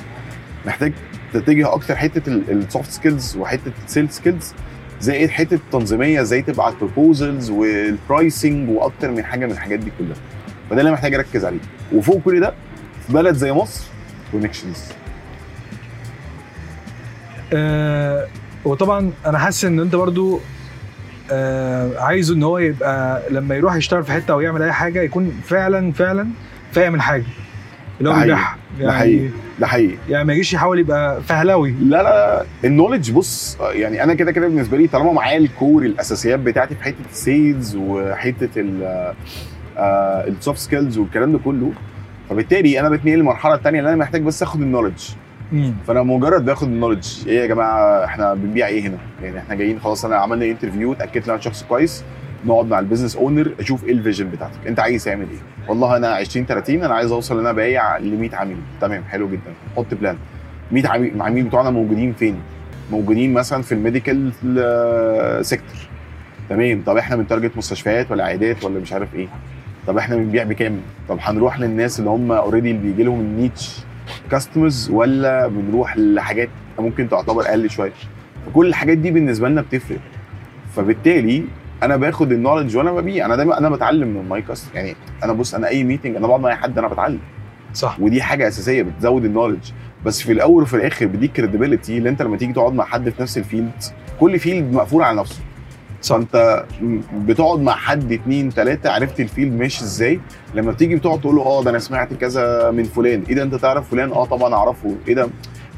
محتاج 0.67 0.93
تتجه 1.33 1.73
أكتر 1.75 1.97
حتة 1.97 2.29
ال 2.29 2.41
soft 2.41 2.91
skills 2.91 3.37
وحتة 3.37 3.73
ال 3.87 3.91
sales 3.91 4.11
skills 4.11 4.55
زائد 5.01 5.31
حتة 5.31 5.55
التنظيميه 5.55 6.21
إزاي 6.21 6.43
تبعت 6.43 6.75
proposals 6.77 7.51
وال 7.51 7.78
pricing 7.78 8.71
وأكتر 8.71 9.11
من 9.11 9.25
حاجة 9.25 9.47
من 9.47 9.53
الحاجات 9.53 9.79
دي 9.79 9.93
كلها. 9.99 10.17
فده 10.71 10.81
اللي 10.81 10.93
محتاج 10.93 11.15
أركز 11.15 11.45
عليه. 11.45 11.59
وفوق 11.93 12.21
كل 12.23 12.41
ده 12.41 12.55
في 13.07 13.13
بلد 13.13 13.35
زي 13.35 13.53
مصر 13.53 13.85
connections 14.33 14.85
وطبعا 18.65 19.11
أنا 19.27 19.39
حاسس 19.39 19.65
إن 19.65 19.81
أنت 19.81 19.95
برضو 19.97 20.41
آه 21.33 21.99
عايزه 21.99 22.35
إن 22.35 22.43
هو 22.43 22.59
يبقى 22.59 23.23
لما 23.31 23.55
يروح 23.55 23.75
يشتغل 23.75 24.05
في 24.05 24.13
حتة 24.13 24.33
أو 24.33 24.41
يعمل 24.41 24.63
أي 24.63 24.73
حاجة 24.73 25.03
يكون 25.03 25.41
فعلا 25.45 25.93
فعلا 25.93 26.29
فاهم 26.73 26.95
الحاجة 26.95 27.25
اللي 27.99 28.11
هو 28.11 28.15
حقيقي. 28.15 28.27
بيبيعها 28.27 28.57
ده 28.81 28.93
حقيقي. 28.93 29.17
يعني 29.17 29.31
ده 29.61 29.67
حقيقي 29.67 29.95
يعني 30.09 30.25
ما 30.25 30.33
يجيش 30.33 30.53
يحاول 30.53 30.79
يبقى 30.79 31.23
فهلاوي 31.23 31.71
لا 31.81 32.03
لا 32.03 32.45
ال 32.65 32.69
knowledge 32.69 33.11
بص 33.11 33.59
يعني 33.73 34.03
أنا 34.05 34.15
كده 34.15 34.33
كده 34.33 34.49
بالنسبة 34.49 34.77
لي 34.77 34.87
طالما 34.87 35.13
معايا 35.13 35.39
ال 35.39 35.48
core 35.48 35.83
الأساسيات 35.83 36.39
بتاعتي 36.41 36.75
في 36.75 36.85
حتة 36.85 37.05
ال 37.13 37.24
sales 37.24 37.77
وحتة 37.77 38.51
ال 40.29 40.35
soft 40.35 40.59
skills 40.59 40.99
والكلام 40.99 41.33
ده 41.33 41.39
كله 41.45 41.73
فبالتالي 42.31 42.81
أنا 42.81 42.89
بتنقل 42.89 43.17
للمرحله 43.17 43.55
الثانية 43.55 43.79
اللي 43.79 43.89
أنا 43.89 43.97
محتاج 43.99 44.23
بس 44.23 44.43
أخد 44.43 44.61
ال 44.61 44.66
knowledge 44.66 45.09
فانا 45.87 46.03
مجرد 46.03 46.45
باخد 46.45 46.69
ال 46.69 46.73
knowledge 46.73 47.09
إيه 47.27 47.41
يا 47.41 47.47
جماعة 47.47 48.05
إحنا 48.05 48.35
بنبيع 48.35 48.67
إيه 48.67 48.89
هنا؟ 48.89 48.99
يعني 49.23 49.39
إحنا 49.39 49.55
جايين 49.55 49.81
خلاص 49.81 50.05
انا 50.05 50.17
عملنا 50.17 50.45
interview 50.45 50.93
اتأكدت 50.93 51.25
ان 51.25 51.31
أنا 51.31 51.41
شخص 51.41 51.63
كويس. 51.63 52.05
نقعد 52.47 52.67
مع 52.67 52.79
ال 52.79 52.83
business 52.83 53.17
owner 53.17 53.53
أشوف 53.61 53.85
إيه 53.85 53.93
ال 53.93 53.98
vision 53.98 54.31
بتاعتك. 54.31 54.67
انت 54.67 54.81
عايز 54.81 55.05
تعمل 55.05 55.27
إيه؟ 55.31 55.69
والله 55.69 55.97
أنا 55.97 56.09
20 56.09 56.47
30 56.47 56.83
أنا 56.85 56.95
عايز 56.95 57.13
اوصل 57.13 57.35
ان 57.35 57.41
أنا 57.41 57.53
بايع 57.53 57.99
ل 57.99 58.17
100 58.21 58.37
عميل. 58.37 58.57
تمام 58.81 59.05
حلو 59.05 59.29
جدا. 59.29 59.53
حط 59.77 59.95
plan 59.95 60.17
100 60.73 60.89
عميل 60.89 61.15
العميل 61.15 61.45
بتوعنا 61.45 61.71
موجودين 61.71 62.13
فين؟ 62.13 62.37
موجودين 62.91 63.33
مثلا 63.33 63.63
في 63.63 63.73
ال 63.73 63.80
medical 63.80 64.33
sector 65.47 65.77
تمام. 66.49 66.83
طب 66.87 66.97
إحنا 66.97 67.17
بن 67.17 67.27
target 67.27 67.57
مستشفيات 67.57 68.11
ولا 68.11 68.25
عيادات 68.25 68.65
ولا 68.65 68.81
مش 68.81 68.93
عارف 68.93 69.15
إيه؟ 69.15 69.27
طب 69.87 69.99
إحنا 69.99 70.17
بنبيع 70.17 70.45
بكام؟ 70.45 70.81
طب 71.09 71.19
هنروح 71.21 71.61
للناس 71.61 71.99
اللي 71.99 72.11
هم 72.11 72.33
already 72.33 72.71
اللي 72.71 72.83
بيجي 72.83 73.03
لهم 73.03 73.21
ال 73.21 73.29
niche. 73.29 73.79
customers 74.35 74.91
ولا 74.91 75.47
بنروح 75.47 75.97
لحاجات 75.99 76.49
ممكن 76.79 77.09
تعتبر 77.09 77.43
أقل 77.47 77.71
شوية؟ 77.71 77.93
فكل 78.47 78.67
الحاجات 78.67 78.99
دي 78.99 79.11
بالنسبة 79.11 79.49
لنا 79.49 79.61
بتفرق. 79.61 79.99
فبالتالي 80.77 81.45
أنا 81.83 81.97
باخد 81.97 82.33
ال 82.33 82.37
knowledge 82.37 82.77
وأنا 82.77 82.93
ببيع. 82.93 83.27
أنا 83.27 83.37
دايما 83.37 83.59
أنا 83.59 83.69
بتعلم 83.69 84.09
من 84.09 84.29
my 84.29 84.43
customer 84.43 84.77
يعني 84.77 84.97
أنا 85.25 85.33
بص 85.33 85.55
أنا 85.55 85.69
أي 85.69 85.85
meeting 85.85 86.17
أنا 86.17 86.27
بقعد 86.27 86.41
مع 86.41 86.49
أي 86.51 86.55
حد 86.55 86.79
أنا 86.79 86.89
بتعلم. 86.89 87.19
صح. 87.75 88.01
ودي 88.01 88.23
حاجة 88.23 88.49
أساسية 88.49 88.83
بتزود 88.83 89.25
ال 89.25 89.30
knowledge 89.30 89.71
بس 90.07 90.23
في 90.23 90.33
الأول 90.33 90.63
وفي 90.63 90.77
الآخر 90.77 91.07
بيديك 91.07 91.33
credibility 91.33 91.99
اللي 91.99 92.09
أنت 92.09 92.23
لما 92.23 92.37
تيجي 92.37 92.53
تقعد 92.53 92.73
مع 92.73 92.85
حد 92.85 93.09
في 93.11 93.23
نفس 93.23 93.39
ال 93.39 93.44
field 93.44 93.71
كل 94.21 94.39
field 94.39 94.75
مقفول 94.75 95.03
على 95.03 95.21
نفسه. 95.21 95.41
فانت 96.09 96.65
بتقعد 97.15 97.61
مع 97.61 97.73
حد 97.77 98.13
اتنين 98.13 98.51
تلاتة 98.55 98.91
عرفت 98.91 99.21
ال 99.21 99.26
field 99.26 99.53
ماشي 99.53 99.85
إزاي؟ 99.85 100.21
لما 100.55 100.73
بتيجي 100.73 100.97
بتقعد 100.97 101.21
تقول 101.21 101.35
له 101.37 101.43
آه 101.43 101.65
ده 101.65 101.71
أنا 101.71 101.79
سمعت 101.79 102.15
كذا 102.15 102.71
من 102.71 102.85
فلان. 102.85 103.23
إيه 103.29 103.35
ده 103.35 103.43
أنت 103.43 103.55
تعرف 103.55 103.91
فلان؟ 103.91 104.13
آه 104.13 104.25
طبعا 104.25 104.55
أعرفه. 104.55 104.97
إيه 105.09 105.15
ده؟ 105.15 105.29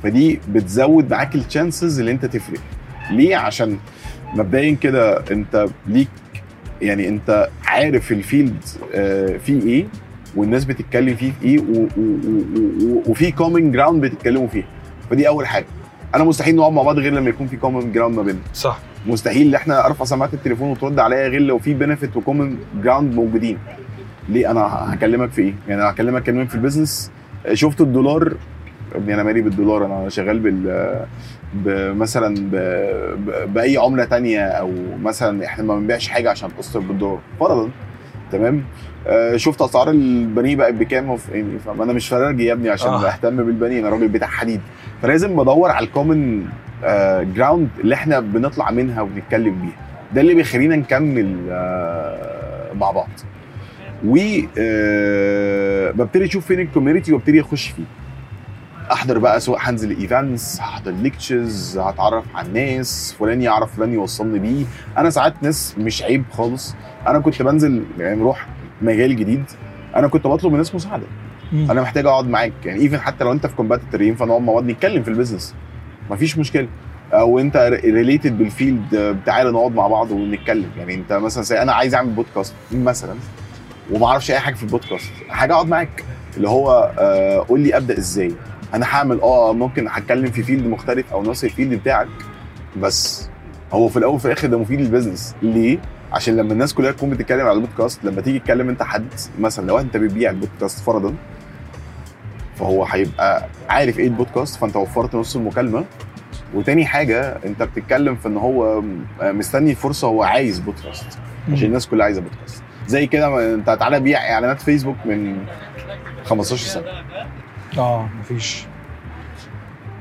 فدي 0.03 0.41
بتزود 0.49 1.11
معاك 1.11 1.35
ال 1.35 1.43
chances 1.43 1.99
اللي 1.99 2.11
أنت 2.11 2.25
تفرق. 2.25 2.61
ليه؟ 3.11 3.37
عشان 3.37 3.79
مبدئيا 4.35 4.75
كده 4.75 5.25
أنت 5.31 5.67
ليك 5.87 6.09
يعني 6.83 7.09
أنت 7.09 7.49
عارف 7.65 8.13
ال 8.13 8.21
field 8.21 8.65
آه، 8.95 9.37
فيه 9.37 9.63
إيه 9.63 9.87
والناس 10.37 10.65
بتتكلم 10.65 11.17
فيه 11.17 11.33
في 11.41 11.47
إيه 11.47 11.61
وفي 13.07 13.33
common 13.33 13.73
ground 13.73 14.05
بتتكلموا 14.05 14.49
فيه. 14.49 14.65
فدي 15.11 15.29
أول 15.29 15.47
حاجة. 15.47 15.67
أنا 16.15 16.25
مستحيل 16.25 16.57
نقعد 16.57 16.73
مع 16.73 16.83
بعض 16.83 16.99
غير 16.99 17.13
لما 17.13 17.29
يكون 17.29 17.47
في 17.47 17.57
common 17.57 17.93
ground 17.93 18.17
ما 18.17 18.23
بيننا. 18.23 18.41
صح. 18.55 18.79
مستحيل. 19.07 19.49
ان 19.49 19.55
إحنا 19.55 19.87
ارفع 19.87 20.05
سماعة 20.05 20.31
التليفون 20.33 20.71
وترد 20.71 20.99
عليا 20.99 21.29
غير 21.29 21.41
لو 21.41 21.59
في 21.59 21.75
benefit 21.75 22.17
و 22.17 22.22
common 22.22 22.57
ground 22.83 23.15
موجودين. 23.15 23.59
ليه؟ 24.29 24.51
أنا 24.51 24.95
هكلمك 24.95 25.31
في 25.31 25.43
إيه؟ 25.43 25.55
يعني 25.69 25.83
أنا 25.83 25.91
هكلمك 25.91 26.23
كلمك 26.23 26.49
في 26.49 26.55
ال 26.55 26.61
business 26.61 27.11
شفت 27.53 27.81
الدولار؟ 27.81 28.35
ابني 28.95 29.15
أنا 29.15 29.23
مالي 29.23 29.41
بالدولار. 29.41 29.87
أنا 29.87 30.09
شغال 30.09 30.39
بال 30.39 31.97
مثلا 31.99 32.35
ب... 32.35 32.51
ب... 33.27 33.55
بأي 33.55 33.77
عملة 33.77 34.05
تانية 34.05 34.41
أو 34.41 34.73
مثلا 35.03 35.45
إحنا 35.45 35.65
ما 35.65 35.77
بنبيعش 35.77 36.09
حاجة 36.09 36.31
عشان 36.31 36.51
تأثر 36.57 36.81
بالدولار. 36.81 37.19
فرضا 37.41 37.71
تمام؟ 38.33 38.65
آه، 39.07 39.37
شفت 39.37 39.63
أسعار 39.63 39.91
البانيه 39.91 40.57
بقت 40.57 40.75
بكام؟ 40.75 41.17
يعني 41.33 41.59
فاهم؟ 41.67 41.83
أنا 41.83 41.93
مش 41.93 42.09
فرارجي 42.09 42.45
يا 42.45 42.53
ابني 42.53 42.69
عشان 42.71 42.91
آه. 42.91 43.07
اهتم 43.09 43.37
بالبانيه 43.37 43.81
أنا 43.81 43.89
راجل 43.89 44.09
بتاع 44.09 44.29
حديد. 44.29 44.61
فلازم 45.03 45.37
بدور 45.37 45.71
على 45.71 45.87
ال 45.87 45.95
common 45.95 46.45
ground 47.35 47.69
اللي 47.81 47.95
إحنا 47.95 48.21
بنطلع 48.21 48.71
منها 48.71 49.03
وبنتكلم 49.03 49.61
بيها. 49.61 49.77
ده 50.15 50.21
اللي 50.21 50.35
بيخلينا 50.35 50.77
نكمل 50.77 51.37
آه، 51.51 52.73
مع 52.75 52.91
بعض. 52.91 53.09
و 54.07 54.17
آه، 54.59 55.91
ببتدي 55.91 56.25
أشوف 56.25 56.47
فين 56.47 56.61
ال 56.61 56.66
community 56.66 57.13
وأبتدي 57.13 57.41
أخش 57.41 57.69
فيه. 57.69 57.83
أحضر 58.93 59.19
بقى 59.19 59.41
سواء 59.41 59.59
هنزل 59.63 59.91
events 60.01 60.61
هحضر 60.61 60.91
lectures 60.91 61.79
هتعرف 61.79 62.25
على 62.35 62.49
الناس 62.49 63.15
فلان 63.19 63.43
يعرف 63.43 63.77
فلان 63.77 63.93
يوصلني 63.93 64.39
بيه. 64.39 64.65
أنا 64.99 65.11
ساعات 65.11 65.43
ناس 65.43 65.75
مش 65.79 66.03
عيب 66.03 66.25
خالص. 66.33 66.75
أنا 67.07 67.19
كنت 67.19 67.43
بنزل 67.43 67.85
يعني 67.99 68.21
نروح 68.21 68.47
مجال 68.83 69.17
جديد. 69.17 69.45
أنا 69.97 70.09
كنت 70.09 70.27
بطلب 70.27 70.47
من 70.47 70.53
الناس 70.53 70.75
مساعدة. 70.75 71.07
مم. 71.53 71.71
أنا 71.71 71.83
محتاج 71.83 72.07
أقعد 72.07 72.29
معاك. 72.29 72.53
يعني 72.65 72.81
even 72.81 72.99
حتى 73.01 73.25
لو 73.25 73.33
أنت 73.33 73.47
في 73.47 73.57
competitor 73.57 74.03
ينفع 74.03 74.25
نقعد 74.25 74.43
مع 74.43 74.53
بعض 74.53 74.65
نتكلم 74.65 75.03
في 75.03 75.09
ال 75.09 75.14
business 75.14 75.55
مفيش 76.11 76.39
مشكلة. 76.39 76.69
أو 77.13 77.39
أنت 77.39 77.57
related 77.85 78.39
بال 78.39 78.61
field 78.61 79.17
تعالى 79.27 79.51
نقعد 79.51 79.75
مع 79.75 79.87
بعض 79.87 80.11
ونتكلم. 80.11 80.71
يعني 80.79 80.95
أنت 80.95 81.13
مثلا 81.13 81.63
أنا 81.63 81.73
عايز 81.73 81.95
أعمل 81.95 82.11
بودكاست 82.11 82.55
مثلا 82.73 83.15
وما 83.93 84.07
أعرفش 84.07 84.31
أي 84.31 84.39
حاجة 84.39 84.55
في 84.55 84.63
البودكاست 84.63 85.11
حاجة 85.29 85.53
أقعد 85.53 85.67
معاك. 85.69 86.05
اللي 86.37 86.49
هو 86.49 86.93
آه، 86.99 87.39
قول 87.49 87.61
لي 87.61 87.77
أبدأ 87.77 87.99
إزاي. 87.99 88.33
أنا 88.75 88.87
هعمل 88.87 89.21
آه 89.21 89.53
ممكن 89.53 89.89
هتكلم 89.89 90.31
في 90.31 90.43
field 90.43 90.67
مختلف 90.67 91.13
أو 91.13 91.23
نفس 91.23 91.45
ال 91.45 91.50
field 91.50 91.75
بتاعك 91.75 92.09
بس 92.77 93.29
هو 93.73 93.89
في 93.89 93.97
الأول 93.97 94.15
وفي 94.15 94.25
الآخر 94.27 94.49
ده 94.49 94.59
مفيد 94.59 94.81
لل 94.81 94.91
business 94.91 95.35
ليه؟ 95.43 95.79
عشان 96.13 96.37
لما 96.37 96.53
الناس 96.53 96.75
كلها 96.75 96.93
تكون 96.93 97.11
بتتكلم 97.11 97.41
على 97.47 97.53
البودكاست 97.53 98.05
لما 98.05 98.21
تيجي 98.21 98.39
تكلم 98.39 98.69
انت 98.69 98.83
حد 98.83 99.07
مثلا 99.39 99.67
لو 99.67 99.79
انت 99.79 99.97
بتبيع 99.97 100.31
البودكاست 100.31 100.79
فرضا 100.85 101.15
فهو 102.57 102.85
هيبقى 102.85 103.47
عارف 103.69 103.99
إيه 103.99 104.07
البودكاست 104.07 104.57
فانت 104.61 104.77
وفرت 104.77 105.15
نص 105.15 105.37
المكالمة. 105.37 105.85
وتاني 106.55 106.87
حاجة 106.87 107.39
انت 107.47 107.63
بتتكلم 107.63 108.17
في 108.17 108.29
ان 108.29 108.37
هو 108.37 108.83
مستني 109.23 109.75
فرصه 109.75 110.09
هو 110.09 110.23
عايز 110.23 110.59
بودكاست 110.59 111.19
عشان 111.53 111.67
الناس 111.67 111.87
كلها 111.87 112.05
عايزة 112.05 112.21
بودكاست. 112.21 112.63
زي 112.87 113.07
كده 113.07 113.55
انت 113.55 113.71
تعالى 113.81 114.01
بيع 114.01 114.33
اعلانات 114.33 114.61
فيسبوك 114.61 114.97
من 115.05 115.37
15 116.25 116.67
سنة. 116.67 116.85
آه 117.79 118.09
مفيش. 118.21 118.65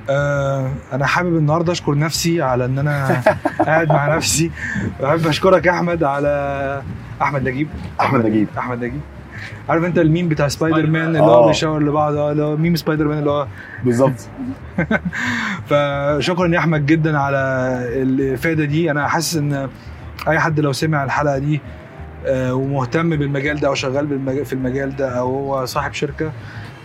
آه 0.09 0.71
أنا 0.93 1.05
حابب 1.05 1.37
النهارده 1.37 1.71
أشكر 1.71 1.97
نفسي 1.97 2.41
على 2.41 2.65
إن 2.65 2.79
أنا 2.79 3.21
قاعد 3.65 3.89
مع 3.89 4.15
نفسي. 4.15 4.51
بحب 5.01 5.27
أشكرك 5.27 5.65
يا 5.65 5.71
أحمد 5.71 6.03
على 6.03 6.81
أحمد 7.21 7.47
نجيب. 7.49 7.67
أحمد 8.01 8.25
نجيب. 8.25 8.47
أحمد 8.57 8.77
نجيب. 8.83 9.01
عارف 9.69 9.83
أنت 9.83 9.97
الميم 9.97 10.29
بتاع 10.29 10.47
سبايدر 10.47 10.87
مان 10.87 11.07
اللي 11.07 11.19
هو 11.19 11.43
آه. 11.43 11.47
بيشاور 11.47 11.83
لبعض 11.83 12.13
اللي 12.17 12.43
هو 12.43 12.57
ميم 12.57 12.75
سبايدر 12.75 13.07
مان 13.07 13.19
اللي 13.19 13.29
هو 13.31 13.47
بالظبط. 13.83 14.29
فشكرا 15.69 16.47
يا 16.47 16.59
أحمد 16.59 16.85
جدا 16.85 17.17
على 17.17 17.37
الإفادة 18.01 18.65
دي. 18.65 18.91
أنا 18.91 19.07
حاسس 19.07 19.35
إن 19.37 19.69
أي 20.27 20.39
حد 20.39 20.59
لو 20.59 20.71
سمع 20.73 21.03
الحلقة 21.03 21.37
دي 21.37 21.61
آه، 22.25 22.53
ومهتم 22.53 23.09
بالمجال 23.15 23.59
ده 23.59 23.67
أو 23.67 23.73
شغال 23.75 24.45
في 24.45 24.53
المجال 24.53 24.95
ده 24.95 25.09
أو 25.19 25.27
هو 25.53 25.65
صاحب 25.65 25.93
شركة 25.93 26.31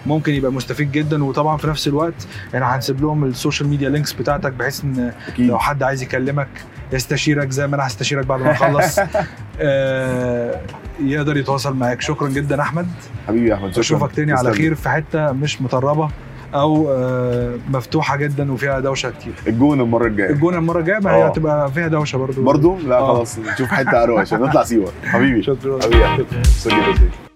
ممكن 0.07 0.34
يبقى 0.34 0.53
مستفيد 0.53 0.92
جدا. 0.92 1.24
وطبعا 1.24 1.57
في 1.57 1.66
نفس 1.66 1.88
الوقت 1.88 2.26
إحنا 2.55 2.76
هنسيب 2.76 3.01
لهم 3.03 3.24
ال 3.24 3.31
social 3.31 3.68
media 3.68 3.88
links 3.88 4.12
بتاعتك 4.12 4.53
بحيث 4.53 4.84
إن 4.84 5.12
أكيد. 5.28 5.46
لو 5.46 5.59
حد 5.59 5.82
عايز 5.82 6.03
يكلمك 6.03 6.48
يستشيرك 6.92 7.51
زي 7.51 7.66
ما 7.66 7.76
أنا 7.76 7.86
هستشيرك 7.86 8.26
بعد 8.26 8.40
ما 8.40 8.51
أخلص. 8.53 8.98
آه، 9.61 10.61
يقدر 11.05 11.36
يتواصل 11.36 11.76
معاك. 11.76 12.01
شكرا 12.01 12.28
جدا 12.28 12.61
أحمد. 12.61 12.86
حبيبي 13.28 13.48
يا 13.48 13.55
أحمد 13.55 13.70
شكرا. 13.70 13.80
أشوفك 13.80 14.12
تاني 14.12 14.32
على. 14.32 14.53
خير 14.53 14.74
في 14.74 14.88
حتة 14.88 15.32
مش 15.32 15.62
مطربه 15.62 16.09
أو 16.55 16.90
آه، 16.92 17.55
مفتوحة 17.70 18.16
جدا 18.16 18.53
وفيها 18.53 18.80
دوشة 18.80 19.11
كتير. 19.11 19.32
الجون 19.46 19.80
المرة 19.80 20.07
الجاية. 20.07 20.30
الجونة 20.30 20.59
المرة 20.59 20.80
الجاية 20.80 20.98
ما 20.98 21.11
هي 21.11 21.22
آه. 21.22 21.26
هتبقى 21.26 21.72
فيها 21.72 21.88
دوشة 21.88 22.16
برضو. 22.16 22.42
برضو؟ 22.42 22.78
لا. 22.78 23.01
خلاص 23.01 23.38
نشوف 23.38 23.68
حتة 23.68 24.03
أروق 24.03 24.20
عشان 24.20 24.40
نطلع 24.40 24.64
سيوة. 24.64 24.92
حبيبي. 25.05 25.42
شكرا. 25.42 25.78
حبيبي 25.82 27.29